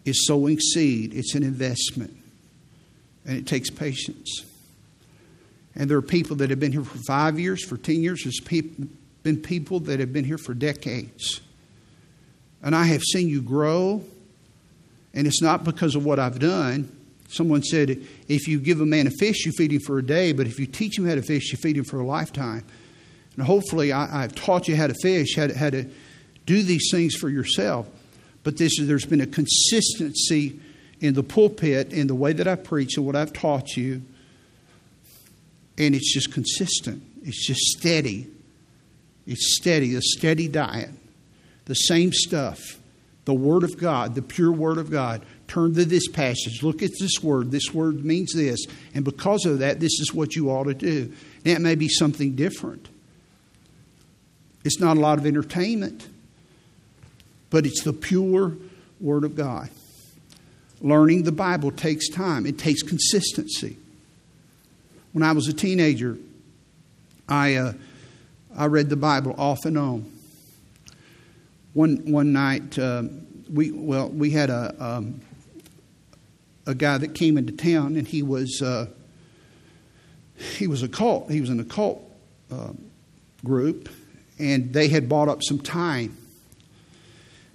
is 0.04 0.26
sowing 0.26 0.58
seed, 0.58 1.14
it's 1.14 1.34
an 1.34 1.42
investment. 1.42 2.14
And 3.24 3.38
it 3.38 3.46
takes 3.46 3.70
patience. 3.70 4.44
And 5.74 5.88
there 5.88 5.96
are 5.96 6.02
people 6.02 6.36
that 6.36 6.50
have 6.50 6.58
been 6.58 6.72
here 6.72 6.84
for 6.84 6.98
five 6.98 7.38
years, 7.38 7.64
for 7.64 7.76
10 7.76 8.02
years. 8.02 8.24
There's 8.24 8.40
been 9.22 9.36
people 9.36 9.80
that 9.80 10.00
have 10.00 10.12
been 10.12 10.24
here 10.24 10.38
for 10.38 10.54
decades. 10.54 11.40
And 12.62 12.74
I 12.74 12.84
have 12.86 13.02
seen 13.02 13.28
you 13.28 13.42
grow. 13.42 14.02
And 15.14 15.26
it's 15.26 15.42
not 15.42 15.64
because 15.64 15.94
of 15.94 16.04
what 16.04 16.18
I've 16.18 16.38
done. 16.38 16.94
Someone 17.28 17.62
said, 17.62 18.02
if 18.28 18.48
you 18.48 18.58
give 18.58 18.80
a 18.80 18.86
man 18.86 19.06
a 19.06 19.10
fish, 19.10 19.44
you 19.44 19.52
feed 19.52 19.72
him 19.72 19.80
for 19.80 19.98
a 19.98 20.02
day, 20.02 20.32
but 20.32 20.46
if 20.46 20.58
you 20.58 20.66
teach 20.66 20.98
him 20.98 21.06
how 21.06 21.14
to 21.14 21.22
fish, 21.22 21.52
you 21.52 21.58
feed 21.58 21.76
him 21.76 21.84
for 21.84 22.00
a 22.00 22.04
lifetime. 22.04 22.64
And 23.36 23.46
hopefully, 23.46 23.92
I, 23.92 24.22
have 24.22 24.34
taught 24.34 24.66
you 24.66 24.76
how 24.76 24.86
to 24.86 24.94
fish, 25.02 25.36
how 25.36 25.46
to, 25.46 25.56
how 25.56 25.70
to 25.70 25.84
do 26.46 26.62
these 26.62 26.88
things 26.90 27.14
for 27.14 27.28
yourself. 27.28 27.86
But 28.44 28.56
this 28.56 28.78
there's 28.80 29.04
been 29.04 29.20
a 29.20 29.26
consistency 29.26 30.58
in 31.00 31.14
the 31.14 31.22
pulpit, 31.22 31.92
in 31.92 32.06
the 32.06 32.14
way 32.14 32.32
that 32.32 32.48
I 32.48 32.56
preach, 32.56 32.96
and 32.96 33.04
what 33.04 33.14
I've 33.14 33.32
taught 33.32 33.76
you 33.76 34.02
and 35.78 35.94
it's 35.94 36.12
just 36.12 36.32
consistent. 36.32 37.02
It's 37.22 37.46
just 37.46 37.60
steady. 37.60 38.26
It's 39.26 39.56
steady, 39.56 39.94
a 39.94 40.02
steady 40.02 40.48
diet. 40.48 40.90
The 41.68 41.74
same 41.74 42.12
stuff. 42.12 42.80
The 43.24 43.34
Word 43.34 43.62
of 43.62 43.78
God, 43.78 44.14
the 44.16 44.22
pure 44.22 44.50
Word 44.50 44.78
of 44.78 44.90
God. 44.90 45.22
Turn 45.48 45.74
to 45.74 45.84
this 45.84 46.08
passage. 46.08 46.62
Look 46.62 46.82
at 46.82 46.90
this 47.00 47.22
word. 47.22 47.50
This 47.50 47.72
word 47.72 48.04
means 48.04 48.34
this. 48.34 48.66
And 48.94 49.02
because 49.02 49.46
of 49.46 49.60
that, 49.60 49.80
this 49.80 49.98
is 49.98 50.12
what 50.12 50.36
you 50.36 50.50
ought 50.50 50.64
to 50.64 50.74
do. 50.74 51.12
Now, 51.44 51.52
it 51.52 51.60
may 51.62 51.74
be 51.74 51.88
something 51.88 52.34
different. 52.34 52.88
It's 54.64 54.78
not 54.78 54.98
a 54.98 55.00
lot 55.00 55.18
of 55.18 55.24
entertainment, 55.24 56.06
but 57.48 57.64
it's 57.64 57.82
the 57.82 57.94
pure 57.94 58.56
Word 59.00 59.24
of 59.24 59.36
God. 59.36 59.70
Learning 60.82 61.22
the 61.22 61.32
Bible 61.32 61.70
takes 61.70 62.08
time, 62.08 62.44
it 62.44 62.58
takes 62.58 62.82
consistency. 62.82 63.78
When 65.12 65.22
I 65.22 65.32
was 65.32 65.48
a 65.48 65.54
teenager, 65.54 66.18
I, 67.28 67.54
uh, 67.54 67.72
I 68.54 68.66
read 68.66 68.90
the 68.90 68.96
Bible 68.96 69.34
off 69.38 69.64
and 69.64 69.78
on. 69.78 70.12
One, 71.72 72.10
one 72.10 72.32
night, 72.32 72.78
uh, 72.78 73.04
we, 73.52 73.70
well, 73.70 74.08
we 74.08 74.30
had 74.30 74.50
a, 74.50 74.74
um, 74.78 75.20
a 76.66 76.74
guy 76.74 76.98
that 76.98 77.14
came 77.14 77.38
into 77.38 77.52
town, 77.52 77.96
and 77.96 78.06
he 78.06 78.22
was, 78.22 78.60
uh, 78.62 78.86
he 80.36 80.66
was 80.66 80.82
a 80.82 80.88
cult. 80.88 81.30
He 81.30 81.40
was 81.40 81.50
an 81.50 81.60
occult 81.60 82.02
uh, 82.50 82.72
group, 83.44 83.88
and 84.38 84.72
they 84.72 84.88
had 84.88 85.08
bought 85.08 85.28
up 85.28 85.42
some 85.42 85.58
time. 85.58 86.16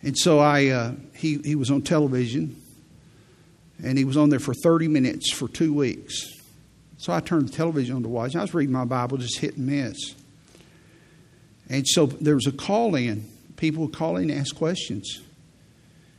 And 0.01 0.17
so 0.17 0.39
I, 0.39 0.67
uh, 0.67 0.93
he, 1.15 1.37
he 1.39 1.55
was 1.55 1.71
on 1.71 1.81
television, 1.81 2.61
and 3.83 3.97
he 3.97 4.03
was 4.03 4.17
on 4.17 4.29
there 4.29 4.39
for 4.39 4.53
30 4.53 4.87
minutes 4.87 5.31
for 5.33 5.47
two 5.47 5.73
weeks. 5.73 6.27
So 6.97 7.13
I 7.13 7.19
turned 7.19 7.49
the 7.49 7.53
television 7.53 7.95
on 7.97 8.03
to 8.03 8.09
watch. 8.09 8.35
I 8.35 8.41
was 8.41 8.53
reading 8.53 8.73
my 8.73 8.85
Bible, 8.85 9.17
just 9.17 9.39
hit 9.39 9.57
and 9.57 9.67
miss. 9.67 10.15
And 11.69 11.87
so 11.87 12.05
there 12.05 12.35
was 12.35 12.47
a 12.47 12.51
call 12.51 12.95
in. 12.95 13.29
People 13.63 13.85
would 13.85 13.93
call 13.93 14.17
in 14.17 14.29
and 14.29 14.37
ask 14.41 14.53
questions. 14.53 15.21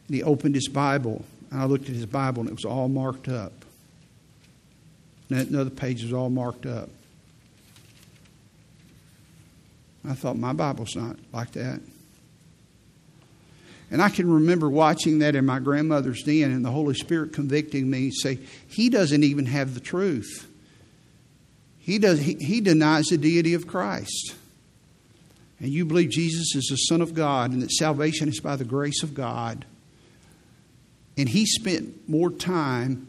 And 0.07 0.17
he 0.17 0.23
opened 0.23 0.55
his 0.55 0.67
Bible, 0.67 1.27
and 1.51 1.61
I 1.61 1.67
looked 1.67 1.91
at 1.91 1.95
his 1.95 2.07
Bible, 2.07 2.41
and 2.41 2.49
it 2.49 2.55
was 2.55 2.65
all 2.65 2.89
marked 2.89 3.29
up. 3.29 3.53
Another 5.29 5.69
page 5.69 6.03
was 6.03 6.15
all 6.15 6.31
marked 6.31 6.65
up. 6.65 6.89
I 10.09 10.15
thought, 10.15 10.39
my 10.39 10.55
Bible's 10.55 10.97
not 10.97 11.19
like 11.35 11.53
that. 11.53 11.83
And 13.91 14.01
I 14.01 14.09
can 14.09 14.33
remember 14.33 14.71
watching 14.71 15.19
that 15.19 15.37
in 15.37 15.45
my 15.45 15.59
grandmother's 15.59 16.23
den 16.23 16.51
and 16.51 16.65
the 16.65 16.71
Holy 16.71 16.95
Spirit 16.95 17.35
convicting 17.35 17.91
me, 17.91 18.05
and 18.05 18.15
say, 18.15 18.39
He 18.69 18.89
doesn't 18.89 19.23
even 19.23 19.45
have 19.45 19.75
the 19.75 19.81
truth. 19.81 20.51
He, 21.79 21.99
does, 21.99 22.21
he, 22.21 22.39
he 22.41 22.63
denies 22.63 23.05
the 23.09 23.19
deity 23.19 23.53
of 23.53 23.67
Christ. 23.67 24.35
And 25.61 25.71
you 25.71 25.85
believe 25.85 26.11
Jesus 26.11 26.55
is 26.55 26.67
the 26.69 26.77
Son 26.77 27.01
of 27.01 27.15
God 27.15 27.53
and 27.53 27.63
that 27.63 27.71
salvation 27.71 28.29
is 28.29 28.41
by 28.41 28.57
the 28.57 28.65
grace 28.65 29.03
of 29.03 29.15
God. 29.15 29.65
And 31.17 31.29
he 31.29 31.47
spent 31.47 32.09
more 32.09 32.31
time 32.31 33.07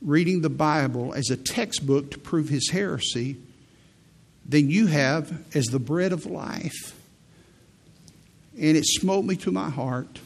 reading 0.00 0.40
the 0.40 0.50
Bible 0.50 1.12
as 1.12 1.30
a 1.30 1.36
textbook 1.36 2.10
to 2.12 2.18
prove 2.18 2.48
his 2.48 2.70
heresy 2.70 3.36
than 4.48 4.70
you 4.70 4.86
have 4.86 5.44
as 5.54 5.66
the 5.66 5.78
bread 5.78 6.12
of 6.12 6.24
life. 6.24 6.94
And 8.58 8.76
it 8.76 8.86
smote 8.86 9.24
me 9.24 9.36
to 9.36 9.52
my 9.52 9.68
heart. 9.68 10.20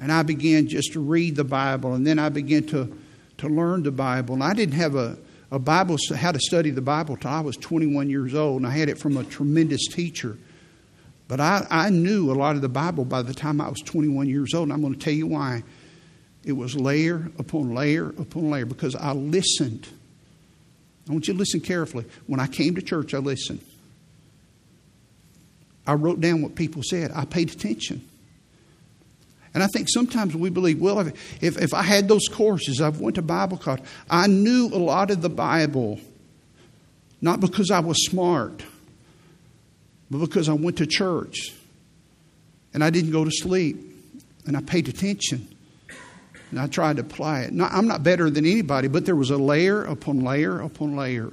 And 0.00 0.10
I 0.10 0.22
began 0.22 0.68
just 0.68 0.92
to 0.92 1.00
read 1.00 1.36
the 1.36 1.44
Bible, 1.44 1.94
and 1.94 2.06
then 2.06 2.18
I 2.18 2.28
began 2.28 2.66
to, 2.68 2.96
to 3.38 3.48
learn 3.48 3.82
the 3.82 3.90
Bible. 3.90 4.34
And 4.34 4.44
I 4.44 4.52
didn't 4.52 4.74
have 4.74 4.94
a, 4.94 5.16
a 5.50 5.58
Bible, 5.58 5.96
how 6.16 6.32
to 6.32 6.40
study 6.40 6.70
the 6.70 6.80
Bible 6.82 7.14
until 7.14 7.30
I 7.30 7.40
was 7.40 7.56
21 7.56 8.10
years 8.10 8.34
old, 8.34 8.62
and 8.62 8.66
I 8.66 8.76
had 8.76 8.88
it 8.88 8.98
from 8.98 9.16
a 9.16 9.24
tremendous 9.24 9.86
teacher. 9.86 10.36
But 11.28 11.40
I, 11.40 11.66
I 11.70 11.90
knew 11.90 12.30
a 12.30 12.34
lot 12.34 12.56
of 12.56 12.62
the 12.62 12.68
Bible 12.68 13.04
by 13.04 13.22
the 13.22 13.34
time 13.34 13.60
I 13.60 13.68
was 13.68 13.80
21 13.80 14.28
years 14.28 14.54
old, 14.54 14.64
and 14.64 14.72
I'm 14.72 14.80
going 14.80 14.94
to 14.94 15.00
tell 15.00 15.12
you 15.12 15.26
why. 15.26 15.62
It 16.44 16.52
was 16.52 16.76
layer 16.76 17.28
upon 17.38 17.74
layer 17.74 18.10
upon 18.10 18.50
layer 18.50 18.66
because 18.66 18.94
I 18.94 19.12
listened. 19.12 19.88
I 21.08 21.12
want 21.12 21.26
you 21.26 21.34
to 21.34 21.38
listen 21.38 21.60
carefully. 21.60 22.04
When 22.28 22.38
I 22.38 22.46
came 22.46 22.76
to 22.76 22.82
church, 22.82 23.14
I 23.14 23.18
listened. 23.18 23.64
I 25.86 25.94
wrote 25.94 26.20
down 26.20 26.42
what 26.42 26.54
people 26.54 26.82
said, 26.84 27.12
I 27.14 27.24
paid 27.24 27.50
attention. 27.50 28.06
And 29.56 29.62
I 29.62 29.68
think 29.68 29.88
sometimes 29.88 30.36
we 30.36 30.50
believe, 30.50 30.82
well, 30.82 31.00
if, 31.00 31.42
if, 31.42 31.56
if 31.56 31.72
I 31.72 31.80
had 31.80 32.08
those 32.08 32.28
courses, 32.28 32.82
I've 32.82 33.00
went 33.00 33.14
to 33.14 33.22
Bible 33.22 33.56
college, 33.56 33.82
I 34.10 34.26
knew 34.26 34.66
a 34.66 34.76
lot 34.76 35.10
of 35.10 35.22
the 35.22 35.30
Bible, 35.30 35.98
not 37.22 37.40
because 37.40 37.70
I 37.70 37.80
was 37.80 38.04
smart, 38.04 38.62
but 40.10 40.18
because 40.18 40.50
I 40.50 40.52
went 40.52 40.76
to 40.76 40.86
church 40.86 41.54
and 42.74 42.84
I 42.84 42.90
didn't 42.90 43.12
go 43.12 43.24
to 43.24 43.30
sleep 43.30 43.78
and 44.44 44.58
I 44.58 44.60
paid 44.60 44.90
attention 44.90 45.48
and 46.50 46.60
I 46.60 46.66
tried 46.66 46.96
to 46.96 47.00
apply 47.00 47.44
it. 47.44 47.54
I'm 47.58 47.88
not 47.88 48.02
better 48.02 48.28
than 48.28 48.44
anybody, 48.44 48.88
but 48.88 49.06
there 49.06 49.16
was 49.16 49.30
a 49.30 49.38
layer 49.38 49.84
upon 49.84 50.20
layer 50.20 50.60
upon 50.60 50.96
layer. 50.96 51.32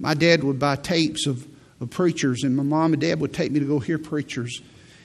My 0.00 0.14
dad 0.14 0.42
would 0.42 0.58
buy 0.58 0.74
tapes 0.74 1.28
of, 1.28 1.46
of 1.80 1.90
preachers, 1.90 2.42
and 2.42 2.56
my 2.56 2.64
mom 2.64 2.92
and 2.92 3.00
dad 3.00 3.20
would 3.20 3.32
take 3.32 3.52
me 3.52 3.60
to 3.60 3.66
go 3.66 3.78
hear 3.78 3.98
preachers. 3.98 4.60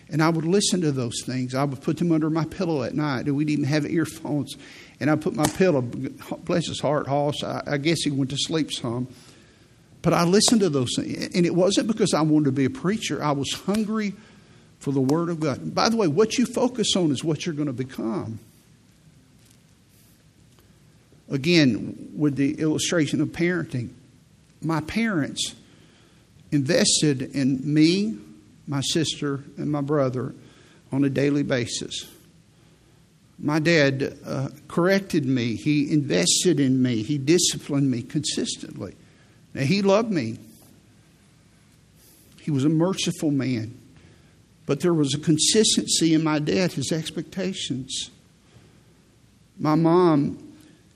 And 0.10 0.22
I 0.22 0.30
would 0.30 0.45
listen 0.45 0.82
to 0.82 0.91
those 0.91 1.24
things. 1.26 1.56
I 1.56 1.64
would 1.64 1.82
put 1.82 1.97
them 1.97 2.12
under 2.12 2.30
my 2.30 2.45
pillow 2.45 2.84
at 2.84 2.93
night. 2.93 3.26
We'd 3.26 3.49
even 3.49 3.66
have 3.66 3.86
earphones. 3.86 4.56
And 4.99 5.10
I 5.10 5.16
put 5.16 5.34
my 5.34 5.47
pillow, 5.47 5.82
bless 5.82 6.68
his 6.68 6.80
heart, 6.80 7.08
Hoss, 7.08 7.43
I, 7.43 7.64
I 7.66 7.78
guess 7.78 8.03
he 8.03 8.12
went 8.12 8.30
to 8.30 8.38
sleep 8.38 8.72
some. 8.72 9.08
But 10.01 10.14
I 10.14 10.24
listened 10.24 10.62
to 10.62 10.70
those 10.70 10.93
things. 10.95 11.36
And 11.36 11.45
it 11.45 11.56
wasn't 11.56 11.88
because 11.88 12.14
I 12.14 12.22
wanted 12.22 12.45
to 12.45 12.51
be 12.51 12.66
a 12.66 12.70
preacher, 12.70 13.24
I 13.24 13.32
was 13.32 13.51
hungry 13.66 14.14
for 14.80 14.91
the 14.91 15.01
Word 15.01 15.30
of 15.30 15.39
God. 15.39 15.74
By 15.74 15.89
the 15.89 15.97
way, 15.97 16.08
what 16.08 16.38
you 16.38 16.45
focus 16.45 16.95
on 16.95 17.12
is 17.12 17.24
what 17.24 17.45
you're 17.45 17.56
going 17.56 17.68
to 17.68 17.74
become. 17.74 18.39
Again, 21.30 22.12
with 22.16 22.36
the 22.36 22.53
illustration 22.60 23.20
of 23.20 23.30
parenting, 23.30 23.89
my 24.62 24.82
parents 24.82 25.56
invested 26.51 27.24
in 27.36 27.62
me 27.74 28.20
my 28.68 28.82
sister, 28.82 29.43
and 29.57 29.72
my 29.72 29.82
brother 29.82 30.34
on 30.91 31.03
a 31.03 31.09
daily 31.09 31.43
basis. 31.43 32.07
My 33.38 33.59
dad 33.59 34.18
uh, 34.26 34.49
corrected 34.68 35.26
me. 35.26 35.55
He 35.55 35.91
invested 35.91 36.59
in 36.59 36.82
me. 36.82 37.03
He 37.03 37.18
disciplined 37.18 37.91
me 37.91 38.01
consistently. 38.01 38.95
Now, 39.53 39.63
he 39.63 39.82
loved 39.82 40.11
me. 40.11 40.38
He 42.41 42.51
was 42.51 42.63
a 42.63 42.70
merciful 42.70 43.32
man. 43.32 43.78
But 44.66 44.80
there 44.80 44.93
was 44.93 45.13
a 45.13 45.20
consistency 45.20 46.13
in 46.13 46.24
my 46.24 46.39
dad, 46.39 46.74
his 46.74 46.91
expectations. 46.91 48.09
My 49.59 49.76
mom 49.76 50.53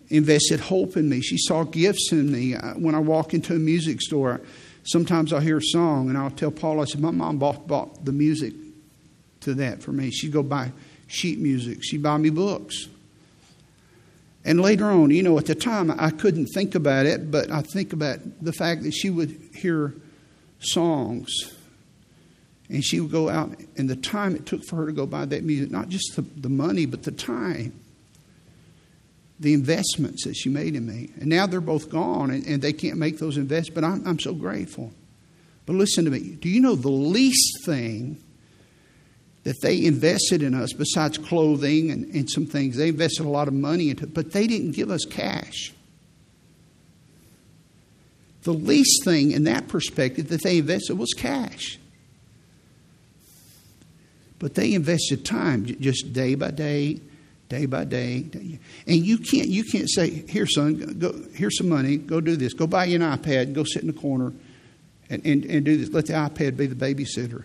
invested 0.09 0.59
hope 0.59 0.97
in 0.97 1.07
me. 1.09 1.21
She 1.21 1.37
saw 1.37 1.63
gifts 1.63 2.11
in 2.11 2.31
me. 2.31 2.53
When 2.53 2.95
I 2.95 2.99
walk 2.99 3.33
into 3.33 3.55
a 3.55 3.59
music 3.59 4.01
store, 4.01 4.41
sometimes 4.89 5.31
I'll 5.31 5.39
hear 5.39 5.57
a 5.57 5.63
song 5.63 6.09
and 6.09 6.17
I'll 6.17 6.31
tell 6.31 6.51
Paula, 6.51 6.81
I 6.81 6.85
said, 6.85 7.01
My 7.01 7.11
mom 7.11 7.37
bought, 7.37 7.67
bought 7.67 8.05
the 8.05 8.11
music 8.11 8.53
to 9.41 9.53
that 9.55 9.81
for 9.81 9.91
me. 9.91 10.11
She'd 10.11 10.31
go 10.31 10.43
buy 10.43 10.71
sheet 11.07 11.39
music, 11.39 11.79
she'd 11.81 12.03
buy 12.03 12.17
me 12.17 12.29
books. 12.29 12.87
And 14.45 14.61
later 14.61 14.85
on, 14.85 15.11
you 15.11 15.21
know, 15.21 15.37
at 15.37 15.45
the 15.45 15.55
time 15.55 15.91
I 15.91 16.11
couldn't 16.11 16.47
think 16.47 16.73
about 16.73 17.05
it, 17.05 17.29
but 17.29 17.51
I 17.51 17.61
think 17.61 17.93
about 17.93 18.19
the 18.41 18.53
fact 18.53 18.83
that 18.83 18.91
she 18.91 19.09
would 19.09 19.29
hear 19.53 19.93
songs 20.59 21.29
and 22.69 22.83
she 22.83 22.99
would 22.99 23.11
go 23.11 23.29
out 23.29 23.55
and 23.77 23.89
the 23.89 23.95
time 23.95 24.35
it 24.35 24.45
took 24.45 24.63
for 24.63 24.77
her 24.77 24.85
to 24.87 24.91
go 24.91 25.05
buy 25.05 25.25
that 25.25 25.43
music, 25.43 25.71
not 25.71 25.89
just 25.89 26.15
the, 26.15 26.21
the 26.21 26.49
money, 26.49 26.85
but 26.85 27.03
the 27.03 27.11
time 27.11 27.73
the 29.39 29.53
investments 29.53 30.25
that 30.25 30.35
she 30.35 30.49
made 30.49 30.75
in 30.75 30.85
me. 30.85 31.11
And 31.19 31.27
now 31.27 31.45
they're 31.47 31.61
both 31.61 31.89
gone 31.89 32.29
and, 32.29 32.45
and 32.45 32.61
they 32.61 32.73
can't 32.73 32.97
make 32.97 33.19
those 33.19 33.37
investments, 33.37 33.75
but 33.75 33.83
I'm, 33.83 34.05
I'm 34.05 34.19
so 34.19 34.33
grateful. 34.33 34.91
But 35.65 35.75
listen 35.75 36.05
to 36.05 36.11
me. 36.11 36.35
Do 36.35 36.49
you 36.49 36.61
know 36.61 36.75
the 36.75 36.89
least 36.89 37.65
thing 37.65 38.21
that 39.43 39.61
they 39.61 39.85
invested 39.85 40.43
in 40.43 40.53
us, 40.53 40.73
besides 40.73 41.17
clothing 41.17 41.91
and, 41.91 42.13
and 42.13 42.29
some 42.29 42.45
things, 42.45 42.75
they 42.75 42.89
invested 42.89 43.25
a 43.25 43.29
lot 43.29 43.47
of 43.47 43.53
money 43.53 43.89
into 43.89 44.05
but 44.05 44.31
they 44.31 44.47
didn't 44.47 44.71
give 44.71 44.91
us 44.91 45.05
cash. 45.09 45.73
The 48.43 48.53
least 48.53 49.03
thing 49.05 49.31
in 49.31 49.45
that 49.45 49.67
perspective 49.67 50.29
that 50.29 50.43
they 50.43 50.57
invested 50.57 50.97
was 50.97 51.13
cash. 51.13 51.79
But 54.39 54.55
they 54.55 54.73
invested 54.73 55.25
time, 55.25 55.65
just 55.65 56.13
day 56.13 56.35
by 56.35 56.51
day, 56.51 57.01
day 57.49 57.65
by 57.65 57.83
day. 57.83 58.25
And 58.87 59.05
you 59.05 59.17
can't 59.17 59.49
you 59.49 59.63
can't 59.63 59.89
say, 59.89 60.25
"Here, 60.29 60.47
son, 60.47 60.97
go, 60.99 61.13
here's 61.33 61.57
some 61.57 61.67
money. 61.67 61.97
Go 61.97 62.21
do 62.21 62.35
this. 62.35 62.53
Go 62.53 62.67
buy 62.67 62.85
you 62.85 62.95
an 62.95 63.01
iPad. 63.01 63.53
Go 63.53 63.63
sit 63.63 63.81
in 63.81 63.87
the 63.87 63.93
corner, 63.93 64.31
and, 65.09 65.25
and, 65.25 65.43
and 65.45 65.65
do 65.65 65.75
this. 65.75 65.89
Let 65.89 66.05
the 66.05 66.13
iPad 66.13 66.55
be 66.55 66.67
the 66.67 66.75
babysitter." 66.75 67.43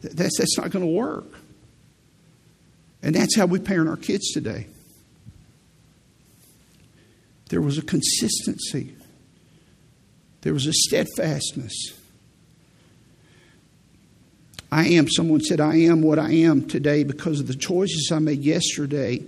That's 0.00 0.38
that's 0.38 0.56
not 0.56 0.70
going 0.70 0.84
to 0.84 0.90
work. 0.90 1.26
And 3.02 3.14
that's 3.14 3.36
how 3.36 3.46
we 3.46 3.58
parent 3.58 3.88
our 3.88 3.96
kids 3.96 4.32
today. 4.32 4.66
There 7.48 7.60
was 7.60 7.78
a 7.78 7.82
consistency. 7.82 8.94
There 10.42 10.52
was 10.52 10.66
a 10.66 10.72
steadfastness. 10.72 11.97
I 14.70 14.88
am, 14.88 15.08
someone 15.08 15.40
said, 15.40 15.60
I 15.60 15.76
am 15.76 16.02
what 16.02 16.18
I 16.18 16.30
am 16.30 16.66
today 16.66 17.02
because 17.02 17.40
of 17.40 17.46
the 17.46 17.54
choices 17.54 18.10
I 18.12 18.18
made 18.18 18.40
yesterday, 18.40 19.22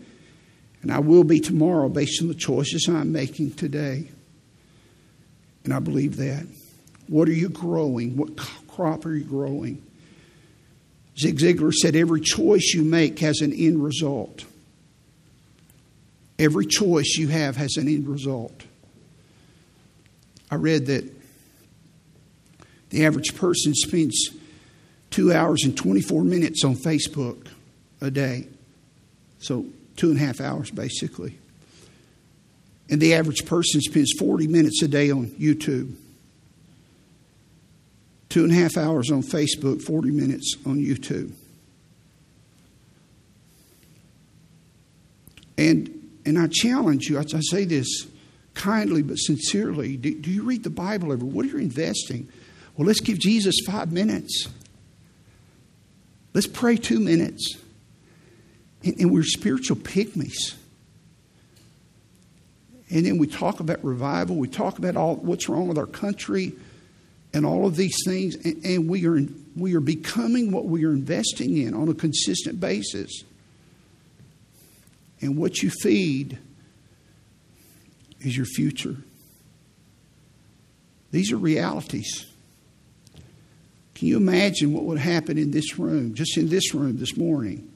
and 0.83 0.93
I 0.93 0.99
will 0.99 1.25
be 1.25 1.41
tomorrow 1.41 1.89
based 1.89 2.21
on 2.21 2.29
the 2.29 2.35
choices 2.35 2.89
I'm 2.89 3.13
making 3.13 3.53
today. 3.53 4.09
And 5.65 5.73
I 5.73 5.79
believe 5.79 6.17
that. 6.17 6.47
What 7.07 7.29
are 7.29 7.33
you 7.33 7.49
growing? 7.49 8.17
What 8.17 8.37
crop 8.69 9.05
are 9.07 9.13
you 9.13 9.25
growing? 9.25 9.83
Zig 11.19 11.39
Ziglar 11.39 11.73
said, 11.73 11.97
Every 11.97 12.21
choice 12.21 12.73
you 12.75 12.83
make 12.83 13.19
has 13.19 13.41
an 13.41 13.53
end 13.53 13.83
result. 13.83 14.45
Every 16.39 16.65
choice 16.65 17.17
you 17.19 17.29
have 17.29 17.57
has 17.57 17.77
an 17.77 17.89
end 17.89 18.09
result. 18.09 18.63
I 20.51 20.55
read 20.55 20.87
that 20.87 21.05
the 22.89 23.05
average 23.05 23.37
person 23.37 23.75
spends 23.75 24.31
two 25.11 25.33
hours 25.33 25.63
and 25.65 25.77
24 25.77 26.25
minutes 26.25 26.65
on 26.65 26.77
Facebook 26.77 27.49
a 28.01 28.11
day. 28.11 28.47
So, 29.41 29.67
two 29.97 30.11
and 30.11 30.21
a 30.21 30.25
half 30.25 30.41
hours 30.41 30.71
basically. 30.71 31.39
And 32.89 33.01
the 33.01 33.15
average 33.15 33.47
person 33.47 33.81
spends 33.81 34.13
40 34.19 34.49
minutes 34.49 34.83
a 34.83 34.89
day 34.89 35.11
on 35.11 35.27
YouTube. 35.31 35.95
Two 38.29 38.45
and 38.45 38.53
a 38.53 38.57
half 38.57 38.77
hours 38.77 39.11
on 39.11 39.23
Facebook, 39.23 39.83
40 39.83 40.11
minutes 40.11 40.55
on 40.67 40.79
YouTube. 40.79 41.33
And, 45.57 46.19
and 46.25 46.39
I 46.39 46.49
challenge 46.51 47.09
you, 47.09 47.19
I, 47.19 47.23
I 47.23 47.41
say 47.41 47.65
this 47.65 48.07
kindly 48.55 49.03
but 49.03 49.17
sincerely. 49.17 49.97
Do, 49.97 50.15
do 50.19 50.31
you 50.31 50.43
read 50.43 50.65
the 50.65 50.71
Bible 50.71 51.13
ever? 51.13 51.25
What 51.25 51.47
are 51.47 51.49
you 51.49 51.59
investing? 51.59 52.29
Well, 52.77 52.87
let's 52.87 53.01
give 53.01 53.19
Jesus 53.19 53.55
five 53.67 53.93
minutes. 53.93 54.49
Let's 56.33 56.47
pray 56.47 56.77
two 56.77 57.01
minutes. 57.01 57.57
And, 58.85 58.99
and 58.99 59.13
we're 59.13 59.25
spiritual 59.25 59.77
pygmies. 59.77 60.55
And 62.91 63.07
then 63.07 63.19
we 63.19 63.27
talk 63.27 63.61
about 63.61 63.85
revival. 63.85 64.37
We 64.37 64.49
talk 64.49 64.79
about 64.79 64.97
all 64.97 65.17
what's 65.17 65.49
wrong 65.49 65.69
with 65.69 65.79
our 65.79 65.87
country 65.87 66.53
and 67.33 67.47
all 67.47 67.67
of 67.67 67.77
these 67.77 67.97
things. 68.05 68.35
And, 68.37 68.65
and 68.65 68.89
we, 68.89 69.07
are, 69.07 69.21
we 69.57 69.75
are 69.75 69.81
becoming 69.81 70.51
what 70.51 70.67
we 70.67 70.85
are 70.85 70.91
investing 70.91 71.57
in 71.57 71.75
on 71.75 71.89
a 71.89 71.95
consistent 71.95 72.61
basis. 72.61 73.23
And 75.21 75.37
what 75.37 75.63
you 75.63 75.71
feed 75.71 76.39
is 78.21 78.37
your 78.37 78.47
future. 78.47 78.97
These 81.11 81.33
are 81.33 81.37
realities. 81.37 82.27
Can 84.01 84.09
you 84.09 84.17
imagine 84.17 84.73
what 84.73 84.85
would 84.85 84.99
happen 84.99 85.37
in 85.37 85.51
this 85.51 85.79
room, 85.79 86.15
just 86.15 86.39
in 86.39 86.49
this 86.49 86.73
room 86.73 86.97
this 86.97 87.19
morning, 87.19 87.71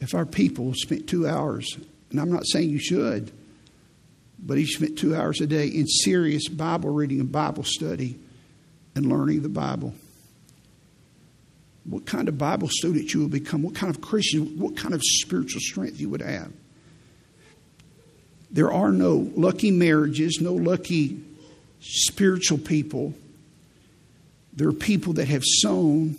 if 0.00 0.16
our 0.16 0.26
people 0.26 0.74
spent 0.74 1.08
two 1.08 1.28
hours, 1.28 1.78
and 2.10 2.20
I'm 2.20 2.32
not 2.32 2.42
saying 2.44 2.70
you 2.70 2.80
should, 2.80 3.30
but 4.40 4.58
he 4.58 4.66
spent 4.66 4.98
two 4.98 5.14
hours 5.14 5.40
a 5.40 5.46
day 5.46 5.68
in 5.68 5.86
serious 5.86 6.48
Bible 6.48 6.90
reading 6.90 7.20
and 7.20 7.30
Bible 7.30 7.62
study 7.62 8.18
and 8.96 9.06
learning 9.06 9.42
the 9.42 9.48
Bible? 9.48 9.94
What 11.84 12.04
kind 12.04 12.28
of 12.28 12.36
Bible 12.36 12.66
student 12.68 13.14
you 13.14 13.20
would 13.20 13.30
become, 13.30 13.62
what 13.62 13.76
kind 13.76 13.94
of 13.94 14.00
Christian, 14.00 14.58
what 14.58 14.76
kind 14.76 14.92
of 14.92 15.02
spiritual 15.04 15.60
strength 15.60 16.00
you 16.00 16.08
would 16.08 16.20
have. 16.20 16.50
There 18.50 18.72
are 18.72 18.90
no 18.90 19.30
lucky 19.36 19.70
marriages, 19.70 20.40
no 20.40 20.54
lucky 20.54 21.22
spiritual 21.78 22.58
people 22.58 23.14
there 24.60 24.68
are 24.68 24.72
people 24.72 25.14
that 25.14 25.26
have 25.26 25.42
sown 25.42 26.18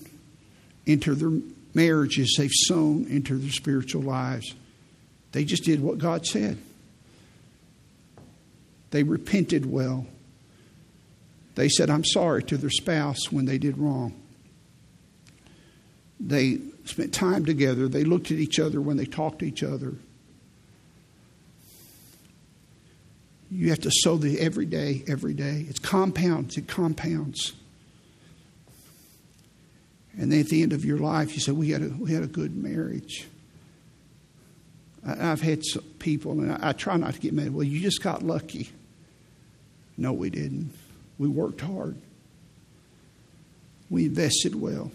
into 0.88 1.14
their 1.14 1.39
marriages, 1.76 2.34
they've 2.39 2.50
sown 2.52 3.06
into 3.06 3.38
their 3.38 3.52
spiritual 3.52 4.02
lives. 4.02 4.56
They 5.32 5.46
just 5.46 5.64
did 5.64 5.80
what 5.80 6.00
God 6.00 6.26
said. 6.26 6.58
They 8.89 9.04
repented 9.04 9.72
well. 9.72 10.08
They 11.54 11.70
said, 11.70 11.92
I'm 11.92 12.04
sorry 12.04 12.42
to 12.46 12.58
their 12.58 12.72
spouse 12.72 13.32
when 13.32 13.46
they 13.46 13.60
did 13.60 13.78
wrong. 13.78 14.20
They 16.20 16.62
spent 16.86 17.14
time 17.14 17.46
together. 17.46 17.88
They 17.88 18.06
looked 18.06 18.32
at 18.32 18.39
each 18.39 18.60
other 18.60 18.82
when 18.82 18.98
they 18.98 19.06
talked 19.06 19.38
to 19.39 19.46
each 19.46 19.62
other. 19.62 19.94
You 23.52 23.70
have 23.70 23.82
to 23.82 23.92
sow 23.92 24.18
the 24.18 24.39
every 24.39 24.66
day, 24.66 25.04
every 25.08 25.36
day. 25.36 25.64
It's 25.70 25.78
compounds, 25.78 26.58
it 26.58 26.68
compounds. 26.68 27.54
And 30.18 30.32
then 30.32 30.41
at 30.41 30.47
the 30.47 30.62
end 30.62 30.74
of 30.74 30.84
your 30.84 30.97
life, 30.97 31.34
you 31.34 31.39
say, 31.39 31.51
We 31.51 31.70
had 31.70 31.82
a, 31.82 31.89
we 31.89 32.12
had 32.12 32.24
a 32.24 32.28
good 32.28 32.55
marriage. 32.55 33.28
I, 35.05 35.16
have 35.16 35.41
had 35.41 35.64
people, 35.99 36.34
and 36.34 36.51
I, 36.51 36.70
I 36.70 36.74
try 36.74 36.95
not 36.97 37.16
to 37.16 37.20
get 37.20 37.34
mad. 37.34 37.53
Well, 37.53 37.64
you 37.64 37.80
just 37.80 38.03
got 38.03 38.24
lucky. 38.24 38.70
No, 39.97 40.14
we 40.14 40.30
didn't. 40.30 40.74
We 41.18 41.28
worked 41.28 41.62
hard, 41.62 41.95
we 43.89 44.05
invested 44.05 44.55
well. 44.55 44.91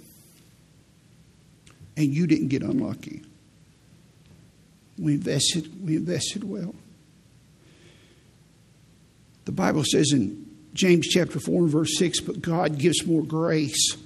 And 1.98 2.12
you 2.12 2.26
didn't 2.26 2.48
get 2.48 2.62
unlucky. 2.62 3.22
We 4.98 5.14
invested, 5.14 5.82
we 5.82 5.96
invested 5.96 6.44
well. 6.44 6.74
The 9.46 9.52
Bible 9.52 9.82
says 9.84 10.12
in 10.12 10.46
James 10.74 11.06
chapter 11.06 11.40
4 11.40 11.62
and 11.62 11.70
verse 11.70 11.96
6, 11.96 12.20
but 12.20 12.42
God 12.42 12.76
gives 12.78 13.06
more 13.06 13.22
grace. 13.22 13.96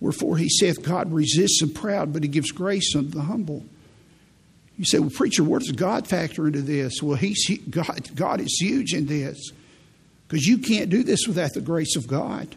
Wherefore 0.00 0.36
he 0.36 0.48
saith, 0.48 0.82
God 0.82 1.12
resists 1.12 1.60
the 1.60 1.66
proud, 1.66 2.12
but 2.12 2.22
he 2.22 2.28
gives 2.28 2.52
grace 2.52 2.94
unto 2.94 3.10
the 3.10 3.22
humble. 3.22 3.64
You 4.76 4.84
say, 4.84 5.00
well, 5.00 5.10
preacher, 5.10 5.42
where 5.42 5.58
does 5.58 5.72
God 5.72 6.06
factor 6.06 6.46
into 6.46 6.62
this? 6.62 7.02
Well, 7.02 7.16
he's, 7.16 7.58
God, 7.68 8.14
God 8.14 8.40
is 8.40 8.56
huge 8.60 8.94
in 8.94 9.06
this 9.06 9.50
because 10.28 10.46
you 10.46 10.58
can't 10.58 10.88
do 10.88 11.02
this 11.02 11.26
without 11.26 11.52
the 11.52 11.60
grace 11.60 11.96
of 11.96 12.06
God. 12.06 12.54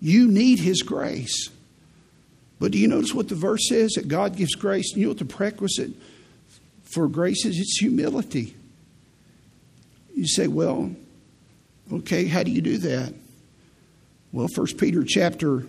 You 0.00 0.26
need 0.28 0.58
his 0.58 0.82
grace. 0.82 1.50
But 2.58 2.72
do 2.72 2.78
you 2.78 2.88
notice 2.88 3.12
what 3.12 3.28
the 3.28 3.34
verse 3.34 3.68
says? 3.68 3.92
That 3.92 4.08
God 4.08 4.36
gives 4.36 4.54
grace. 4.54 4.96
You 4.96 5.02
know 5.02 5.08
what 5.10 5.18
the 5.18 5.26
prerequisite 5.26 5.92
for 6.94 7.08
grace 7.08 7.44
is? 7.44 7.58
It's 7.58 7.78
humility. 7.78 8.56
You 10.14 10.26
say, 10.26 10.46
well, 10.46 10.92
okay, 11.92 12.26
how 12.26 12.42
do 12.42 12.50
you 12.50 12.62
do 12.62 12.78
that? 12.78 13.12
Well, 14.32 14.48
First 14.54 14.78
Peter 14.78 15.04
chapter 15.06 15.66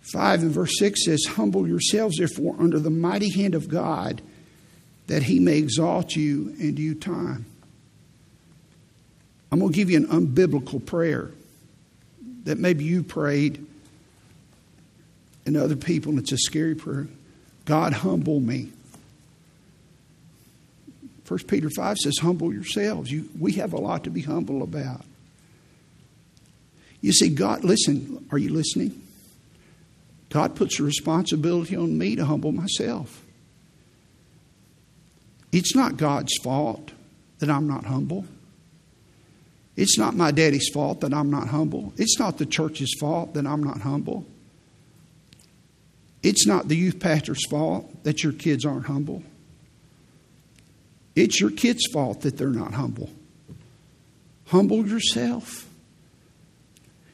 5 0.00 0.42
and 0.42 0.50
verse 0.50 0.78
6 0.78 1.04
says, 1.04 1.24
Humble 1.24 1.66
yourselves, 1.66 2.16
therefore, 2.16 2.56
under 2.58 2.78
the 2.78 2.90
mighty 2.90 3.30
hand 3.30 3.54
of 3.54 3.68
God, 3.68 4.22
that 5.06 5.22
he 5.22 5.38
may 5.38 5.58
exalt 5.58 6.16
you 6.16 6.54
in 6.58 6.74
due 6.74 6.94
time. 6.94 7.46
I'm 9.50 9.60
going 9.60 9.72
to 9.72 9.76
give 9.76 9.90
you 9.90 9.96
an 9.96 10.06
unbiblical 10.06 10.84
prayer 10.84 11.30
that 12.44 12.58
maybe 12.58 12.84
you 12.84 13.02
prayed 13.02 13.64
and 15.46 15.56
other 15.56 15.76
people, 15.76 16.10
and 16.10 16.18
it's 16.18 16.32
a 16.32 16.38
scary 16.38 16.74
prayer. 16.74 17.08
God, 17.64 17.92
humble 17.94 18.40
me. 18.40 18.70
1 21.26 21.38
Peter 21.40 21.68
5 21.68 21.98
says, 21.98 22.18
Humble 22.18 22.52
yourselves. 22.52 23.10
You, 23.10 23.28
we 23.38 23.52
have 23.52 23.72
a 23.72 23.78
lot 23.78 24.04
to 24.04 24.10
be 24.10 24.22
humble 24.22 24.62
about. 24.62 25.04
You 27.00 27.12
see, 27.12 27.28
God, 27.28 27.64
listen, 27.64 28.26
are 28.32 28.38
you 28.38 28.50
listening? 28.50 29.00
God 30.30 30.54
puts 30.54 30.78
a 30.78 30.82
responsibility 30.82 31.76
on 31.76 31.96
me 31.96 32.16
to 32.16 32.24
humble 32.24 32.52
myself. 32.52 33.24
It's 35.52 35.74
not 35.74 35.96
God's 35.96 36.32
fault 36.42 36.92
that 37.38 37.48
I'm 37.48 37.66
not 37.66 37.84
humble. 37.84 38.26
It's 39.76 39.96
not 39.96 40.14
my 40.14 40.30
daddy's 40.30 40.68
fault 40.68 41.00
that 41.00 41.14
I'm 41.14 41.30
not 41.30 41.48
humble. 41.48 41.92
It's 41.96 42.18
not 42.18 42.36
the 42.38 42.46
church's 42.46 42.94
fault 42.98 43.34
that 43.34 43.46
I'm 43.46 43.62
not 43.62 43.80
humble. 43.80 44.26
It's 46.22 46.46
not 46.46 46.68
the 46.68 46.76
youth 46.76 46.98
pastor's 46.98 47.46
fault 47.48 48.02
that 48.02 48.24
your 48.24 48.32
kids 48.32 48.66
aren't 48.66 48.86
humble. 48.86 49.22
It's 51.14 51.40
your 51.40 51.50
kids' 51.50 51.86
fault 51.92 52.22
that 52.22 52.36
they're 52.36 52.48
not 52.48 52.74
humble. 52.74 53.10
Humble 54.46 54.86
yourself. 54.86 55.68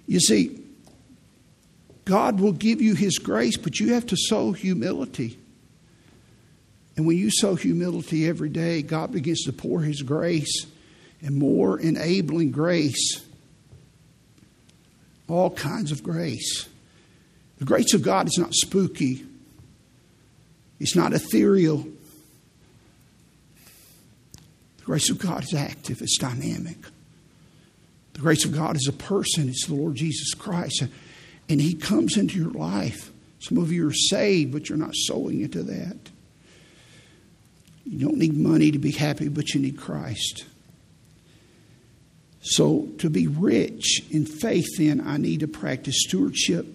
You 0.07 0.21
see, 0.21 0.64
God 2.05 2.41
will 2.41 2.53
give 2.53 2.83
you 2.83 2.95
His 2.95 3.19
grace, 3.19 3.57
but 3.57 3.81
you 3.81 3.95
have 3.95 4.07
to 4.07 4.17
sow 4.17 4.53
humility. 4.53 5.39
And 6.97 7.07
when 7.07 7.17
you 7.17 7.31
sow 7.31 7.55
humility 7.55 8.29
every 8.29 8.49
day, 8.49 8.83
God 8.83 9.13
begins 9.13 9.43
to 9.45 9.53
pour 9.53 9.81
His 9.81 10.03
grace 10.03 10.67
and 11.23 11.37
more 11.37 11.79
enabling 11.81 12.51
grace. 12.51 13.25
All 15.29 15.51
kinds 15.51 15.91
of 15.91 16.03
grace. 16.03 16.69
The 17.59 17.65
grace 17.65 17.95
of 17.95 18.03
God 18.03 18.27
is 18.27 18.37
not 18.39 18.53
spooky, 18.53 19.25
it's 20.79 20.95
not 20.95 21.13
ethereal. 21.13 21.87
The 24.79 24.85
grace 24.85 25.09
of 25.09 25.19
God 25.19 25.45
is 25.45 25.55
active, 25.55 26.03
it's 26.03 26.19
dynamic. 26.19 26.77
The 28.13 28.21
grace 28.21 28.45
of 28.45 28.53
God 28.53 28.77
is 28.77 28.87
a 28.87 28.93
person, 28.93 29.49
it's 29.49 29.67
the 29.67 29.75
Lord 29.75 29.95
Jesus 29.95 30.35
Christ 30.35 30.85
and 31.49 31.61
He 31.61 31.75
comes 31.75 32.17
into 32.17 32.39
your 32.39 32.51
life. 32.51 33.11
Some 33.41 33.59
of 33.59 33.71
you 33.71 33.89
are 33.89 33.93
saved, 33.93 34.53
but 34.53 34.69
you're 34.69 34.79
not 34.79 34.95
sowing 34.95 35.41
into 35.41 35.63
that. 35.65 35.97
You 37.85 38.07
don't 38.07 38.17
need 38.17 38.35
money 38.35 38.71
to 38.71 38.79
be 38.79 38.93
happy, 38.93 39.29
but 39.29 39.51
you 39.51 39.61
need 39.61 39.79
Christ. 39.79 40.47
So, 42.41 42.89
to 42.99 43.09
be 43.09 43.27
rich 43.27 44.03
in 44.11 44.27
faith, 44.27 44.67
then, 44.79 45.03
I 45.07 45.17
need 45.17 45.41
to 45.41 45.49
practice 45.49 45.97
stewardship 46.07 46.67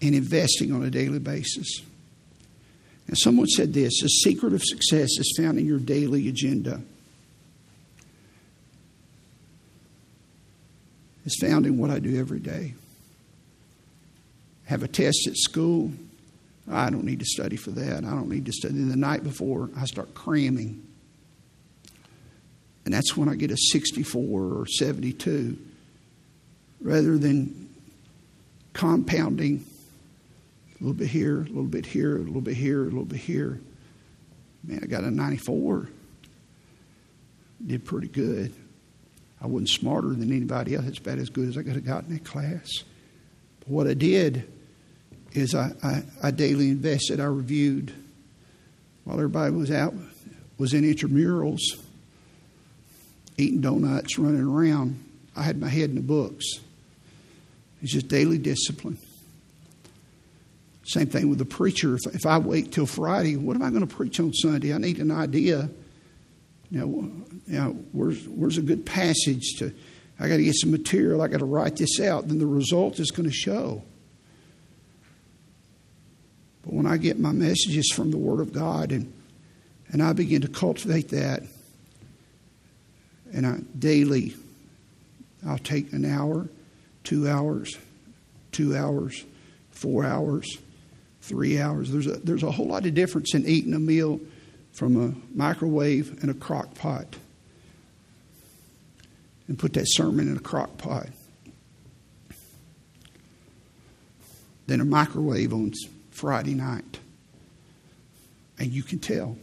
and 0.00 0.14
investing 0.14 0.72
on 0.72 0.84
a 0.84 0.90
daily 0.90 1.18
basis. 1.18 1.82
And 3.06 3.18
someone 3.18 3.46
said 3.46 3.72
this 3.72 4.00
the 4.00 4.08
secret 4.08 4.52
of 4.52 4.62
success 4.62 5.10
is 5.18 5.34
found 5.36 5.58
in 5.58 5.66
your 5.66 5.78
daily 5.78 6.28
agenda. 6.28 6.80
It's 11.24 11.40
found 11.40 11.66
in 11.66 11.78
what 11.78 11.90
I 11.90 11.98
do 11.98 12.18
every 12.18 12.40
day. 12.40 12.74
Have 14.72 14.82
a 14.82 14.88
test 14.88 15.26
at 15.26 15.36
school. 15.36 15.92
I 16.66 16.88
don't 16.88 17.04
need 17.04 17.18
to 17.18 17.26
study 17.26 17.56
for 17.56 17.72
that. 17.72 18.06
I 18.06 18.08
don't 18.08 18.30
need 18.30 18.46
to 18.46 18.52
study. 18.52 18.72
The 18.72 18.96
night 18.96 19.22
before, 19.22 19.68
I 19.76 19.84
start 19.84 20.14
cramming. 20.14 20.82
And 22.86 22.94
that's 22.94 23.14
when 23.14 23.28
I 23.28 23.34
get 23.34 23.50
a 23.50 23.56
64 23.58 24.40
or 24.40 24.66
72 24.66 25.58
rather 26.80 27.18
than 27.18 27.68
compounding 28.72 29.62
a 30.70 30.82
little 30.82 30.94
bit 30.94 31.08
here, 31.08 31.40
a 31.40 31.44
little 31.48 31.64
bit 31.64 31.84
here, 31.84 32.16
a 32.16 32.20
little 32.20 32.40
bit 32.40 32.56
here, 32.56 32.80
a 32.80 32.84
little 32.84 33.04
bit 33.04 33.20
here. 33.20 33.60
Man, 34.64 34.80
I 34.82 34.86
got 34.86 35.04
a 35.04 35.10
94. 35.10 35.90
Did 37.66 37.84
pretty 37.84 38.08
good. 38.08 38.54
I 39.38 39.48
wasn't 39.48 39.68
smarter 39.68 40.08
than 40.08 40.32
anybody 40.32 40.76
else. 40.76 40.86
It's 40.86 40.98
about 40.98 41.18
as 41.18 41.28
good 41.28 41.50
as 41.50 41.58
I 41.58 41.62
could 41.62 41.74
have 41.74 41.84
gotten 41.84 42.10
in 42.10 42.20
class. 42.20 42.70
But 43.60 43.68
what 43.68 43.86
I 43.86 43.92
did 43.92 44.48
is 45.34 45.54
I, 45.54 45.72
I, 45.82 46.02
I 46.22 46.30
daily 46.30 46.68
invested. 46.68 47.20
I 47.20 47.24
reviewed 47.24 47.92
while 49.04 49.16
everybody 49.16 49.52
was 49.52 49.70
out, 49.70 49.94
was 50.58 50.74
in 50.74 50.84
intramurals, 50.84 51.60
eating 53.36 53.60
donuts, 53.60 54.18
running 54.18 54.42
around. 54.42 55.02
I 55.34 55.42
had 55.42 55.58
my 55.58 55.68
head 55.68 55.90
in 55.90 55.96
the 55.96 56.02
books. 56.02 56.44
It's 57.82 57.92
just 57.92 58.08
daily 58.08 58.38
discipline. 58.38 58.98
Same 60.84 61.06
thing 61.06 61.28
with 61.28 61.38
the 61.38 61.44
preacher. 61.44 61.94
If, 61.94 62.14
if 62.14 62.26
I 62.26 62.38
wait 62.38 62.72
till 62.72 62.86
Friday, 62.86 63.36
what 63.36 63.56
am 63.56 63.62
I 63.62 63.70
going 63.70 63.86
to 63.86 63.92
preach 63.92 64.20
on 64.20 64.32
Sunday? 64.32 64.74
I 64.74 64.78
need 64.78 64.98
an 64.98 65.10
idea. 65.10 65.68
You 66.70 66.78
know 67.48 67.70
where's, 67.92 68.26
where's 68.28 68.58
a 68.58 68.62
good 68.62 68.86
passage 68.86 69.56
to? 69.58 69.72
I 70.18 70.28
got 70.28 70.36
to 70.36 70.44
get 70.44 70.54
some 70.54 70.70
material. 70.70 71.22
I 71.22 71.28
got 71.28 71.38
to 71.38 71.44
write 71.44 71.76
this 71.76 72.00
out. 72.00 72.28
Then 72.28 72.38
the 72.38 72.46
result 72.46 73.00
is 73.00 73.10
going 73.10 73.28
to 73.28 73.34
show. 73.34 73.82
But 76.62 76.74
when 76.74 76.86
I 76.86 76.96
get 76.96 77.18
my 77.18 77.32
messages 77.32 77.90
from 77.92 78.10
the 78.10 78.18
Word 78.18 78.40
of 78.40 78.52
God 78.52 78.92
and 78.92 79.12
and 79.92 80.02
I 80.02 80.14
begin 80.14 80.40
to 80.40 80.48
cultivate 80.48 81.10
that, 81.10 81.42
and 83.32 83.46
I 83.46 83.58
daily, 83.78 84.34
I'll 85.46 85.58
take 85.58 85.92
an 85.92 86.06
hour, 86.06 86.48
two 87.04 87.28
hours, 87.28 87.76
two 88.52 88.74
hours, 88.74 89.22
four 89.70 90.04
hours, 90.04 90.56
three 91.20 91.60
hours. 91.60 91.90
There's 91.90 92.06
a, 92.06 92.16
there's 92.16 92.42
a 92.42 92.50
whole 92.50 92.68
lot 92.68 92.86
of 92.86 92.94
difference 92.94 93.34
in 93.34 93.46
eating 93.46 93.74
a 93.74 93.78
meal 93.78 94.18
from 94.72 94.96
a 94.96 95.36
microwave 95.36 96.22
and 96.22 96.30
a 96.30 96.34
crock 96.34 96.74
pot. 96.74 97.16
And 99.48 99.58
put 99.58 99.74
that 99.74 99.86
sermon 99.88 100.28
in 100.28 100.36
a 100.38 100.40
crock 100.40 100.78
pot. 100.78 101.08
Then 104.66 104.80
a 104.80 104.84
microwave 104.86 105.52
on 105.52 105.72
Friday 106.22 106.54
night. 106.54 107.00
And 108.56 108.70
you 108.70 108.84
can 108.84 109.00
tell. 109.00 109.36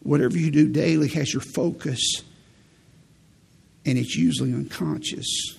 Whatever 0.00 0.36
you 0.36 0.50
do 0.50 0.68
daily 0.68 1.06
has 1.10 1.32
your 1.32 1.40
focus, 1.40 2.00
and 3.86 3.96
it's 3.96 4.16
usually 4.16 4.52
unconscious. 4.52 5.56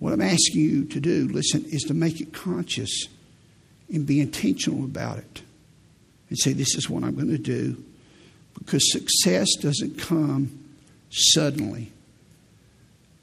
What 0.00 0.12
I'm 0.12 0.20
asking 0.20 0.60
you 0.60 0.84
to 0.86 0.98
do, 0.98 1.28
listen, 1.28 1.64
is 1.66 1.82
to 1.84 1.94
make 1.94 2.20
it 2.20 2.32
conscious 2.32 3.06
and 3.88 4.04
be 4.04 4.20
intentional 4.20 4.84
about 4.84 5.18
it. 5.18 5.42
And 6.30 6.36
say, 6.36 6.52
this 6.52 6.74
is 6.74 6.90
what 6.90 7.04
I'm 7.04 7.14
going 7.14 7.28
to 7.28 7.38
do. 7.38 7.80
Because 8.58 8.90
success 8.90 9.46
doesn't 9.60 10.00
come 10.00 10.58
suddenly, 11.10 11.92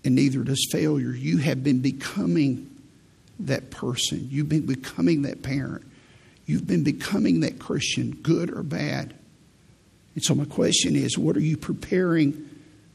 and 0.05 0.15
neither 0.15 0.43
does 0.43 0.65
failure. 0.71 1.11
You 1.11 1.39
have 1.39 1.61
been 1.61 1.81
becoming 1.81 2.68
that 3.39 3.71
person, 3.71 4.27
you've 4.29 4.49
been 4.49 4.65
becoming 4.65 5.23
that 5.23 5.41
parent, 5.41 5.85
you've 6.45 6.67
been 6.67 6.83
becoming 6.83 7.41
that 7.41 7.59
Christian, 7.59 8.11
good 8.21 8.51
or 8.51 8.63
bad. 8.63 9.13
And 10.15 10.23
so, 10.23 10.35
my 10.35 10.45
question 10.45 10.95
is 10.95 11.17
what 11.17 11.37
are 11.37 11.41
you 11.41 11.57
preparing 11.57 12.49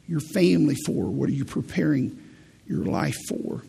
your 0.06 0.20
family 0.20 0.76
for? 0.86 1.06
What 1.06 1.28
are 1.28 1.32
you 1.32 1.44
preparing 1.44 2.20
your 2.66 2.84
life 2.84 3.16
for? 3.28 3.62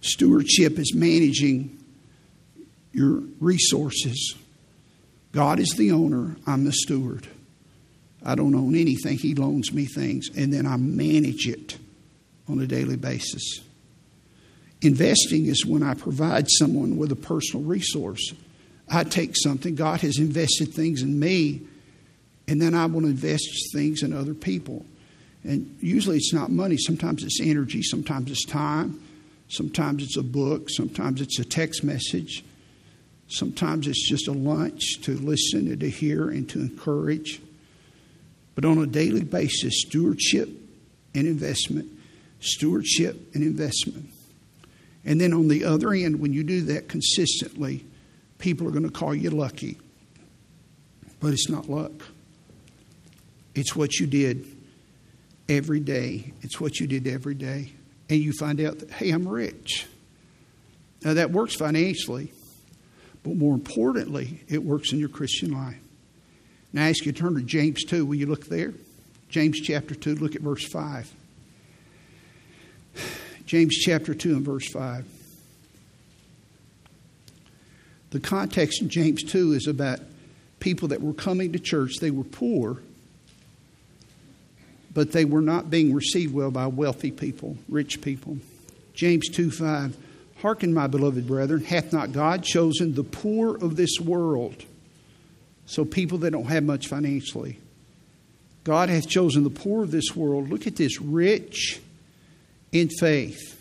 Stewardship 0.00 0.78
is 0.78 0.94
managing 0.94 1.78
your 2.92 3.22
resources. 3.40 4.34
God 5.32 5.58
is 5.58 5.70
the 5.70 5.90
owner, 5.90 6.36
I'm 6.46 6.64
the 6.64 6.72
steward. 6.72 7.26
I 8.24 8.34
don't 8.34 8.54
own 8.54 8.76
anything, 8.76 9.18
He 9.18 9.34
loans 9.34 9.72
me 9.72 9.86
things, 9.86 10.28
and 10.36 10.52
then 10.52 10.66
I 10.66 10.76
manage 10.76 11.48
it 11.48 11.78
on 12.48 12.60
a 12.60 12.66
daily 12.66 12.96
basis. 12.96 13.60
Investing 14.84 15.46
is 15.46 15.64
when 15.64 15.82
I 15.82 15.94
provide 15.94 16.46
someone 16.48 16.96
with 16.96 17.10
a 17.10 17.16
personal 17.16 17.64
resource. 17.64 18.34
I 18.88 19.04
take 19.04 19.34
something, 19.34 19.74
God 19.74 20.00
has 20.02 20.18
invested 20.18 20.74
things 20.74 21.02
in 21.02 21.18
me, 21.18 21.62
and 22.46 22.60
then 22.60 22.74
I 22.74 22.86
will 22.86 23.06
invest 23.06 23.48
things 23.72 24.02
in 24.02 24.12
other 24.12 24.34
people. 24.34 24.84
And 25.42 25.76
usually 25.80 26.16
it's 26.16 26.34
not 26.34 26.50
money, 26.50 26.76
sometimes 26.76 27.22
it's 27.24 27.40
energy, 27.42 27.82
sometimes 27.82 28.30
it's 28.30 28.44
time, 28.44 29.00
Sometimes 29.48 30.02
it's 30.02 30.16
a 30.16 30.22
book, 30.22 30.68
sometimes 30.70 31.20
it's 31.20 31.38
a 31.38 31.44
text 31.44 31.84
message, 31.84 32.44
sometimes 33.28 33.86
it's 33.86 34.08
just 34.08 34.26
a 34.26 34.32
lunch 34.32 35.00
to 35.02 35.16
listen 35.16 35.68
and 35.68 35.80
to 35.80 35.90
hear 35.90 36.30
and 36.30 36.48
to 36.50 36.60
encourage. 36.60 37.40
But 38.54 38.64
on 38.64 38.78
a 38.78 38.86
daily 38.86 39.24
basis, 39.24 39.82
stewardship 39.86 40.48
and 41.14 41.26
investment, 41.26 41.90
stewardship 42.40 43.34
and 43.34 43.42
investment. 43.42 44.10
And 45.04 45.20
then 45.20 45.32
on 45.32 45.48
the 45.48 45.64
other 45.64 45.92
end, 45.92 46.20
when 46.20 46.32
you 46.32 46.44
do 46.44 46.62
that 46.62 46.88
consistently, 46.88 47.84
people 48.38 48.66
are 48.66 48.70
going 48.70 48.84
to 48.84 48.90
call 48.90 49.14
you 49.14 49.30
lucky. 49.30 49.78
But 51.20 51.32
it's 51.32 51.48
not 51.48 51.68
luck. 51.68 51.92
It's 53.54 53.76
what 53.76 53.98
you 53.98 54.06
did 54.06 54.46
every 55.48 55.80
day. 55.80 56.32
It's 56.42 56.60
what 56.60 56.80
you 56.80 56.86
did 56.86 57.06
every 57.06 57.34
day 57.34 57.72
and 58.08 58.20
you 58.20 58.32
find 58.32 58.60
out 58.60 58.78
that, 58.80 58.90
hey, 58.90 59.10
I'm 59.10 59.26
rich. 59.26 59.86
Now, 61.04 61.14
that 61.14 61.30
works 61.30 61.54
financially, 61.54 62.32
but 63.22 63.36
more 63.36 63.54
importantly, 63.54 64.40
it 64.48 64.62
works 64.62 64.92
in 64.92 64.98
your 64.98 65.08
Christian 65.08 65.52
life. 65.52 65.78
Now, 66.72 66.84
I 66.84 66.90
ask 66.90 67.04
you 67.04 67.12
to 67.12 67.18
turn 67.18 67.34
to 67.34 67.42
James 67.42 67.84
2. 67.84 68.04
Will 68.06 68.14
you 68.14 68.26
look 68.26 68.46
there? 68.46 68.72
James 69.28 69.60
chapter 69.60 69.94
2, 69.94 70.16
look 70.16 70.34
at 70.34 70.42
verse 70.42 70.66
5. 70.66 71.12
James 73.46 73.74
chapter 73.76 74.14
2 74.14 74.36
and 74.36 74.44
verse 74.44 74.68
5. 74.68 75.04
The 78.10 78.20
context 78.20 78.80
in 78.80 78.88
James 78.88 79.22
2 79.24 79.52
is 79.52 79.66
about 79.66 80.00
people 80.60 80.88
that 80.88 81.02
were 81.02 81.12
coming 81.12 81.52
to 81.52 81.58
church. 81.58 81.96
They 82.00 82.10
were 82.10 82.24
poor, 82.24 82.78
but 84.92 85.12
they 85.12 85.24
were 85.24 85.42
not 85.42 85.68
being 85.68 85.92
received 85.92 86.32
well 86.32 86.50
by 86.50 86.68
wealthy 86.68 87.10
people, 87.10 87.58
rich 87.68 88.00
people. 88.00 88.38
James 88.94 89.28
2 89.28 89.50
5. 89.50 89.96
Hearken, 90.40 90.72
my 90.72 90.86
beloved 90.86 91.26
brethren, 91.26 91.64
hath 91.64 91.92
not 91.92 92.12
God 92.12 92.44
chosen 92.44 92.94
the 92.94 93.02
poor 93.02 93.56
of 93.56 93.76
this 93.76 93.98
world? 93.98 94.64
So, 95.66 95.84
people 95.84 96.18
that 96.18 96.32
don't 96.32 96.44
have 96.44 96.62
much 96.64 96.86
financially. 96.86 97.58
God 98.62 98.90
hath 98.90 99.08
chosen 99.08 99.42
the 99.42 99.50
poor 99.50 99.82
of 99.82 99.90
this 99.90 100.14
world. 100.14 100.50
Look 100.50 100.66
at 100.66 100.76
this 100.76 101.00
rich 101.00 101.80
in 102.74 102.90
faith 102.90 103.58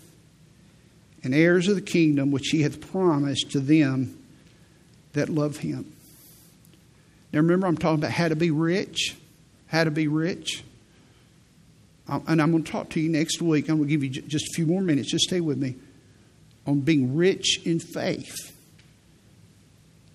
and 1.23 1.33
heirs 1.33 1.69
of 1.69 1.75
the 1.75 1.81
kingdom 1.81 2.31
which 2.31 2.49
he 2.49 2.63
hath 2.63 2.81
promised 2.91 3.51
to 3.51 3.59
them 3.61 4.17
that 5.13 5.29
love 5.29 5.57
him. 5.57 5.93
Now, 7.31 7.39
remember, 7.39 7.67
I'm 7.67 7.77
talking 7.77 7.99
about 7.99 8.11
how 8.11 8.27
to 8.27 8.35
be 8.35 8.51
rich. 8.51 9.15
How 9.67 9.85
to 9.85 9.91
be 9.91 10.07
rich 10.07 10.63
uh, 12.07 12.19
and 12.27 12.41
I'm 12.41 12.51
going 12.51 12.63
to 12.63 12.71
talk 12.71 12.89
to 12.91 12.99
you 12.99 13.09
next 13.09 13.41
week. 13.41 13.69
I'm 13.69 13.77
going 13.77 13.87
to 13.87 13.95
give 13.97 14.03
you 14.03 14.09
just 14.09 14.47
a 14.47 14.53
few 14.55 14.65
more 14.65 14.81
minutes. 14.81 15.11
Just 15.11 15.25
stay 15.25 15.39
with 15.39 15.57
me 15.57 15.75
on 16.67 16.81
being 16.81 17.15
rich 17.15 17.61
in 17.65 17.79
faith. 17.79 18.35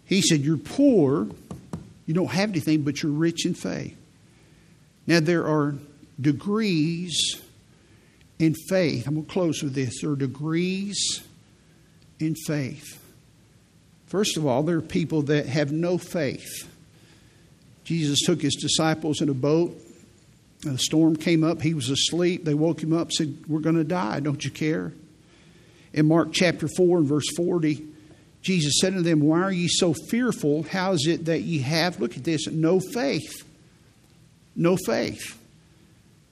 He 0.05 0.21
said, 0.21 0.41
You're 0.41 0.59
poor, 0.59 1.29
you 2.07 2.15
don't 2.15 2.31
have 2.31 2.51
anything, 2.51 2.83
but 2.83 3.03
you're 3.03 3.13
rich 3.13 3.47
in 3.47 3.55
faith. 3.55 3.97
Now, 5.07 5.21
there 5.21 5.47
are 5.47 5.75
degrees 6.21 7.41
in 8.39 8.55
faith. 8.69 9.07
I'm 9.07 9.15
going 9.15 9.27
to 9.27 9.33
close 9.33 9.63
with 9.63 9.75
this. 9.75 10.01
There 10.01 10.11
are 10.11 10.17
degrees 10.17 11.23
in 12.19 12.35
faith. 12.35 13.03
First 14.07 14.37
of 14.37 14.47
all, 14.47 14.63
there 14.63 14.79
are 14.79 14.83
people 14.83 15.23
that 15.23 15.47
have 15.47 15.73
no 15.73 15.99
faith. 15.99 16.69
Jesus 17.85 18.21
took 18.21 18.41
his 18.43 18.55
disciples 18.55 19.21
in 19.21 19.29
a 19.29 19.35
boat 19.35 19.79
a 20.67 20.79
storm 20.79 21.17
came 21.17 21.45
up. 21.45 21.63
He 21.63 21.75
was 21.75 21.89
asleep. 21.89 22.45
They 22.45 22.55
woke 22.55 22.83
him 22.83 22.93
up, 22.93 23.13
said, 23.13 23.45
We're 23.47 23.61
going 23.61 23.77
to 23.77 23.85
die. 23.85 24.21
Don't 24.21 24.45
you 24.45 24.51
care? 24.51 24.93
In 25.93 26.07
Mark 26.07 26.33
chapter 26.33 26.69
4 26.69 26.99
and 26.99 27.07
verse 27.07 27.29
40, 27.37 27.87
Jesus 28.43 28.79
said 28.81 28.95
to 28.95 29.03
them, 29.03 29.21
Why 29.21 29.43
are 29.43 29.53
ye 29.53 29.69
so 29.69 29.95
fearful? 29.95 30.65
How 30.65 30.93
is 30.93 31.07
it 31.07 31.27
that 31.27 31.43
ye 31.43 31.61
have, 31.61 32.01
look 32.01 32.17
at 32.17 32.25
this, 32.25 32.49
no 32.49 32.81
faith? 32.81 33.45
No 34.57 34.77
faith. 34.77 35.39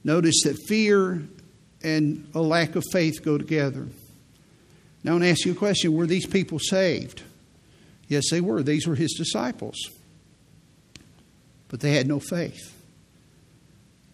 Notice 0.03 0.41
that 0.43 0.57
fear 0.67 1.23
and 1.87 2.27
a 2.35 2.41
lack 2.41 2.75
of 2.75 2.83
faith 2.91 3.23
go 3.23 3.37
together. 3.37 3.87
Now, 5.03 5.11
I 5.11 5.13
want 5.13 5.23
to 5.23 5.29
ask 5.29 5.45
you 5.45 5.53
a 5.53 5.55
question 5.55 5.93
Were 5.93 6.05
these 6.05 6.25
people 6.25 6.59
saved? 6.59 7.23
Yes, 8.07 8.25
they 8.29 8.41
were. 8.41 8.61
These 8.61 8.87
were 8.87 8.95
his 8.95 9.13
disciples. 9.13 9.77
But 11.69 11.79
they 11.79 11.93
had 11.93 12.07
no 12.07 12.19
faith. 12.19 12.73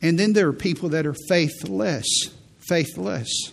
And 0.02 0.20
then 0.20 0.34
there 0.34 0.48
are 0.48 0.54
people 0.54 0.90
that 0.90 1.06
are 1.06 1.16
faithless. 1.28 2.06
Faithless. 2.60 3.52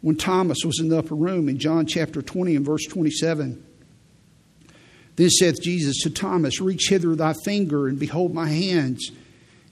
When 0.00 0.16
Thomas 0.16 0.58
was 0.64 0.80
in 0.80 0.88
the 0.88 0.98
upper 0.98 1.14
room 1.14 1.48
in 1.48 1.58
John 1.58 1.86
chapter 1.86 2.22
20 2.22 2.56
and 2.56 2.66
verse 2.66 2.86
27, 2.86 3.64
then 5.14 5.30
saith 5.30 5.62
Jesus 5.62 6.00
to 6.02 6.10
Thomas, 6.10 6.60
Reach 6.60 6.88
hither 6.88 7.14
thy 7.14 7.34
finger 7.44 7.86
and 7.86 7.98
behold 7.98 8.34
my 8.34 8.48
hands, 8.48 9.10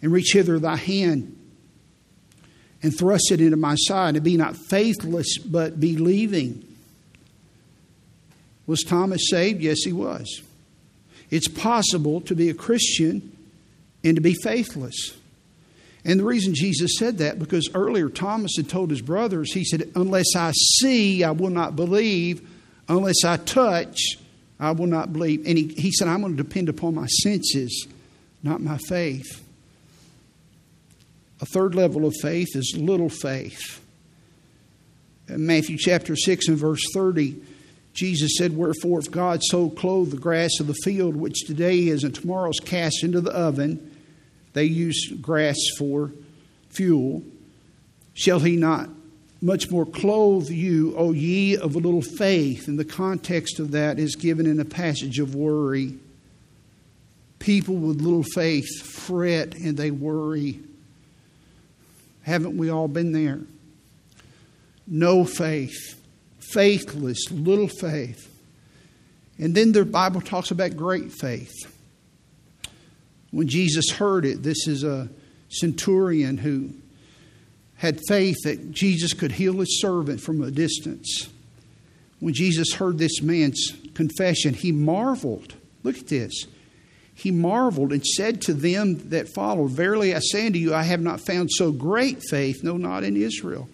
and 0.02 0.12
reach 0.12 0.32
hither 0.32 0.58
thy 0.58 0.76
hand 0.76 1.36
and 2.82 2.96
thrust 2.96 3.30
it 3.30 3.40
into 3.40 3.56
my 3.56 3.74
side, 3.74 4.16
and 4.16 4.24
be 4.24 4.36
not 4.36 4.56
faithless, 4.56 5.38
but 5.38 5.78
believing. 5.78 6.66
Was 8.66 8.82
Thomas 8.82 9.28
saved? 9.28 9.60
Yes, 9.60 9.78
he 9.84 9.92
was. 9.92 10.42
It's 11.30 11.48
possible 11.48 12.20
to 12.22 12.34
be 12.34 12.48
a 12.48 12.54
Christian 12.54 13.36
and 14.02 14.16
to 14.16 14.20
be 14.20 14.34
faithless. 14.34 15.14
And 16.04 16.18
the 16.18 16.24
reason 16.24 16.54
Jesus 16.54 16.92
said 16.98 17.18
that, 17.18 17.38
because 17.38 17.68
earlier 17.74 18.08
Thomas 18.08 18.52
had 18.56 18.68
told 18.68 18.90
his 18.90 19.02
brothers, 19.02 19.52
he 19.52 19.64
said, 19.64 19.90
Unless 19.94 20.34
I 20.34 20.52
see, 20.52 21.22
I 21.22 21.32
will 21.32 21.50
not 21.50 21.76
believe. 21.76 22.48
Unless 22.88 23.24
I 23.24 23.36
touch, 23.36 23.98
I 24.58 24.72
will 24.72 24.86
not 24.86 25.12
believe. 25.12 25.46
And 25.46 25.58
he, 25.58 25.68
he 25.68 25.92
said, 25.92 26.08
I'm 26.08 26.22
going 26.22 26.36
to 26.36 26.42
depend 26.42 26.68
upon 26.68 26.94
my 26.94 27.06
senses, 27.06 27.86
not 28.42 28.60
my 28.60 28.78
faith. 28.88 29.44
A 31.40 31.46
third 31.46 31.74
level 31.74 32.04
of 32.06 32.14
faith 32.20 32.54
is 32.54 32.76
little 32.76 33.08
faith. 33.08 33.80
In 35.28 35.46
Matthew 35.46 35.76
chapter 35.78 36.16
6 36.16 36.48
and 36.48 36.56
verse 36.58 36.82
30, 36.92 37.40
Jesus 37.92 38.32
said, 38.36 38.56
Wherefore, 38.56 39.00
if 39.00 39.10
God 39.10 39.40
so 39.42 39.70
clothe 39.70 40.10
the 40.10 40.16
grass 40.16 40.60
of 40.60 40.66
the 40.66 40.74
field, 40.74 41.16
which 41.16 41.46
today 41.46 41.88
is 41.88 42.04
and 42.04 42.14
tomorrow 42.14 42.50
is 42.50 42.60
cast 42.60 43.02
into 43.02 43.20
the 43.20 43.32
oven, 43.32 43.96
they 44.52 44.64
use 44.64 45.12
grass 45.20 45.56
for 45.78 46.12
fuel, 46.68 47.22
shall 48.12 48.40
he 48.40 48.56
not 48.56 48.88
much 49.42 49.70
more 49.70 49.86
clothe 49.86 50.50
you, 50.50 50.94
O 50.96 51.12
ye 51.12 51.56
of 51.56 51.74
a 51.74 51.78
little 51.78 52.02
faith? 52.02 52.68
And 52.68 52.78
the 52.78 52.84
context 52.84 53.58
of 53.58 53.70
that 53.70 53.98
is 53.98 54.16
given 54.16 54.46
in 54.46 54.60
a 54.60 54.64
passage 54.64 55.18
of 55.18 55.34
worry. 55.34 55.94
People 57.38 57.76
with 57.76 58.02
little 58.02 58.22
faith 58.22 58.82
fret 58.82 59.54
and 59.54 59.76
they 59.76 59.90
worry. 59.90 60.60
Haven't 62.22 62.56
we 62.56 62.70
all 62.70 62.88
been 62.88 63.12
there? 63.12 63.40
No 64.86 65.24
faith, 65.24 66.00
faithless, 66.38 67.30
little 67.30 67.68
faith. 67.68 68.26
And 69.38 69.54
then 69.54 69.72
the 69.72 69.84
Bible 69.84 70.20
talks 70.20 70.50
about 70.50 70.76
great 70.76 71.12
faith. 71.12 71.54
When 73.30 73.48
Jesus 73.48 73.90
heard 73.90 74.24
it, 74.24 74.42
this 74.42 74.66
is 74.66 74.84
a 74.84 75.08
centurion 75.48 76.36
who 76.36 76.70
had 77.76 78.00
faith 78.08 78.36
that 78.44 78.72
Jesus 78.72 79.14
could 79.14 79.32
heal 79.32 79.54
his 79.54 79.80
servant 79.80 80.20
from 80.20 80.42
a 80.42 80.50
distance. 80.50 81.28
When 82.18 82.34
Jesus 82.34 82.74
heard 82.74 82.98
this 82.98 83.22
man's 83.22 83.72
confession, 83.94 84.52
he 84.52 84.72
marveled. 84.72 85.54
Look 85.82 85.96
at 85.96 86.08
this 86.08 86.46
he 87.20 87.30
marveled 87.30 87.92
and 87.92 88.04
said 88.04 88.40
to 88.40 88.54
them 88.54 89.10
that 89.10 89.28
followed, 89.28 89.72
Verily 89.72 90.14
I 90.14 90.20
say 90.20 90.46
unto 90.46 90.58
you, 90.58 90.74
I 90.74 90.84
have 90.84 91.02
not 91.02 91.20
found 91.20 91.50
so 91.52 91.70
great 91.70 92.22
faith, 92.22 92.64
no, 92.64 92.78
not 92.78 93.04
in 93.04 93.14
Israel. 93.14 93.68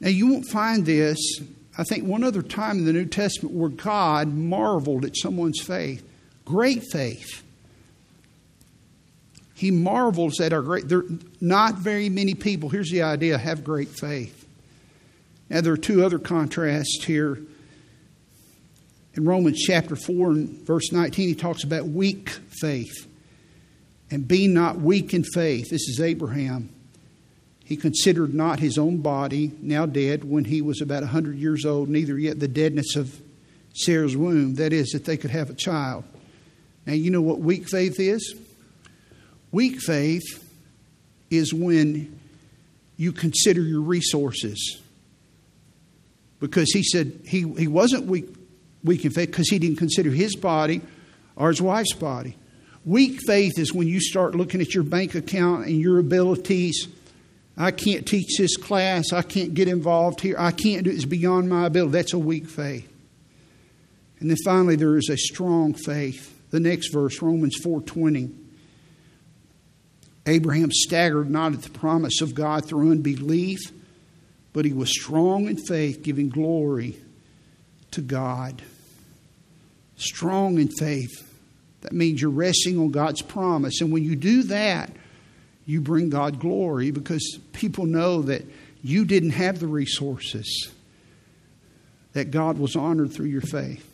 Now, 0.00 0.08
you 0.08 0.26
won't 0.26 0.48
find 0.48 0.84
this, 0.84 1.16
I 1.78 1.84
think, 1.84 2.04
one 2.04 2.24
other 2.24 2.42
time 2.42 2.78
in 2.78 2.86
the 2.86 2.92
New 2.92 3.04
Testament 3.04 3.54
where 3.54 3.68
God 3.68 4.34
marveled 4.34 5.04
at 5.04 5.16
someone's 5.16 5.60
faith. 5.60 6.04
Great 6.44 6.82
faith. 6.90 7.44
He 9.54 9.70
marvels 9.70 10.40
at 10.40 10.52
our 10.52 10.62
great. 10.62 10.88
There 10.88 10.98
are 10.98 11.08
not 11.40 11.76
very 11.76 12.08
many 12.08 12.34
people, 12.34 12.68
here's 12.68 12.90
the 12.90 13.02
idea, 13.02 13.38
have 13.38 13.62
great 13.62 13.90
faith. 13.90 14.44
Now, 15.48 15.60
there 15.60 15.72
are 15.72 15.76
two 15.76 16.04
other 16.04 16.18
contrasts 16.18 17.04
here 17.04 17.38
in 19.14 19.24
Romans 19.24 19.60
chapter 19.60 19.96
4 19.96 20.30
and 20.30 20.66
verse 20.66 20.90
19, 20.92 21.28
he 21.28 21.34
talks 21.34 21.64
about 21.64 21.86
weak 21.86 22.30
faith. 22.60 23.08
And 24.10 24.26
be 24.28 24.48
not 24.48 24.80
weak 24.80 25.14
in 25.14 25.24
faith. 25.24 25.70
This 25.70 25.88
is 25.88 26.00
Abraham. 26.00 26.68
He 27.64 27.76
considered 27.76 28.34
not 28.34 28.58
his 28.58 28.76
own 28.76 28.98
body, 28.98 29.52
now 29.62 29.86
dead, 29.86 30.24
when 30.24 30.44
he 30.44 30.60
was 30.60 30.80
about 30.80 31.02
a 31.02 31.06
100 31.06 31.36
years 31.36 31.64
old, 31.64 31.88
neither 31.88 32.18
yet 32.18 32.38
the 32.38 32.48
deadness 32.48 32.96
of 32.96 33.20
Sarah's 33.72 34.16
womb, 34.16 34.56
that 34.56 34.72
is, 34.72 34.90
that 34.90 35.04
they 35.04 35.16
could 35.16 35.30
have 35.30 35.48
a 35.48 35.54
child. 35.54 36.04
Now, 36.84 36.92
you 36.92 37.10
know 37.10 37.22
what 37.22 37.40
weak 37.40 37.68
faith 37.68 37.98
is? 37.98 38.34
Weak 39.50 39.80
faith 39.80 40.44
is 41.30 41.54
when 41.54 42.20
you 42.96 43.12
consider 43.12 43.62
your 43.62 43.80
resources. 43.80 44.80
Because 46.40 46.70
he 46.72 46.82
said 46.82 47.20
he, 47.26 47.50
he 47.54 47.66
wasn't 47.66 48.06
weak 48.06 48.33
weak 48.84 49.04
in 49.04 49.10
faith 49.10 49.30
because 49.30 49.48
he 49.48 49.58
didn't 49.58 49.78
consider 49.78 50.10
his 50.10 50.36
body 50.36 50.82
or 51.36 51.48
his 51.48 51.60
wife's 51.60 51.94
body. 51.94 52.36
Weak 52.84 53.18
faith 53.26 53.58
is 53.58 53.72
when 53.72 53.88
you 53.88 54.00
start 54.00 54.34
looking 54.34 54.60
at 54.60 54.74
your 54.74 54.84
bank 54.84 55.14
account 55.14 55.66
and 55.66 55.80
your 55.80 55.98
abilities. 55.98 56.86
I 57.56 57.70
can't 57.70 58.06
teach 58.06 58.36
this 58.36 58.56
class. 58.56 59.12
I 59.12 59.22
can't 59.22 59.54
get 59.54 59.68
involved 59.68 60.20
here. 60.20 60.36
I 60.38 60.50
can't 60.50 60.84
do 60.84 60.90
it. 60.90 60.94
It's 60.94 61.04
beyond 61.06 61.48
my 61.48 61.66
ability. 61.66 61.92
That's 61.92 62.12
a 62.12 62.18
weak 62.18 62.46
faith. 62.46 62.90
And 64.20 64.28
then 64.28 64.36
finally, 64.44 64.76
there 64.76 64.96
is 64.96 65.08
a 65.08 65.16
strong 65.16 65.74
faith. 65.74 66.30
The 66.50 66.60
next 66.60 66.92
verse, 66.92 67.22
Romans 67.22 67.56
4:20. 67.62 68.30
Abraham 70.26 70.70
staggered 70.72 71.30
not 71.30 71.52
at 71.52 71.62
the 71.62 71.70
promise 71.70 72.20
of 72.20 72.34
God 72.34 72.64
through 72.64 72.90
unbelief, 72.90 73.58
but 74.52 74.64
he 74.64 74.72
was 74.72 74.90
strong 74.90 75.46
in 75.48 75.56
faith, 75.56 76.02
giving 76.02 76.30
glory 76.30 76.96
to 77.90 78.00
God 78.00 78.62
strong 79.96 80.58
in 80.58 80.68
faith. 80.68 81.30
That 81.82 81.92
means 81.92 82.20
you're 82.20 82.30
resting 82.30 82.78
on 82.78 82.90
God's 82.90 83.22
promise. 83.22 83.80
And 83.80 83.92
when 83.92 84.04
you 84.04 84.16
do 84.16 84.44
that, 84.44 84.90
you 85.66 85.80
bring 85.80 86.10
God 86.10 86.38
glory 86.38 86.90
because 86.90 87.38
people 87.52 87.86
know 87.86 88.22
that 88.22 88.44
you 88.82 89.04
didn't 89.04 89.30
have 89.30 89.60
the 89.60 89.66
resources, 89.66 90.70
that 92.12 92.30
God 92.30 92.58
was 92.58 92.76
honored 92.76 93.12
through 93.12 93.26
your 93.26 93.40
faith. 93.40 93.90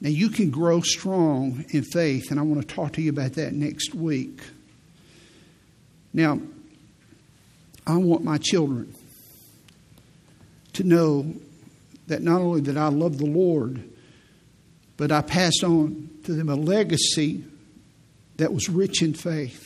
Now, 0.00 0.10
you 0.10 0.28
can 0.28 0.50
grow 0.50 0.80
strong 0.80 1.64
in 1.70 1.82
faith, 1.82 2.30
and 2.30 2.38
I 2.38 2.42
want 2.44 2.66
to 2.66 2.74
talk 2.74 2.92
to 2.92 3.02
you 3.02 3.10
about 3.10 3.32
that 3.34 3.52
next 3.52 3.94
week. 3.94 4.40
Now, 6.12 6.40
I 7.86 7.96
want 7.96 8.22
my 8.22 8.38
children 8.38 8.94
to 10.74 10.84
know 10.84 11.34
that 12.06 12.22
not 12.22 12.40
only 12.40 12.60
that 12.62 12.76
I 12.76 12.88
love 12.88 13.18
the 13.18 13.26
Lord, 13.26 13.87
but 14.98 15.12
I 15.12 15.22
passed 15.22 15.64
on 15.64 16.10
to 16.24 16.34
them 16.34 16.50
a 16.50 16.56
legacy 16.56 17.44
that 18.36 18.52
was 18.52 18.68
rich 18.68 19.00
in 19.00 19.14
faith. 19.14 19.64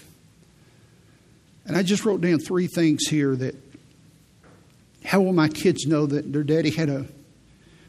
And 1.64 1.76
I 1.76 1.82
just 1.82 2.04
wrote 2.04 2.20
down 2.20 2.38
three 2.38 2.68
things 2.68 3.06
here 3.08 3.34
that 3.34 3.56
how 5.04 5.22
will 5.22 5.32
my 5.32 5.48
kids 5.48 5.86
know 5.86 6.06
that 6.06 6.32
their 6.32 6.44
daddy 6.44 6.70
had 6.70 6.88
a 6.88 7.06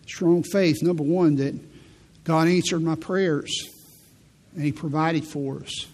strong 0.08 0.44
faith? 0.44 0.82
Number 0.82 1.04
one, 1.04 1.36
that 1.36 1.54
God 2.24 2.48
answered 2.48 2.82
my 2.82 2.96
prayers 2.96 3.52
and 4.56 4.64
He 4.64 4.72
provided 4.72 5.26
for 5.26 5.60
us. 5.60 5.86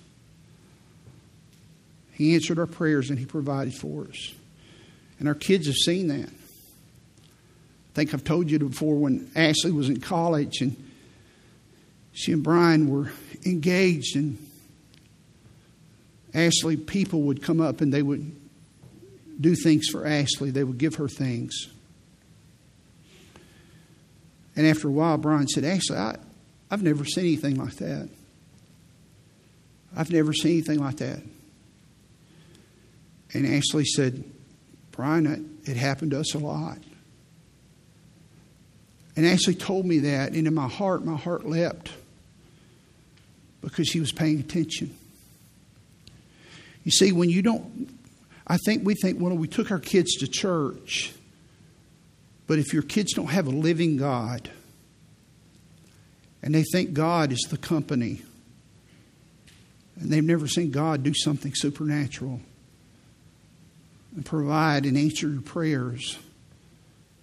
He 2.14 2.36
answered 2.36 2.60
our 2.60 2.68
prayers 2.68 3.10
and 3.10 3.18
He 3.18 3.26
provided 3.26 3.74
for 3.74 4.04
us. 4.04 4.34
And 5.18 5.28
our 5.28 5.36
kids 5.36 5.66
have 5.66 5.76
seen 5.76 6.10
that. 6.10 6.30
I 6.30 7.96
think 7.96 8.14
I've 8.14 8.24
told 8.24 8.52
you 8.52 8.60
before 8.60 8.96
when 8.96 9.32
Ashley 9.36 9.72
was 9.72 9.90
in 9.90 10.00
college 10.00 10.62
and 10.62 10.76
she 12.20 12.34
and 12.34 12.44
Brian 12.44 12.90
were 12.90 13.14
engaged, 13.46 14.18
and 14.18 14.38
Ashley, 16.34 16.76
people 16.76 17.22
would 17.22 17.42
come 17.42 17.62
up 17.62 17.80
and 17.80 17.94
they 17.94 18.02
would 18.02 18.36
do 19.40 19.56
things 19.56 19.88
for 19.88 20.06
Ashley. 20.06 20.52
They 20.52 20.66
would 20.66 20.78
give 20.78 20.96
her 20.96 21.08
things. 21.08 21.70
And 24.58 24.68
after 24.68 24.90
a 24.90 24.92
while, 24.92 25.18
Brian 25.18 25.48
said, 25.48 25.64
Ashley, 25.64 25.96
I, 25.96 26.18
I've 26.70 26.84
never 26.84 27.06
seen 27.06 27.24
anything 27.24 27.56
like 27.56 27.78
that. 27.78 28.10
I've 29.96 30.12
never 30.12 30.34
seen 30.34 30.52
anything 30.52 30.80
like 30.80 30.98
that. 30.98 31.22
And 33.34 33.48
Ashley 33.48 33.86
said, 33.86 34.26
Brian, 34.92 35.58
it 35.64 35.78
happened 35.78 36.12
to 36.12 36.20
us 36.20 36.36
a 36.36 36.40
lot. 36.40 36.80
And 39.16 39.26
Ashley 39.26 39.56
told 39.56 39.86
me 39.86 40.00
that, 40.00 40.34
and 40.34 40.46
in 40.46 40.54
my 40.54 40.68
heart, 40.68 41.06
my 41.06 41.16
heart 41.16 41.48
leapt 41.48 41.92
because 43.70 43.88
she 43.88 44.00
was 44.00 44.12
paying 44.12 44.40
attention. 44.40 44.96
You 46.84 46.92
see, 46.92 47.12
when 47.12 47.30
you 47.30 47.42
don't, 47.42 47.90
I 48.48 48.58
think 48.58 48.86
we 48.86 48.96
think, 48.96 49.20
well, 49.20 49.36
we 49.36 49.48
took 49.48 49.72
our 49.72 49.80
kids 49.80 50.16
to 50.18 50.28
church, 50.28 51.14
but 52.48 52.58
if 52.58 52.74
your 52.74 52.82
kids 52.82 53.14
don't 53.14 53.28
have 53.28 53.48
a 53.48 53.52
living 53.52 53.98
God, 53.98 54.50
and 56.42 56.56
they 56.56 56.64
think 56.64 56.94
God 56.94 57.32
is 57.32 57.48
the 57.50 57.58
company, 57.58 58.22
and 60.00 60.10
they've 60.10 60.24
never 60.24 60.48
seen 60.48 60.72
God 60.72 61.04
do 61.04 61.14
something 61.14 61.54
supernatural 61.54 62.40
and 64.16 64.26
provide 64.26 64.86
and 64.86 64.98
answer 64.98 65.30
your 65.30 65.42
prayers, 65.42 66.18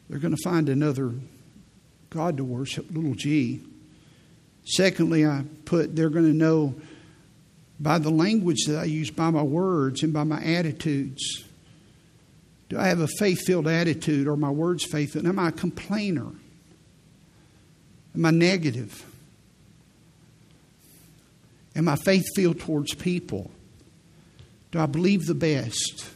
they're 0.08 0.20
going 0.20 0.36
to 0.36 0.42
find 0.44 0.68
another 0.68 1.12
God 2.10 2.36
to 2.36 2.44
worship, 2.44 2.86
little 2.90 3.14
g. 3.14 3.64
Secondly, 4.66 5.24
I 5.24 5.44
put 5.64 5.94
they're 5.94 6.10
going 6.10 6.26
to 6.26 6.36
know 6.36 6.74
by 7.78 7.98
the 7.98 8.10
language 8.10 8.64
that 8.66 8.78
I 8.78 8.84
use, 8.84 9.10
by 9.10 9.30
my 9.30 9.42
words 9.42 10.02
and 10.02 10.12
by 10.12 10.24
my 10.24 10.42
attitudes. 10.42 11.44
Do 12.68 12.78
I 12.78 12.88
have 12.88 13.00
a 13.00 13.06
faith 13.06 13.46
filled 13.46 13.68
attitude 13.68 14.26
or 14.26 14.36
my 14.36 14.50
words 14.50 14.84
faith? 14.84 15.14
And 15.14 15.28
am 15.28 15.38
I 15.38 15.48
a 15.48 15.52
complainer? 15.52 16.32
Am 18.14 18.24
I 18.24 18.30
negative? 18.30 19.04
Am 21.76 21.88
I 21.88 21.96
faith 21.96 22.24
filled 22.34 22.58
towards 22.58 22.94
people? 22.94 23.50
Do 24.72 24.80
I 24.80 24.86
believe 24.86 25.26
the 25.26 25.34
best? 25.34 26.10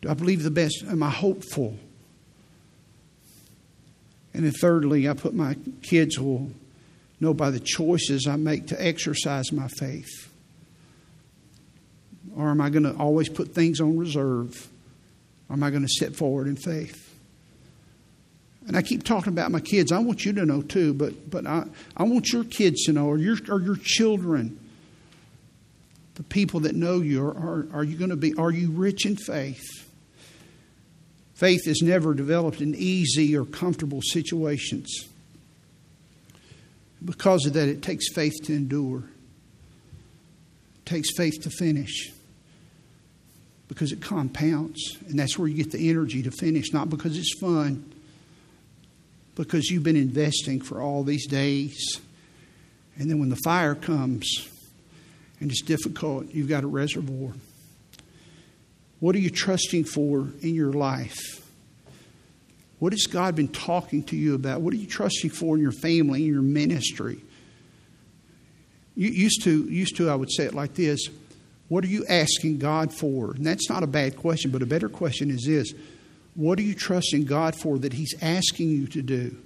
Do 0.00 0.08
I 0.08 0.14
believe 0.14 0.44
the 0.44 0.50
best? 0.50 0.84
Am 0.88 1.02
I 1.02 1.10
hopeful? 1.10 1.76
And 4.34 4.44
then 4.44 4.52
thirdly, 4.52 5.08
I 5.08 5.14
put 5.14 5.34
my 5.34 5.56
kids 5.82 6.18
will 6.18 6.50
know 7.20 7.34
by 7.34 7.50
the 7.50 7.60
choices 7.60 8.26
I 8.26 8.36
make 8.36 8.68
to 8.68 8.84
exercise 8.84 9.52
my 9.52 9.68
faith. 9.68 10.32
Or 12.36 12.50
am 12.50 12.60
I 12.60 12.70
going 12.70 12.84
to 12.84 12.94
always 12.94 13.28
put 13.28 13.54
things 13.54 13.80
on 13.80 13.98
reserve? 13.98 14.68
Or 15.48 15.54
am 15.54 15.62
I 15.62 15.70
going 15.70 15.82
to 15.82 15.88
step 15.88 16.14
forward 16.14 16.46
in 16.46 16.56
faith? 16.56 17.04
And 18.68 18.76
I 18.76 18.82
keep 18.82 19.02
talking 19.02 19.32
about 19.32 19.50
my 19.50 19.60
kids. 19.60 19.92
I 19.92 19.98
want 19.98 20.26
you 20.26 20.34
to 20.34 20.44
know 20.44 20.60
too, 20.60 20.92
but, 20.92 21.30
but 21.30 21.46
I, 21.46 21.64
I 21.96 22.02
want 22.02 22.32
your 22.32 22.44
kids 22.44 22.84
to 22.84 22.92
know, 22.92 23.06
or 23.06 23.16
your, 23.16 23.38
or 23.48 23.60
your 23.60 23.76
children, 23.82 24.60
the 26.16 26.22
people 26.22 26.60
that 26.60 26.74
know 26.74 27.00
you, 27.00 27.24
are, 27.24 27.30
are, 27.30 27.66
are 27.72 27.84
you 27.84 27.96
going 27.96 28.10
to 28.10 28.16
be, 28.16 28.34
are 28.34 28.50
you 28.50 28.70
rich 28.70 29.06
in 29.06 29.16
faith? 29.16 29.77
Faith 31.38 31.68
is 31.68 31.82
never 31.82 32.14
developed 32.14 32.60
in 32.60 32.74
easy 32.74 33.36
or 33.36 33.44
comfortable 33.44 34.02
situations. 34.02 35.06
Because 37.04 37.46
of 37.46 37.52
that, 37.52 37.68
it 37.68 37.80
takes 37.80 38.12
faith 38.12 38.34
to 38.42 38.52
endure. 38.52 39.04
It 40.78 40.84
takes 40.84 41.16
faith 41.16 41.40
to 41.42 41.50
finish. 41.50 42.10
Because 43.68 43.92
it 43.92 44.00
compounds. 44.00 44.98
And 45.08 45.16
that's 45.16 45.38
where 45.38 45.46
you 45.46 45.54
get 45.54 45.70
the 45.70 45.88
energy 45.88 46.24
to 46.24 46.32
finish, 46.32 46.72
not 46.72 46.90
because 46.90 47.16
it's 47.16 47.38
fun 47.40 47.88
because 49.36 49.70
you've 49.70 49.84
been 49.84 49.94
investing 49.94 50.60
for 50.60 50.82
all 50.82 51.04
these 51.04 51.28
days. 51.28 52.00
And 52.96 53.08
then 53.08 53.20
when 53.20 53.28
the 53.28 53.38
fire 53.44 53.76
comes 53.76 54.48
and 55.38 55.52
it's 55.52 55.62
difficult, 55.62 56.34
you've 56.34 56.48
got 56.48 56.64
a 56.64 56.66
reservoir. 56.66 57.32
What 59.00 59.14
are 59.14 59.20
you 59.20 59.30
trusting 59.30 59.84
for 59.84 60.28
in 60.40 60.54
your 60.54 60.72
life? 60.72 61.44
What 62.78 62.92
has 62.92 63.06
God 63.06 63.34
been 63.34 63.48
talking 63.48 64.02
to 64.04 64.16
you 64.16 64.34
about? 64.34 64.60
What 64.60 64.72
are 64.72 64.76
you 64.76 64.86
trusting 64.86 65.30
for 65.30 65.56
in 65.56 65.62
your 65.62 65.72
family, 65.72 66.24
in 66.24 66.32
your 66.32 66.42
ministry? 66.42 67.20
You 68.94 69.08
used 69.10 69.42
to, 69.44 69.64
used 69.64 69.96
to, 69.96 70.10
I 70.10 70.14
would 70.14 70.30
say 70.32 70.44
it 70.44 70.54
like 70.54 70.74
this 70.74 71.08
What 71.68 71.84
are 71.84 71.88
you 71.88 72.04
asking 72.08 72.58
God 72.58 72.92
for? 72.92 73.32
And 73.32 73.46
that's 73.46 73.68
not 73.68 73.82
a 73.82 73.86
bad 73.86 74.16
question, 74.16 74.50
but 74.50 74.62
a 74.62 74.66
better 74.66 74.88
question 74.88 75.30
is 75.30 75.44
this 75.44 75.72
what 76.38 76.60
are 76.60 76.62
you 76.62 76.74
trusting 76.76 77.24
God 77.24 77.56
for 77.56 77.78
that 77.78 77.92
He's 77.92 78.14
asking 78.22 78.68
you 78.68 78.86
to 78.88 79.02
do? 79.02 79.36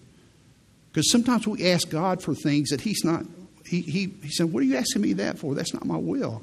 Because 0.90 1.10
sometimes 1.10 1.46
we 1.46 1.70
ask 1.70 1.88
God 1.88 2.22
for 2.22 2.34
things 2.34 2.68
that 2.68 2.82
He's 2.82 3.02
not, 3.02 3.24
He, 3.64 3.80
he, 3.80 4.12
he 4.22 4.30
said, 4.30 4.52
What 4.52 4.62
are 4.62 4.66
you 4.66 4.76
asking 4.76 5.00
me 5.00 5.14
that 5.14 5.38
for? 5.38 5.54
That's 5.54 5.72
not 5.72 5.86
my 5.86 5.96
will. 5.96 6.42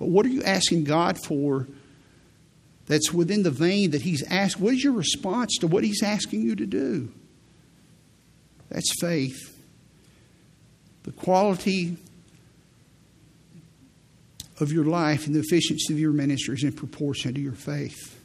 But 0.00 0.08
what 0.08 0.24
are 0.24 0.30
you 0.30 0.42
asking 0.42 0.84
God 0.84 1.18
for 1.22 1.68
that's 2.86 3.12
within 3.12 3.44
the 3.44 3.50
vein 3.50 3.90
that 3.90 4.02
He's 4.02 4.24
asked? 4.28 4.58
What 4.58 4.74
is 4.74 4.82
your 4.82 4.94
response 4.94 5.58
to 5.58 5.68
what 5.68 5.84
He's 5.84 6.02
asking 6.02 6.40
you 6.40 6.56
to 6.56 6.66
do? 6.66 7.12
That's 8.70 8.98
faith. 8.98 9.56
The 11.02 11.12
quality 11.12 11.98
of 14.58 14.72
your 14.72 14.84
life 14.84 15.26
and 15.26 15.34
the 15.34 15.40
efficiency 15.40 15.92
of 15.92 16.00
your 16.00 16.12
ministry 16.12 16.54
is 16.54 16.64
in 16.64 16.72
proportion 16.72 17.34
to 17.34 17.40
your 17.40 17.52
faith. 17.52 18.18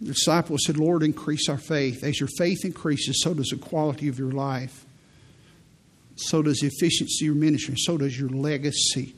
The 0.00 0.08
disciples 0.08 0.62
said, 0.66 0.76
Lord, 0.76 1.04
increase 1.04 1.48
our 1.48 1.58
faith. 1.58 2.02
As 2.02 2.18
your 2.18 2.28
faith 2.36 2.64
increases, 2.64 3.22
so 3.22 3.32
does 3.32 3.48
the 3.48 3.56
quality 3.56 4.08
of 4.08 4.18
your 4.18 4.32
life. 4.32 4.84
So 6.16 6.42
does 6.42 6.58
the 6.58 6.66
efficiency 6.66 7.24
of 7.24 7.26
your 7.26 7.34
ministry. 7.36 7.76
So 7.78 7.96
does 7.96 8.18
your 8.18 8.28
legacy. 8.28 9.14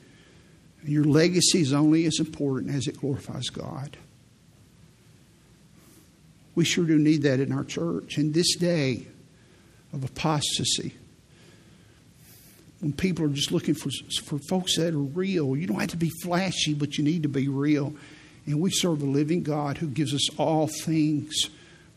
Your 0.85 1.03
legacy 1.03 1.61
is 1.61 1.73
only 1.73 2.05
as 2.05 2.19
important 2.19 2.73
as 2.73 2.87
it 2.87 2.99
glorifies 2.99 3.49
God. 3.49 3.97
We 6.53 6.63
sure 6.63 6.85
do 6.85 6.97
need 6.97 7.23
that 7.23 7.39
in 7.39 7.51
our 7.51 7.63
church. 7.63 8.17
In 8.17 8.31
this 8.31 8.55
day 8.55 9.07
of 9.91 10.03
apostasy, 10.03 10.93
when 12.79 12.93
people 12.93 13.25
are 13.25 13.29
just 13.29 13.51
looking 13.51 13.73
for, 13.73 13.89
for 14.23 14.37
folks 14.47 14.77
that 14.77 14.93
are 14.93 14.97
real, 14.97 15.57
you 15.57 15.67
don't 15.67 15.79
have 15.79 15.89
to 15.89 15.97
be 15.97 16.11
flashy, 16.21 16.73
but 16.73 16.97
you 16.97 17.03
need 17.03 17.23
to 17.23 17.29
be 17.29 17.47
real. 17.47 17.95
And 18.45 18.61
we 18.61 18.69
serve 18.69 19.01
a 19.01 19.05
living 19.05 19.41
God 19.41 19.77
who 19.77 19.87
gives 19.87 20.13
us 20.13 20.29
all 20.37 20.67
things 20.67 21.49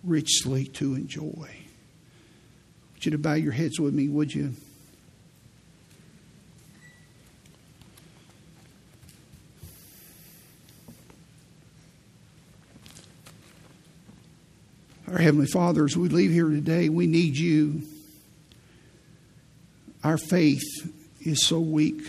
richly 0.02 0.64
to 0.64 0.94
enjoy. 0.94 1.22
Want 1.22 3.04
you 3.04 3.10
to 3.10 3.18
bow 3.18 3.34
your 3.34 3.52
heads 3.52 3.78
with 3.78 3.92
me, 3.92 4.08
would 4.08 4.34
you? 4.34 4.54
Our 15.10 15.16
Heavenly 15.16 15.46
Father, 15.46 15.86
as 15.86 15.96
we 15.96 16.10
leave 16.10 16.32
here 16.32 16.50
today, 16.50 16.90
we 16.90 17.06
need 17.06 17.38
you. 17.38 17.82
Our 20.04 20.18
faith 20.18 20.62
is 21.22 21.46
so 21.46 21.60
weak. 21.60 22.02